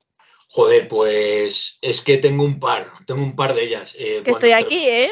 Joder, 0.48 0.88
pues 0.88 1.78
es 1.80 2.00
que 2.00 2.16
tengo 2.18 2.42
un 2.42 2.58
par, 2.58 2.92
tengo 3.06 3.22
un 3.22 3.36
par 3.36 3.54
de 3.54 3.62
ellas. 3.62 3.94
eh, 3.96 4.22
Que 4.24 4.32
estoy 4.32 4.50
aquí, 4.52 4.88
¿eh? 4.88 5.10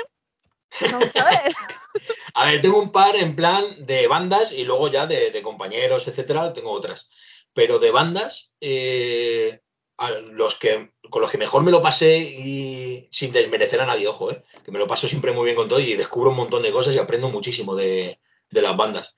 Vamos 0.91 1.14
a 1.14 1.24
ver. 1.24 1.55
A 2.35 2.45
ver, 2.45 2.61
tengo 2.61 2.79
un 2.79 2.93
par 2.93 3.16
en 3.16 3.35
plan 3.35 3.64
de 3.85 4.07
bandas 4.07 4.53
y 4.53 4.62
luego 4.62 4.89
ya 4.89 5.07
de, 5.07 5.31
de 5.31 5.43
compañeros, 5.43 6.07
etcétera, 6.07 6.53
tengo 6.53 6.70
otras. 6.70 7.09
Pero 7.55 7.79
de 7.81 7.91
bandas, 7.91 8.53
eh, 8.61 9.61
a 9.97 10.11
los 10.11 10.55
que, 10.57 10.93
con 11.11 11.22
los 11.22 11.31
que 11.31 11.39
mejor 11.39 11.64
me 11.64 11.72
lo 11.72 11.83
pasé 11.83 12.18
y 12.18 13.09
sin 13.11 13.33
desmerecer 13.33 13.81
a 13.81 13.87
nadie, 13.87 14.07
ojo, 14.07 14.31
eh, 14.31 14.45
que 14.64 14.70
me 14.70 14.79
lo 14.79 14.87
paso 14.87 15.09
siempre 15.09 15.33
muy 15.33 15.47
bien 15.47 15.57
con 15.57 15.68
todo 15.68 15.81
y 15.81 15.95
descubro 15.95 16.31
un 16.31 16.37
montón 16.37 16.62
de 16.62 16.70
cosas 16.70 16.95
y 16.95 16.99
aprendo 16.99 17.31
muchísimo 17.31 17.74
de, 17.74 18.20
de 18.51 18.62
las 18.62 18.76
bandas. 18.76 19.16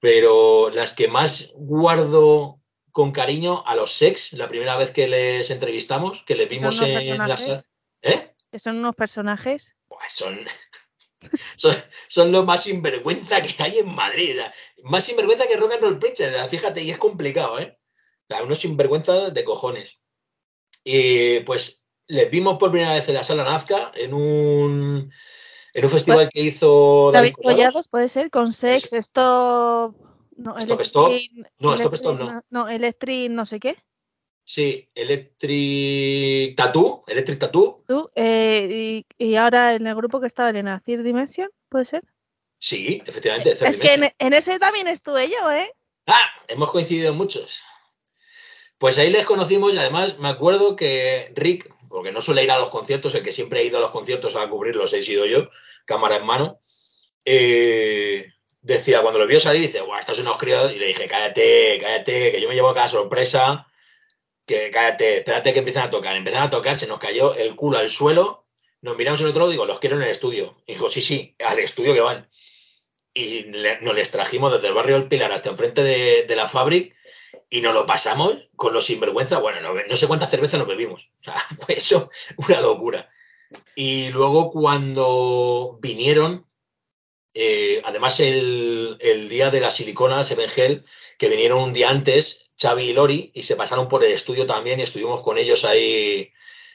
Pero 0.00 0.70
las 0.70 0.94
que 0.94 1.08
más 1.08 1.52
guardo 1.54 2.60
con 2.90 3.12
cariño 3.12 3.62
a 3.66 3.76
los 3.76 3.92
Sex, 3.92 4.32
la 4.32 4.48
primera 4.48 4.76
vez 4.76 4.90
que 4.90 5.06
les 5.06 5.50
entrevistamos, 5.50 6.22
que 6.24 6.34
les 6.34 6.48
¿Que 6.48 6.58
son 6.58 6.70
vimos 6.70 6.82
en 6.82 7.18
la 7.18 7.36
sala. 7.36 7.64
¿Eh? 8.02 8.34
Que 8.50 8.58
son 8.58 8.78
unos 8.78 8.96
personajes. 8.96 9.76
Pues 9.88 10.12
son, 10.12 10.40
son, 11.56 11.76
son 12.08 12.32
lo 12.32 12.44
más 12.44 12.64
sinvergüenza 12.64 13.42
que 13.42 13.62
hay 13.62 13.78
en 13.78 13.94
Madrid. 13.94 14.30
o 14.30 14.34
sea, 14.34 14.54
más 14.84 15.04
sinvergüenza 15.04 15.46
que 15.46 15.56
Rock 15.56 15.74
and 15.74 15.82
Roll 15.82 15.98
Preacher, 15.98 16.32
o 16.32 16.36
sea, 16.36 16.48
fíjate, 16.48 16.82
y 16.82 16.90
es 16.90 16.98
complicado, 16.98 17.58
¿eh? 17.58 17.78
O 18.28 18.34
sea, 18.34 18.42
unos 18.42 18.58
sinvergüenza 18.58 19.30
de 19.30 19.44
cojones. 19.44 19.98
Y 20.82 21.40
pues 21.40 21.84
les 22.06 22.30
vimos 22.30 22.58
por 22.58 22.70
primera 22.70 22.94
vez 22.94 23.08
en 23.08 23.14
la 23.14 23.22
sala 23.22 23.44
Nazca, 23.44 23.92
en 23.94 24.14
un, 24.14 25.12
en 25.74 25.84
un 25.84 25.90
festival 25.90 26.28
que 26.32 26.40
hizo 26.40 27.10
David 27.12 27.32
Collados. 27.32 27.54
Collados, 27.54 27.88
puede 27.88 28.08
ser, 28.08 28.30
con 28.30 28.52
Sex, 28.52 28.92
Stop. 28.92 29.96
No, 30.36 30.58
Stop, 30.58 30.80
Stop. 30.80 31.12
No, 31.58 31.74
Stop, 31.74 31.94
Stop 31.94 32.18
no. 32.18 32.42
No, 32.50 32.68
Electric 32.68 33.30
no 33.30 33.46
sé 33.46 33.60
qué. 33.60 33.76
Sí, 34.44 34.88
Electric 34.94 36.56
Tattoo, 36.56 37.04
Electric 37.06 37.38
Tattoo, 37.38 37.84
Tú, 37.86 38.10
eh, 38.16 39.04
y, 39.18 39.24
y 39.24 39.36
ahora 39.36 39.74
en 39.74 39.86
el 39.86 39.94
grupo 39.94 40.20
que 40.20 40.26
estaba 40.26 40.50
en 40.50 40.66
Acid 40.66 41.00
Dimension, 41.02 41.48
¿puede 41.68 41.84
ser? 41.84 42.02
sí, 42.58 43.02
efectivamente. 43.06 43.54
Third 43.54 43.68
Es 43.68 43.80
que 43.80 44.12
en, 44.18 44.32
ese 44.32 44.58
también 44.58 44.88
estuve 44.88 45.28
yo, 45.28 45.50
¿eh? 45.52 45.72
Ah, 46.06 46.28
hemos 46.48 46.70
coincidido 46.70 47.10
en 47.10 47.16
muchos. 47.16 47.62
Pues 48.78 48.98
ahí 48.98 49.10
les 49.10 49.26
conocimos 49.26 49.74
y 49.74 49.78
además 49.78 50.18
me 50.18 50.28
acuerdo 50.28 50.74
que 50.74 51.32
Rick, 51.36 51.72
porque 51.90 52.12
no 52.12 52.20
suele 52.22 52.42
ir 52.44 52.50
a 52.50 52.58
los 52.58 52.70
conciertos, 52.70 53.14
el 53.14 53.22
que 53.22 53.32
siempre 53.32 53.60
ha 53.60 53.62
ido 53.62 53.76
a 53.78 53.80
los 53.82 53.90
conciertos 53.90 54.36
a 54.36 54.48
cubrirlos 54.48 54.92
he 54.94 55.02
sido 55.02 55.26
yo, 55.26 55.50
cámara 55.84 56.16
en 56.16 56.24
mano, 56.26 56.60
eh, 57.24 58.26
decía, 58.62 59.02
cuando 59.02 59.18
lo 59.18 59.26
vio 59.26 59.40
salir, 59.40 59.62
dice, 59.62 59.80
guau, 59.80 59.98
estos 59.98 60.18
unos 60.20 60.38
críos, 60.38 60.72
y 60.72 60.78
le 60.78 60.86
dije, 60.86 61.06
cállate, 61.08 61.78
cállate, 61.82 62.32
que 62.32 62.40
yo 62.40 62.48
me 62.48 62.54
llevo 62.54 62.72
cada 62.74 62.88
sorpresa, 62.88 63.66
que 64.46 64.70
cállate, 64.70 65.18
espérate 65.18 65.52
que 65.52 65.58
empiezan 65.60 65.84
a 65.84 65.90
tocar. 65.90 66.16
Empezaron 66.16 66.46
a 66.48 66.50
tocar, 66.50 66.76
se 66.76 66.86
nos 66.86 66.98
cayó 66.98 67.34
el 67.34 67.54
culo 67.56 67.78
al 67.78 67.90
suelo, 67.90 68.46
nos 68.82 68.96
miramos 68.96 69.20
en 69.20 69.28
otro 69.28 69.40
lado, 69.40 69.50
digo, 69.52 69.66
los 69.66 69.78
quiero 69.80 69.96
en 69.96 70.02
el 70.02 70.10
estudio. 70.10 70.56
Y 70.66 70.72
dijo, 70.72 70.90
sí, 70.90 71.00
sí, 71.00 71.36
al 71.44 71.58
estudio 71.58 71.94
que 71.94 72.00
van. 72.00 72.28
Y 73.14 73.42
le- 73.44 73.80
nos 73.80 73.94
les 73.94 74.10
trajimos 74.10 74.52
desde 74.52 74.68
el 74.68 74.74
barrio 74.74 74.96
del 74.98 75.08
Pilar 75.08 75.32
hasta 75.32 75.50
enfrente 75.50 75.82
de, 75.82 76.24
de 76.24 76.36
la 76.36 76.48
fábrica 76.48 76.96
y 77.48 77.60
nos 77.60 77.74
lo 77.74 77.86
pasamos 77.86 78.36
con 78.56 78.72
los 78.72 78.86
sinvergüenza. 78.86 79.38
Bueno, 79.38 79.60
no, 79.60 79.74
no 79.74 79.96
sé 79.96 80.06
cuántas 80.06 80.30
cervezas 80.30 80.58
nos 80.58 80.68
bebimos. 80.68 81.10
O 81.20 81.24
sea, 81.24 81.34
fue 81.60 81.76
eso 81.76 82.10
una 82.48 82.60
locura. 82.60 83.10
Y 83.74 84.10
luego 84.10 84.50
cuando 84.50 85.78
vinieron, 85.80 86.46
eh, 87.34 87.82
además 87.84 88.20
el, 88.20 88.96
el 89.00 89.28
día 89.28 89.50
de 89.50 89.60
la 89.60 89.70
silicona, 89.70 90.24
Seven 90.24 90.50
Hell, 90.54 90.84
que 91.18 91.28
vinieron 91.28 91.60
un 91.60 91.72
día 91.72 91.90
antes, 91.90 92.50
Xavi 92.60 92.84
y 92.84 92.92
Lori, 92.92 93.32
y 93.34 93.42
se 93.42 93.56
pasaron 93.56 93.88
por 93.88 94.04
el 94.04 94.12
estudio 94.12 94.46
también 94.46 94.80
y 94.80 94.84
estuvimos 94.84 95.22
con 95.22 95.38
ellos 95.38 95.64
ahí 95.64 96.32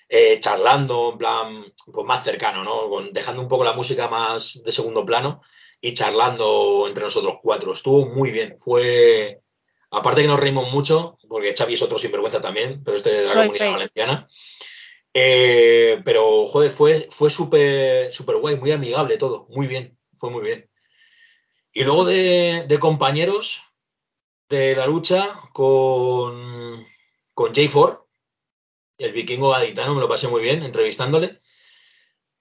eh, 0.07 0.39
charlando, 0.39 1.11
en 1.11 1.17
plan, 1.17 1.73
pues 1.91 2.05
más 2.05 2.23
cercano, 2.23 2.63
¿no? 2.63 3.01
Dejando 3.11 3.41
un 3.41 3.47
poco 3.47 3.63
la 3.63 3.73
música 3.73 4.07
más 4.07 4.61
de 4.63 4.71
segundo 4.71 5.05
plano 5.05 5.41
y 5.81 5.93
charlando 5.93 6.85
entre 6.87 7.03
nosotros 7.03 7.37
cuatro. 7.41 7.73
Estuvo 7.73 8.05
muy 8.07 8.31
bien. 8.31 8.55
Fue. 8.59 9.41
Aparte 9.95 10.21
que 10.21 10.27
nos 10.27 10.39
reímos 10.39 10.71
mucho, 10.71 11.17
porque 11.27 11.53
Xavi 11.55 11.73
es 11.75 11.81
otro 11.81 11.97
sinvergüenza 11.97 12.41
también, 12.41 12.83
pero 12.83 12.97
este 12.97 13.11
de 13.11 13.23
la 13.25 13.33
Right, 13.33 13.45
comunidad 13.45 13.71
valenciana. 13.71 14.27
Eh, 15.13 16.01
pero, 16.03 16.45
joder, 16.47 16.71
fue, 16.71 17.07
fue 17.09 17.29
súper 17.29 18.11
súper 18.11 18.35
guay, 18.37 18.57
muy 18.57 18.71
amigable 18.71 19.17
todo. 19.17 19.47
Muy 19.49 19.67
bien, 19.67 19.97
fue 20.17 20.29
muy 20.29 20.43
bien. 20.43 20.69
Y 21.71 21.83
luego 21.83 22.05
de, 22.05 22.65
de 22.67 22.79
compañeros 22.79 23.63
de 24.49 24.75
la 24.75 24.85
lucha 24.85 25.39
con, 25.53 26.85
con 27.33 27.53
Jay 27.53 27.67
Ford, 27.67 27.99
el 28.97 29.11
vikingo 29.11 29.49
gaditano, 29.49 29.93
me 29.93 30.01
lo 30.01 30.07
pasé 30.07 30.27
muy 30.27 30.41
bien 30.41 30.63
entrevistándole. 30.63 31.41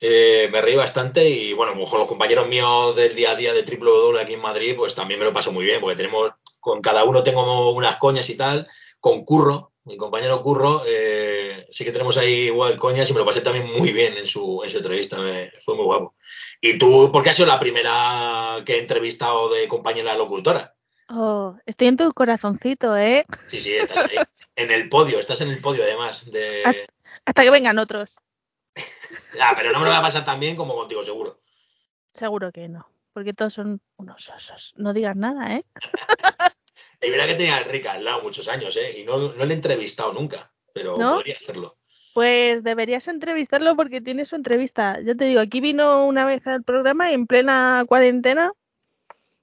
Eh, 0.00 0.48
me 0.52 0.60
reí 0.60 0.74
bastante 0.74 1.28
y 1.30 1.52
bueno, 1.52 1.72
pues 1.74 1.88
con 1.88 1.98
los 1.98 2.08
compañeros 2.08 2.46
míos 2.48 2.94
del 2.94 3.14
día 3.14 3.30
a 3.30 3.36
día 3.36 3.54
de 3.54 3.62
Triple 3.62 3.90
W 3.90 4.20
aquí 4.20 4.34
en 4.34 4.40
Madrid, 4.40 4.74
pues 4.76 4.94
también 4.94 5.18
me 5.18 5.26
lo 5.26 5.32
paso 5.32 5.50
muy 5.50 5.64
bien, 5.64 5.80
porque 5.80 5.96
tenemos, 5.96 6.32
con 6.64 6.80
cada 6.80 7.04
uno 7.04 7.22
tengo 7.22 7.70
unas 7.72 7.96
coñas 7.96 8.28
y 8.30 8.36
tal, 8.36 8.66
con 9.00 9.24
Curro, 9.24 9.72
mi 9.84 9.98
compañero 9.98 10.42
Curro, 10.42 10.82
eh, 10.86 11.66
sí 11.70 11.84
que 11.84 11.92
tenemos 11.92 12.16
ahí 12.16 12.46
igual 12.46 12.78
coñas 12.78 13.08
y 13.10 13.12
me 13.12 13.18
lo 13.18 13.26
pasé 13.26 13.42
también 13.42 13.66
muy 13.78 13.92
bien 13.92 14.16
en 14.16 14.26
su, 14.26 14.62
en 14.64 14.70
su 14.70 14.78
entrevista, 14.78 15.18
me- 15.18 15.52
fue 15.62 15.74
muy 15.76 15.84
guapo. 15.84 16.14
Y 16.62 16.78
tú, 16.78 17.10
porque 17.12 17.28
has 17.30 17.36
sido 17.36 17.46
la 17.48 17.60
primera 17.60 18.62
que 18.64 18.76
he 18.76 18.80
entrevistado 18.80 19.52
de 19.52 19.68
compañera 19.68 20.16
locutora. 20.16 20.74
Oh, 21.10 21.54
estoy 21.66 21.88
en 21.88 21.98
tu 21.98 22.10
corazoncito, 22.14 22.96
¿eh? 22.96 23.26
Sí, 23.48 23.60
sí, 23.60 23.74
estás 23.74 24.08
ahí. 24.10 24.16
en 24.56 24.70
el 24.70 24.88
podio, 24.88 25.18
estás 25.20 25.42
en 25.42 25.50
el 25.50 25.60
podio 25.60 25.82
además. 25.84 26.24
De... 26.32 26.86
Hasta 27.26 27.42
que 27.42 27.50
vengan 27.50 27.78
otros. 27.78 28.16
Ah, 29.40 29.52
pero 29.56 29.72
no 29.72 29.80
me 29.80 29.84
lo 29.86 29.90
va 29.90 29.98
a 29.98 30.02
pasar 30.02 30.24
tan 30.24 30.38
bien 30.40 30.54
como 30.56 30.74
contigo, 30.76 31.02
seguro. 31.04 31.40
Seguro 32.12 32.52
que 32.52 32.68
no. 32.68 32.88
Porque 33.12 33.32
todos 33.34 33.52
son 33.54 33.80
unos 33.96 34.28
osos. 34.30 34.72
No 34.76 34.92
digas 34.92 35.16
nada, 35.16 35.54
¿eh? 35.56 35.64
Y 37.00 37.10
mira 37.10 37.26
que 37.26 37.34
tenía 37.34 37.56
al 37.56 37.64
Rick 37.64 37.86
al 37.86 38.04
lado 38.04 38.22
muchos 38.22 38.48
años, 38.48 38.76
¿eh? 38.76 38.98
Y 38.98 39.04
no, 39.04 39.32
no 39.32 39.44
le 39.44 39.52
he 39.52 39.56
entrevistado 39.56 40.12
nunca, 40.12 40.52
pero 40.72 40.96
¿No? 40.96 41.14
podría 41.14 41.36
hacerlo. 41.36 41.76
Pues 42.14 42.62
deberías 42.62 43.08
entrevistarlo 43.08 43.74
porque 43.74 44.00
tiene 44.00 44.24
su 44.24 44.36
entrevista. 44.36 45.00
Ya 45.00 45.14
te 45.14 45.24
digo, 45.24 45.40
aquí 45.40 45.60
vino 45.60 46.06
una 46.06 46.24
vez 46.24 46.46
al 46.46 46.62
programa 46.62 47.10
en 47.10 47.26
plena 47.26 47.84
cuarentena. 47.88 48.52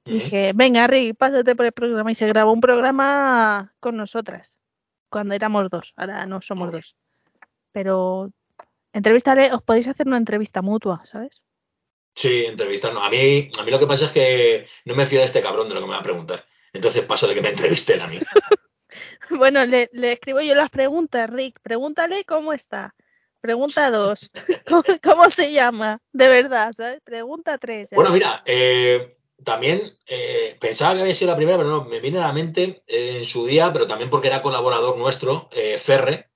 Dije, 0.06 0.54
venga, 0.56 0.88
Rick, 0.88 1.18
pásate 1.18 1.56
por 1.56 1.66
el 1.66 1.74
programa. 1.74 2.12
Y 2.12 2.16
se 2.16 2.28
grabó 2.28 2.54
un 2.54 2.62
programa 2.62 3.74
con 3.80 3.98
nosotras. 3.98 4.58
Cuando 5.10 5.36
éramos 5.36 5.70
dos. 5.70 5.94
Ahora 5.98 6.26
no 6.26 6.42
somos 6.42 6.72
dos. 6.72 6.96
Pero 7.74 8.32
entrevístale, 8.94 9.52
os 9.54 9.62
podéis 9.62 9.90
hacer 9.90 10.08
una 10.08 10.18
entrevista 10.18 10.62
mutua, 10.62 11.02
¿sabes? 11.04 11.44
Sí, 12.16 12.46
entrevistarnos. 12.46 13.04
A 13.04 13.10
mí, 13.10 13.50
a 13.60 13.64
mí 13.64 13.72
lo 13.72 13.80
que 13.80 13.88
pasa 13.88 14.06
es 14.06 14.12
que 14.12 14.66
no 14.86 14.96
me 14.96 15.06
fío 15.06 15.20
de 15.20 15.26
este 15.26 15.42
cabrón 15.42 15.68
de 15.68 15.76
lo 15.76 15.82
que 15.82 15.88
me 15.88 15.94
va 15.94 16.00
a 16.00 16.04
preguntar. 16.04 16.46
Entonces 16.74 17.04
paso 17.04 17.28
de 17.28 17.36
que 17.36 17.42
me 17.42 17.50
entreviste 17.50 17.94
él 17.94 18.02
a 18.02 18.08
mí. 18.08 18.20
Bueno, 19.30 19.66
le, 19.66 19.90
le 19.94 20.12
escribo 20.12 20.42
yo 20.42 20.54
las 20.54 20.70
preguntas, 20.70 21.30
Rick. 21.30 21.58
Pregúntale 21.62 22.26
cómo 22.26 22.52
está. 22.52 22.94
Pregunta 23.40 23.90
dos. 23.90 24.30
¿Cómo, 24.68 24.84
cómo 25.02 25.30
se 25.30 25.54
llama? 25.54 26.02
De 26.12 26.28
verdad, 26.28 26.74
¿sabes? 26.74 27.00
Pregunta 27.02 27.58
tres. 27.58 27.90
ya 27.90 27.96
Bueno, 27.96 28.12
mira, 28.12 28.44
eh, 28.46 29.18
también 29.44 29.98
eh, 30.06 30.56
pensaba 30.60 30.96
que 30.96 31.02
había 31.02 31.14
sido 31.14 31.32
la 31.32 31.38
primera, 31.38 31.58
pero 31.58 31.70
no, 31.70 31.86
me 31.86 32.00
viene 32.00 32.20
a 32.20 32.28
la 32.28 32.34
mente 32.34 32.84
eh, 32.88 33.18
en 33.20 33.26
su 33.26 33.46
día, 33.46 33.72
pero 33.74 33.88
también 33.88 34.10
porque 34.10 34.28
era 34.28 34.44
colaborador 34.44 34.98
nuestro, 34.98 35.50
eh, 35.52 35.78
Ferre, 35.78 36.30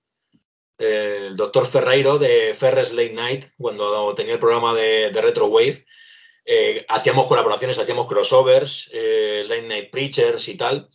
eh, 0.79 1.27
el 1.27 1.37
doctor 1.37 1.65
Ferreiro 1.65 2.17
de 2.17 2.53
Ferres 2.55 2.91
Late 2.91 3.13
Night, 3.13 3.45
cuando 3.57 4.13
tenía 4.15 4.33
el 4.33 4.39
programa 4.39 4.73
de, 4.73 5.11
de 5.11 5.21
Retro 5.21 5.45
Wave. 5.47 5.85
Eh, 6.45 6.85
hacíamos 6.87 7.27
colaboraciones, 7.27 7.79
hacíamos 7.79 8.07
crossovers, 8.07 8.89
eh, 8.93 9.43
Late 9.47 9.63
Night 9.63 9.89
Preachers 9.91 10.47
y 10.47 10.55
tal. 10.55 10.89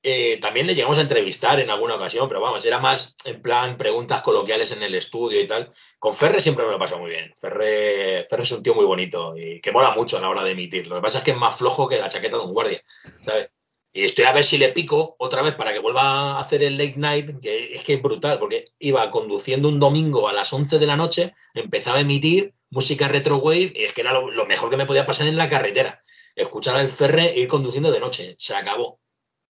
Eh, 0.00 0.38
también 0.40 0.68
le 0.68 0.76
llegamos 0.76 0.98
a 0.98 1.02
entrevistar 1.02 1.58
en 1.58 1.70
alguna 1.70 1.96
ocasión, 1.96 2.28
pero 2.28 2.40
vamos, 2.40 2.64
era 2.64 2.78
más 2.78 3.16
en 3.24 3.42
plan 3.42 3.76
preguntas 3.76 4.22
coloquiales 4.22 4.70
en 4.70 4.82
el 4.84 4.94
estudio 4.94 5.40
y 5.40 5.46
tal. 5.48 5.72
Con 5.98 6.14
Ferre 6.14 6.38
siempre 6.38 6.64
me 6.64 6.70
lo 6.70 6.76
he 6.76 6.80
pasado 6.80 7.00
muy 7.00 7.10
bien. 7.10 7.32
Ferre, 7.34 8.26
Ferre 8.30 8.44
es 8.44 8.52
un 8.52 8.62
tío 8.62 8.74
muy 8.74 8.84
bonito 8.84 9.36
y 9.36 9.60
que 9.60 9.72
mola 9.72 9.90
mucho 9.90 10.16
a 10.16 10.20
la 10.20 10.28
hora 10.28 10.44
de 10.44 10.52
emitir. 10.52 10.86
Lo 10.86 10.96
que 10.96 11.02
pasa 11.02 11.18
es 11.18 11.24
que 11.24 11.32
es 11.32 11.36
más 11.36 11.56
flojo 11.56 11.88
que 11.88 11.98
la 11.98 12.08
chaqueta 12.08 12.38
de 12.38 12.44
un 12.44 12.52
guardia, 12.52 12.82
¿sabes? 13.24 13.50
Y 13.92 14.04
estoy 14.04 14.26
a 14.26 14.32
ver 14.32 14.44
si 14.44 14.58
le 14.58 14.68
pico 14.68 15.16
otra 15.18 15.42
vez 15.42 15.54
para 15.56 15.72
que 15.72 15.80
vuelva 15.80 16.02
a 16.36 16.40
hacer 16.40 16.62
el 16.62 16.78
late 16.78 16.94
night, 16.96 17.40
que 17.40 17.74
es 17.74 17.82
que 17.82 17.94
es 17.94 18.02
brutal, 18.02 18.38
porque 18.38 18.66
iba 18.78 19.10
conduciendo 19.10 19.68
un 19.68 19.80
domingo 19.80 20.28
a 20.28 20.32
las 20.32 20.52
11 20.52 20.78
de 20.78 20.86
la 20.86 20.96
noche, 20.96 21.34
empezaba 21.54 21.98
a 21.98 22.02
emitir 22.02 22.54
música 22.70 23.08
retro 23.08 23.36
wave 23.38 23.72
y 23.74 23.84
es 23.84 23.92
que 23.92 24.02
era 24.02 24.12
lo, 24.12 24.30
lo 24.30 24.46
mejor 24.46 24.70
que 24.70 24.76
me 24.76 24.86
podía 24.86 25.06
pasar 25.06 25.26
en 25.26 25.36
la 25.36 25.48
carretera. 25.48 26.02
escuchar 26.36 26.76
al 26.76 26.88
Ferre 26.88 27.32
e 27.34 27.40
ir 27.40 27.48
conduciendo 27.48 27.90
de 27.90 28.00
noche. 28.00 28.34
Se 28.38 28.54
acabó. 28.54 29.00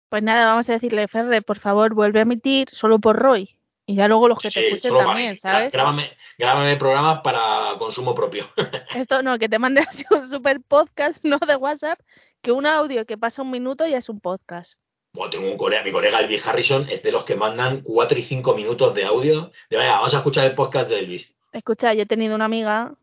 Pues 0.10 0.24
nada, 0.24 0.46
vamos 0.46 0.70
a 0.70 0.74
decirle, 0.74 1.08
Ferre, 1.08 1.42
por 1.42 1.60
favor, 1.60 1.94
vuelve 1.94 2.20
a 2.20 2.24
emitir 2.24 2.68
solo 2.72 3.00
por 3.00 3.16
Roy. 3.18 3.56
Y 3.86 3.96
ya 3.96 4.08
luego 4.08 4.28
los 4.28 4.40
que 4.40 4.52
Sí, 4.52 4.60
te 4.60 4.68
escuchen 4.68 4.94
para 4.94 5.06
también. 5.06 5.36
¿sabes? 5.38 5.72
Grábame, 5.72 6.12
grábame 6.38 6.76
programas 6.78 7.22
para 7.24 7.78
consumo 7.80 8.14
propio. 8.14 8.48
Esto 8.96 9.24
no, 9.24 9.40
que 9.40 9.50
te 9.50 9.58
mande 9.60 9.82
así 9.82 10.04
un 10.12 10.28
super 10.30 10.62
podcast, 10.62 11.20
no 11.24 11.40
de 11.40 11.56
WhatsApp, 11.56 12.00
que 12.42 12.52
un 12.52 12.66
audio 12.68 13.06
que 13.06 13.18
pasa 13.18 13.42
un 13.42 13.52
minuto 13.52 13.88
ya 13.88 13.98
es 13.98 14.10
un 14.10 14.20
podcast. 14.20 14.74
Bueno, 15.14 15.32
tengo 15.32 15.52
un 15.52 15.58
colega, 15.58 15.84
mi 15.84 15.92
colega 15.92 16.20
Elvis 16.20 16.46
Harrison 16.46 16.88
es 16.88 17.02
de 17.02 17.12
los 17.12 17.26
que 17.26 17.36
mandan 17.36 17.82
4 17.82 18.20
y 18.20 18.22
5 18.22 18.54
minutos 18.54 18.94
de 18.94 19.06
audio. 19.06 19.52
De 19.70 19.78
vaya, 19.78 19.94
vamos 19.94 20.14
a 20.14 20.18
escuchar 20.18 20.46
el 20.46 20.54
podcast 20.54 20.88
de 20.90 21.00
Elvis. 21.00 21.34
Escucha, 21.52 21.94
yo 21.94 22.04
he 22.04 22.06
tenido 22.06 22.36
una 22.36 22.46
amiga 22.46 22.94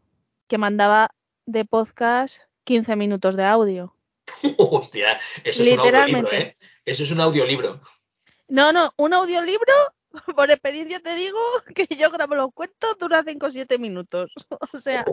que 0.49 0.59
mandaba 0.59 1.11
de 1.47 1.65
podcast 1.65 2.39
15 2.65 2.97
minutos 2.97 3.37
de 3.37 3.45
audio. 3.45 3.95
Hostia, 4.59 5.19
eso 5.45 5.63
es 5.63 5.73
un 5.73 5.81
audiolibro, 5.81 6.21
Literalmente. 6.23 6.39
¿eh? 6.39 6.55
Eso 6.85 7.03
es 7.03 7.11
un 7.11 7.21
audiolibro. 7.21 7.81
No, 8.49 8.73
no, 8.73 8.93
un 8.97 9.13
audiolibro, 9.15 9.73
por 10.37 10.51
experiencia 10.51 11.01
te 11.01 11.15
digo 11.17 11.39
que 11.75 11.87
yo 11.97 12.11
grabo 12.11 12.35
los 12.35 12.53
cuentos, 12.53 12.97
dura 12.99 13.23
5 13.27 13.47
o 13.47 13.51
7 13.51 13.79
minutos. 13.79 14.33
O 14.73 14.79
sea, 14.79 15.05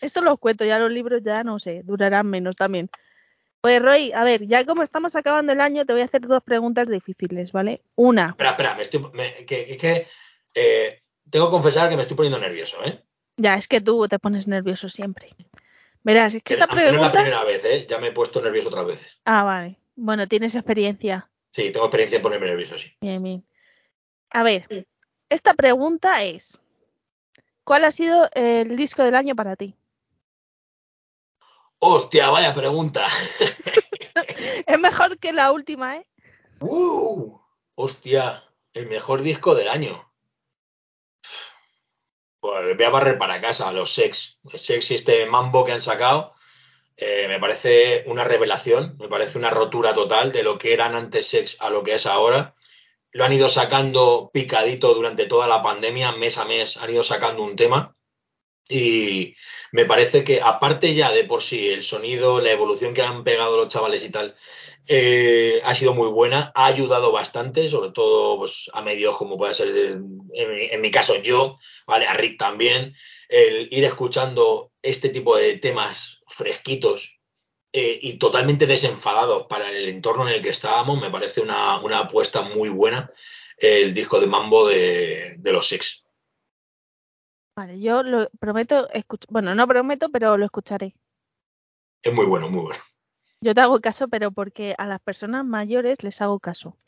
esto 0.00 0.22
los 0.22 0.38
cuentos, 0.38 0.66
ya 0.66 0.78
los 0.78 0.90
libros 0.90 1.22
ya 1.22 1.44
no 1.44 1.58
sé, 1.58 1.82
durarán 1.84 2.26
menos 2.26 2.56
también. 2.56 2.88
Pues 3.60 3.82
Roy, 3.82 4.10
a 4.12 4.24
ver, 4.24 4.46
ya 4.46 4.64
como 4.64 4.82
estamos 4.82 5.14
acabando 5.16 5.52
el 5.52 5.60
año, 5.60 5.84
te 5.84 5.92
voy 5.92 6.00
a 6.00 6.06
hacer 6.06 6.22
dos 6.22 6.42
preguntas 6.42 6.88
difíciles, 6.88 7.52
¿vale? 7.52 7.82
Una, 7.94 8.30
Espera, 8.30 8.50
espera, 8.50 8.74
me 8.74 8.82
estoy, 8.82 9.04
me- 9.12 9.44
que, 9.44 9.72
es 9.72 9.76
que 9.76 10.06
eh, 10.54 11.02
tengo 11.30 11.46
que 11.46 11.52
confesar 11.52 11.88
que 11.88 11.96
me 11.96 12.02
estoy 12.02 12.16
poniendo 12.16 12.38
nervioso, 12.38 12.84
¿eh? 12.84 13.02
ya 13.36 13.54
es 13.54 13.66
que 13.66 13.80
tú 13.80 14.06
te 14.08 14.18
pones 14.18 14.46
nervioso 14.46 14.88
siempre. 14.88 15.34
Verás, 16.02 16.34
es 16.34 16.42
que 16.42 16.54
esta 16.54 16.66
Aunque 16.66 16.82
no 16.84 16.88
es 16.88 16.92
la 16.92 17.12
pregunta... 17.12 17.22
primera 17.22 17.44
vez, 17.44 17.64
¿eh? 17.64 17.86
Ya 17.88 17.98
me 17.98 18.08
he 18.08 18.12
puesto 18.12 18.40
nervioso 18.40 18.68
otras 18.68 18.86
veces. 18.86 19.20
Ah, 19.24 19.44
vale. 19.44 19.78
Bueno, 19.96 20.26
tienes 20.26 20.54
experiencia. 20.54 21.30
Sí, 21.52 21.70
tengo 21.72 21.86
experiencia 21.86 22.16
en 22.16 22.22
ponerme 22.22 22.46
nervioso, 22.46 22.78
sí. 22.78 22.92
Bien, 23.00 23.22
bien. 23.22 23.44
A 24.30 24.42
ver, 24.42 24.86
esta 25.28 25.54
pregunta 25.54 26.22
es, 26.22 26.58
¿cuál 27.64 27.84
ha 27.84 27.90
sido 27.90 28.30
el 28.32 28.76
disco 28.76 29.02
del 29.02 29.14
año 29.14 29.34
para 29.34 29.56
ti? 29.56 29.74
Hostia, 31.78 32.30
vaya 32.30 32.54
pregunta. 32.54 33.06
Es 34.66 34.78
mejor 34.78 35.18
que 35.18 35.32
la 35.32 35.50
última, 35.52 35.96
¿eh? 35.96 36.06
¡Uh! 36.60 37.38
Hostia, 37.74 38.44
el 38.72 38.86
mejor 38.86 39.22
disco 39.22 39.54
del 39.54 39.68
año. 39.68 40.09
Pues 42.40 42.76
voy 42.76 42.84
a 42.84 42.90
barrer 42.90 43.18
para 43.18 43.40
casa, 43.40 43.72
los 43.72 43.92
Sex. 43.92 44.38
El 44.50 44.58
Sex 44.58 44.90
y 44.90 44.94
este 44.94 45.26
mambo 45.26 45.64
que 45.64 45.72
han 45.72 45.82
sacado 45.82 46.34
eh, 46.96 47.26
me 47.28 47.40
parece 47.40 48.04
una 48.06 48.24
revelación, 48.24 48.96
me 48.98 49.08
parece 49.08 49.38
una 49.38 49.50
rotura 49.50 49.94
total 49.94 50.32
de 50.32 50.42
lo 50.42 50.58
que 50.58 50.74
eran 50.74 50.94
antes 50.94 51.28
Sex 51.28 51.56
a 51.60 51.70
lo 51.70 51.82
que 51.82 51.94
es 51.94 52.06
ahora. 52.06 52.54
Lo 53.12 53.24
han 53.24 53.32
ido 53.32 53.48
sacando 53.48 54.30
picadito 54.32 54.94
durante 54.94 55.26
toda 55.26 55.46
la 55.48 55.62
pandemia, 55.62 56.12
mes 56.12 56.36
a 56.38 56.44
mes 56.44 56.76
han 56.76 56.90
ido 56.90 57.02
sacando 57.02 57.42
un 57.42 57.56
tema. 57.56 57.96
Y 58.70 59.34
me 59.72 59.84
parece 59.84 60.22
que 60.24 60.40
aparte 60.40 60.94
ya 60.94 61.10
de 61.12 61.24
por 61.24 61.42
sí 61.42 61.68
el 61.70 61.82
sonido, 61.82 62.40
la 62.40 62.52
evolución 62.52 62.94
que 62.94 63.02
han 63.02 63.24
pegado 63.24 63.56
los 63.56 63.68
chavales 63.68 64.04
y 64.04 64.10
tal, 64.10 64.36
eh, 64.86 65.60
ha 65.64 65.74
sido 65.74 65.94
muy 65.94 66.08
buena, 66.08 66.52
ha 66.54 66.66
ayudado 66.66 67.12
bastante, 67.12 67.68
sobre 67.68 67.90
todo 67.90 68.38
pues, 68.38 68.70
a 68.72 68.82
medios 68.82 69.16
como 69.16 69.36
puede 69.36 69.54
ser 69.54 69.68
en, 69.76 70.18
mi- 70.28 70.68
en 70.70 70.80
mi 70.80 70.90
caso 70.90 71.16
yo, 71.22 71.58
¿vale? 71.86 72.06
a 72.06 72.14
Rick 72.14 72.38
también, 72.38 72.94
el 73.28 73.68
ir 73.72 73.84
escuchando 73.84 74.72
este 74.82 75.08
tipo 75.10 75.36
de 75.36 75.58
temas 75.58 76.20
fresquitos 76.28 77.18
eh, 77.72 77.98
y 78.02 78.18
totalmente 78.18 78.66
desenfadados 78.66 79.46
para 79.48 79.70
el 79.70 79.88
entorno 79.88 80.28
en 80.28 80.34
el 80.34 80.42
que 80.42 80.50
estábamos, 80.50 81.00
me 81.00 81.10
parece 81.10 81.40
una, 81.40 81.80
una 81.80 82.00
apuesta 82.00 82.42
muy 82.42 82.68
buena 82.68 83.12
el 83.58 83.94
disco 83.94 84.18
de 84.20 84.26
Mambo 84.26 84.68
de, 84.68 85.34
de 85.38 85.52
los 85.52 85.68
Six. 85.68 86.04
Vale, 87.60 87.78
yo 87.78 88.02
lo 88.02 88.30
prometo, 88.40 88.88
bueno, 89.28 89.54
no 89.54 89.68
prometo, 89.68 90.08
pero 90.08 90.38
lo 90.38 90.46
escucharé. 90.46 90.94
Es 92.02 92.14
muy 92.14 92.24
bueno, 92.24 92.48
muy 92.48 92.62
bueno. 92.62 92.82
Yo 93.42 93.52
te 93.52 93.60
hago 93.60 93.82
caso, 93.82 94.08
pero 94.08 94.30
porque 94.30 94.74
a 94.78 94.86
las 94.86 94.98
personas 94.98 95.44
mayores 95.44 96.02
les 96.02 96.22
hago 96.22 96.40
caso. 96.40 96.78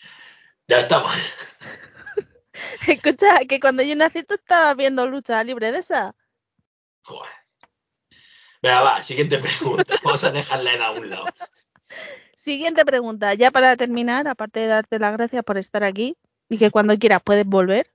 Ya 0.69 0.79
estamos. 0.79 1.13
Escucha, 2.89 3.41
que 3.47 3.61
cuando 3.61 3.83
yo 3.83 3.95
nací 3.97 4.23
tú 4.23 4.33
estabas 4.37 4.75
viendo 4.75 5.07
lucha 5.07 5.45
libre 5.45 5.73
de 5.73 5.81
esa. 5.81 6.17
Joder. 7.03 7.33
Venga, 8.63 8.81
va, 8.81 9.03
siguiente 9.03 9.41
pregunta. 9.41 9.95
Vamos 10.03 10.25
a 10.25 10.33
dejar 10.33 10.65
la 10.65 10.73
edad 10.73 10.87
a 10.87 10.93
un 10.93 11.11
lado. 11.11 11.27
Siguiente 12.35 12.87
pregunta, 12.87 13.35
ya 13.35 13.51
para 13.51 13.77
terminar, 13.77 14.27
aparte 14.27 14.61
de 14.61 14.69
darte 14.69 14.99
las 14.99 15.13
gracias 15.13 15.45
por 15.45 15.59
estar 15.59 15.85
aquí 15.85 16.17
y 16.49 16.57
que 16.57 16.71
cuando 16.71 16.99
quieras 16.99 17.21
puedes 17.23 17.45
volver. 17.45 17.93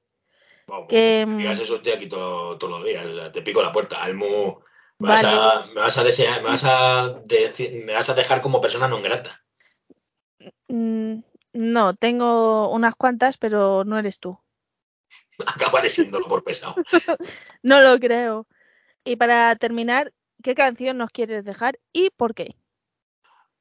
Vamos, 0.68 0.88
Que, 0.90 1.26
digas 1.28 1.60
mm, 1.60 1.62
eso, 1.62 1.76
estoy 1.76 1.94
aquí 1.94 2.08
todo- 2.08 2.58
todos 2.58 2.80
los 2.80 2.84
días. 2.86 3.32
Te 3.32 3.42
pico 3.42 3.62
la 3.62 3.72
puerta. 3.72 4.04
Almu, 4.04 4.60
me 5.00 5.10
vas, 5.10 5.24
a, 5.24 5.66
me 5.68 5.82
vas 5.82 5.98
a 5.98 6.04
desear, 6.04 6.42
me 6.44 6.50
vas 6.50 6.64
a 6.66 7.10
decir- 7.26 7.86
me 7.86 7.94
vas 7.94 8.10
a 8.10 8.14
dejar 8.14 8.42
como 8.42 8.60
persona 8.62 8.88
no 8.88 9.02
grata. 9.02 9.42
Mm, 10.68 11.20
No, 11.54 11.96
tengo 11.96 12.70
unas 12.70 12.94
cuantas, 12.96 13.38
pero 13.38 13.84
no 13.84 13.98
eres 13.98 14.20
tú. 14.20 14.38
Acabaré 15.48 15.90
siéndolo 15.90 16.28
por 16.28 16.44
pesado. 16.44 16.76
No 17.64 17.82
lo 17.82 17.98
creo. 18.00 18.46
Y 19.04 19.16
para 19.16 19.56
terminar, 19.56 20.14
¿qué 20.44 20.54
canción 20.54 20.98
nos 20.98 21.10
quieres 21.10 21.44
dejar 21.46 21.80
y 21.94 22.10
por 22.12 22.36
qué? 22.36 22.56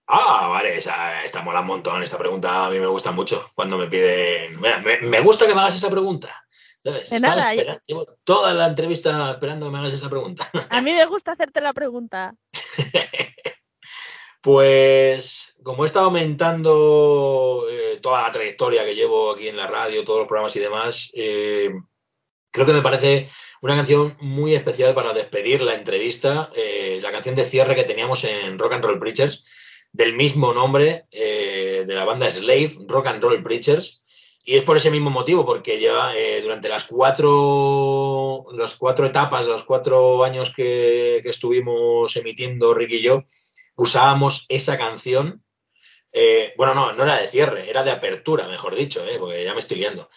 Ah, 0.09 0.49
vale, 0.49 0.77
esa, 0.77 1.25
esta 1.25 1.43
mola 1.43 1.61
un 1.61 1.67
montón. 1.69 2.03
Esta 2.03 2.19
pregunta 2.19 2.67
a 2.67 2.71
mí 2.71 2.79
me 2.79 2.87
gusta 2.87 3.13
mucho 3.13 3.51
cuando 3.55 3.79
me 3.79 3.87
piden. 3.87 4.61
Mira, 4.61 4.79
me, 4.81 4.99
me 5.01 5.21
gusta 5.21 5.47
que 5.47 5.55
me 5.55 5.61
hagas 5.61 5.77
esa 5.77 5.91
pregunta. 5.91 6.46
¿Sabes? 6.87 7.11
De 7.11 7.19
nada, 7.19 7.53
llevo 7.85 8.07
toda 8.23 8.55
la 8.55 8.67
entrevista 8.67 9.33
esperando 9.33 9.67
que 9.67 9.73
me 9.73 9.79
hagas 9.79 9.95
esa 9.95 10.09
pregunta. 10.09 10.49
A 10.71 10.81
mí 10.81 10.93
me 10.93 11.05
gusta 11.07 11.33
hacerte 11.33 11.61
la 11.61 11.73
pregunta. 11.73 12.35
Pues 14.43 15.57
como 15.65 15.83
he 15.83 15.87
estado 15.87 16.05
aumentando 16.05 17.67
eh, 17.69 17.99
toda 18.01 18.23
la 18.23 18.31
trayectoria 18.31 18.85
que 18.85 18.95
llevo 18.95 19.33
aquí 19.33 19.49
en 19.49 19.57
la 19.57 19.67
radio, 19.67 20.05
todos 20.05 20.21
los 20.21 20.29
programas 20.29 20.55
y 20.55 20.61
demás, 20.61 21.11
eh, 21.15 21.73
creo 22.53 22.65
que 22.65 22.73
me 22.73 22.81
parece 22.81 23.29
una 23.61 23.75
canción 23.75 24.17
muy 24.21 24.55
especial 24.55 24.95
para 24.95 25.13
despedir 25.13 25.63
la 25.63 25.75
entrevista, 25.75 26.53
eh, 26.55 27.01
la 27.03 27.11
canción 27.11 27.35
de 27.35 27.45
cierre 27.45 27.75
que 27.75 27.83
teníamos 27.83 28.23
en 28.23 28.57
Rock 28.57 28.75
and 28.75 28.85
Roll 28.85 29.01
Preachers, 29.01 29.45
del 29.91 30.15
mismo 30.15 30.55
nombre 30.55 31.07
de 31.11 31.85
la 31.89 32.05
banda 32.05 32.31
Slave, 32.31 32.77
Rock 32.87 33.09
and 33.09 33.25
Roll 33.25 33.43
Preachers. 33.43 34.01
Y 34.49 34.57
es 34.57 34.63
por 34.63 34.77
ese 34.77 34.93
mismo 34.93 35.11
motivo, 35.11 35.45
porque 35.45 35.77
lleva 35.77 36.17
eh, 36.17 36.41
durante 36.41 36.69
las 36.69 36.85
cuatro, 36.85 38.47
las 38.53 38.77
cuatro 38.77 39.05
etapas, 39.05 39.45
los 39.47 39.65
cuatro 39.65 40.23
años 40.23 40.55
que, 40.55 41.19
estuvimos 41.25 42.15
emitiendo 42.15 42.73
Rick 42.73 42.93
y 42.93 43.03
yo, 43.03 43.25
usábamos 43.75 44.47
esa 44.49 44.79
canción. 44.79 45.43
eh, 46.13 46.55
bueno, 46.57 46.75
no, 46.75 46.93
no 46.93 47.03
era 47.03 47.19
de 47.19 47.27
cierre, 47.27 47.69
era 47.69 47.83
de 47.83 47.91
apertura, 47.91 48.47
mejor 48.47 48.77
dicho, 48.77 49.05
eh, 49.05 49.19
porque 49.19 49.45
ya 49.45 49.53
me 49.53 49.61
estoy 49.61 49.79
liando. 49.79 50.09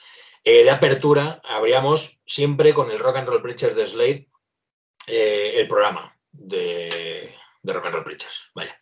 Eh, 0.44 0.64
de 0.64 0.70
apertura, 0.70 1.42
abríamos 1.44 2.22
siempre 2.28 2.76
con 2.76 2.92
el 2.92 3.00
Rock 3.00 3.18
and 3.18 3.30
Roll 3.30 3.42
Preachers 3.42 3.76
de 3.76 3.88
Slade 3.88 4.30
el 5.08 5.68
programa 5.68 6.16
de, 6.32 7.34
de 7.64 7.74
Rock 7.74 7.86
and 7.88 7.96
Roll 7.96 8.06
Preachers. 8.06 8.52
Vaya. 8.54 8.80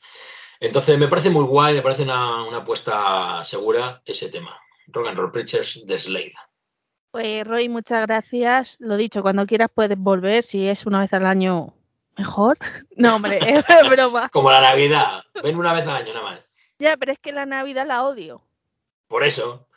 Entonces 0.59 0.97
me 0.97 1.07
parece 1.07 1.29
muy 1.29 1.45
guay, 1.45 1.75
me 1.75 1.81
parece 1.81 2.03
una, 2.03 2.43
una 2.43 2.57
apuesta 2.57 3.43
segura 3.45 4.01
ese 4.05 4.27
tema. 4.27 4.59
Rock 4.87 5.07
and 5.07 5.17
Roll 5.17 5.31
Preachers 5.31 5.85
de 5.85 5.97
Slade. 5.97 6.33
Pues 7.11 7.45
Roy, 7.45 7.69
muchas 7.69 8.05
gracias. 8.05 8.77
Lo 8.79 8.97
dicho, 8.97 9.21
cuando 9.21 9.45
quieras 9.45 9.69
puedes 9.73 9.97
volver. 9.97 10.43
Si 10.43 10.67
es 10.67 10.85
una 10.85 10.99
vez 11.01 11.13
al 11.13 11.25
año, 11.25 11.73
mejor. 12.17 12.57
No, 12.95 13.15
hombre, 13.15 13.39
es 13.41 13.63
broma. 13.89 14.29
Como 14.29 14.51
la 14.51 14.61
Navidad, 14.61 15.23
ven 15.43 15.55
una 15.55 15.73
vez 15.73 15.87
al 15.87 15.97
año 15.97 16.13
nada 16.13 16.25
más. 16.25 16.39
Ya, 16.79 16.97
pero 16.97 17.11
es 17.11 17.19
que 17.19 17.31
la 17.31 17.45
Navidad 17.45 17.85
la 17.87 18.03
odio. 18.03 18.41
Por 19.07 19.23
eso, 19.23 19.67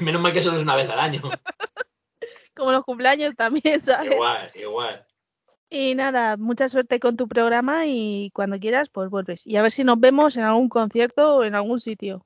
menos 0.00 0.20
mal 0.20 0.32
que 0.32 0.42
solo 0.42 0.56
es 0.56 0.62
una 0.62 0.76
vez 0.76 0.88
al 0.88 1.00
año. 1.00 1.22
Como 2.54 2.72
los 2.72 2.84
cumpleaños 2.84 3.34
también, 3.36 3.80
¿sabes? 3.80 4.14
Igual, 4.14 4.50
igual. 4.54 5.06
Y 5.68 5.94
nada, 5.94 6.36
mucha 6.36 6.68
suerte 6.68 7.00
con 7.00 7.16
tu 7.16 7.28
programa 7.28 7.86
y 7.86 8.30
cuando 8.32 8.58
quieras, 8.58 8.88
pues 8.88 9.10
vuelves. 9.10 9.46
Y 9.46 9.56
a 9.56 9.62
ver 9.62 9.72
si 9.72 9.84
nos 9.84 10.00
vemos 10.00 10.36
en 10.36 10.44
algún 10.44 10.68
concierto 10.68 11.36
o 11.36 11.44
en 11.44 11.54
algún 11.54 11.80
sitio. 11.80 12.24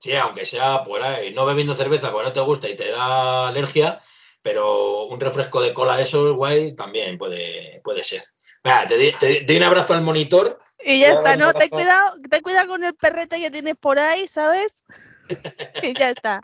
Sí, 0.00 0.14
aunque 0.16 0.46
sea 0.46 0.82
por 0.82 1.02
ahí, 1.02 1.32
no 1.34 1.44
bebiendo 1.46 1.76
cerveza 1.76 2.10
porque 2.10 2.28
no 2.28 2.32
te 2.32 2.40
gusta 2.40 2.68
y 2.68 2.74
te 2.76 2.90
da 2.90 3.48
alergia, 3.48 4.00
pero 4.42 5.04
un 5.04 5.20
refresco 5.20 5.60
de 5.60 5.74
cola 5.74 5.96
de 5.96 6.04
esos, 6.04 6.34
guay, 6.34 6.72
también 6.74 7.18
puede, 7.18 7.80
puede 7.84 8.02
ser. 8.02 8.24
Venga, 8.64 8.88
te, 8.88 8.96
di- 8.96 9.12
te 9.12 9.40
di- 9.44 9.56
un 9.56 9.62
abrazo 9.62 9.92
al 9.94 10.02
monitor. 10.02 10.58
Y 10.82 11.00
ya 11.00 11.08
está, 11.12 11.36
¿no? 11.36 11.52
Ten 11.52 11.68
cuidado, 11.68 12.16
ten 12.30 12.40
cuidado 12.40 12.68
con 12.68 12.82
el 12.82 12.94
perrete 12.94 13.38
que 13.40 13.50
tienes 13.50 13.76
por 13.76 13.98
ahí, 13.98 14.26
¿sabes? 14.26 14.82
y 15.82 15.92
ya 15.94 16.10
está. 16.10 16.40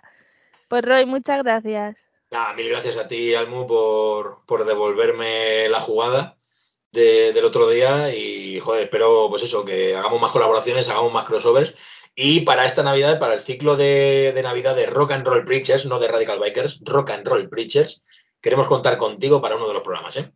Pues 0.68 0.84
Roy, 0.84 1.06
muchas 1.06 1.42
gracias. 1.42 1.96
Nada, 2.30 2.52
mil 2.54 2.68
gracias 2.68 2.96
a 2.96 3.08
ti, 3.08 3.34
Almu, 3.34 3.66
por, 3.66 4.44
por 4.46 4.64
devolverme 4.66 5.68
la 5.70 5.80
jugada. 5.80 6.36
de- 6.92 7.32
del 7.34 7.44
otro 7.44 7.68
día 7.68 8.14
y, 8.14 8.58
joder, 8.60 8.84
espero, 8.84 9.26
pues 9.28 9.42
eso, 9.42 9.64
que 9.66 9.94
hagamos 9.94 10.18
más 10.20 10.30
colaboraciones, 10.30 10.88
hagamos 10.88 11.12
más 11.12 11.26
crossovers. 11.26 11.74
Y 12.18 12.40
para 12.40 12.64
esta 12.64 12.82
Navidad, 12.82 13.18
para 13.18 13.34
el 13.34 13.40
ciclo 13.40 13.76
de, 13.76 14.32
de 14.34 14.42
Navidad 14.42 14.74
de 14.74 14.86
Rock 14.86 15.12
and 15.12 15.26
Roll 15.26 15.44
Preachers, 15.44 15.84
no 15.84 15.98
de 15.98 16.08
Radical 16.08 16.38
Bikers, 16.38 16.80
Rock 16.82 17.10
and 17.10 17.28
Roll 17.28 17.50
Preachers, 17.50 18.02
queremos 18.40 18.66
contar 18.66 18.96
contigo 18.96 19.42
para 19.42 19.56
uno 19.56 19.68
de 19.68 19.74
los 19.74 19.82
programas, 19.82 20.16
¿eh? 20.16 20.32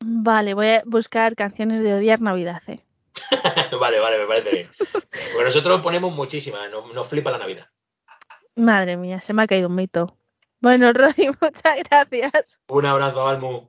Vale, 0.00 0.54
voy 0.54 0.66
a 0.66 0.82
buscar 0.84 1.36
canciones 1.36 1.82
de 1.82 1.94
odiar 1.94 2.20
Navidad. 2.20 2.62
¿eh? 2.66 2.80
vale, 3.80 4.00
vale, 4.00 4.18
me 4.18 4.26
parece 4.26 4.50
bien. 4.50 4.70
Porque 4.76 5.44
nosotros 5.44 5.80
ponemos 5.82 6.12
muchísimas, 6.12 6.68
nos, 6.68 6.92
nos 6.92 7.06
flipa 7.06 7.30
la 7.30 7.38
Navidad. 7.38 7.68
Madre 8.56 8.96
mía, 8.96 9.20
se 9.20 9.32
me 9.32 9.44
ha 9.44 9.46
caído 9.46 9.68
un 9.68 9.76
mito. 9.76 10.16
Bueno, 10.60 10.92
Roy, 10.92 11.14
muchas 11.40 11.76
gracias. 11.88 12.58
Un 12.66 12.86
abrazo, 12.86 13.28
Almu. 13.28 13.68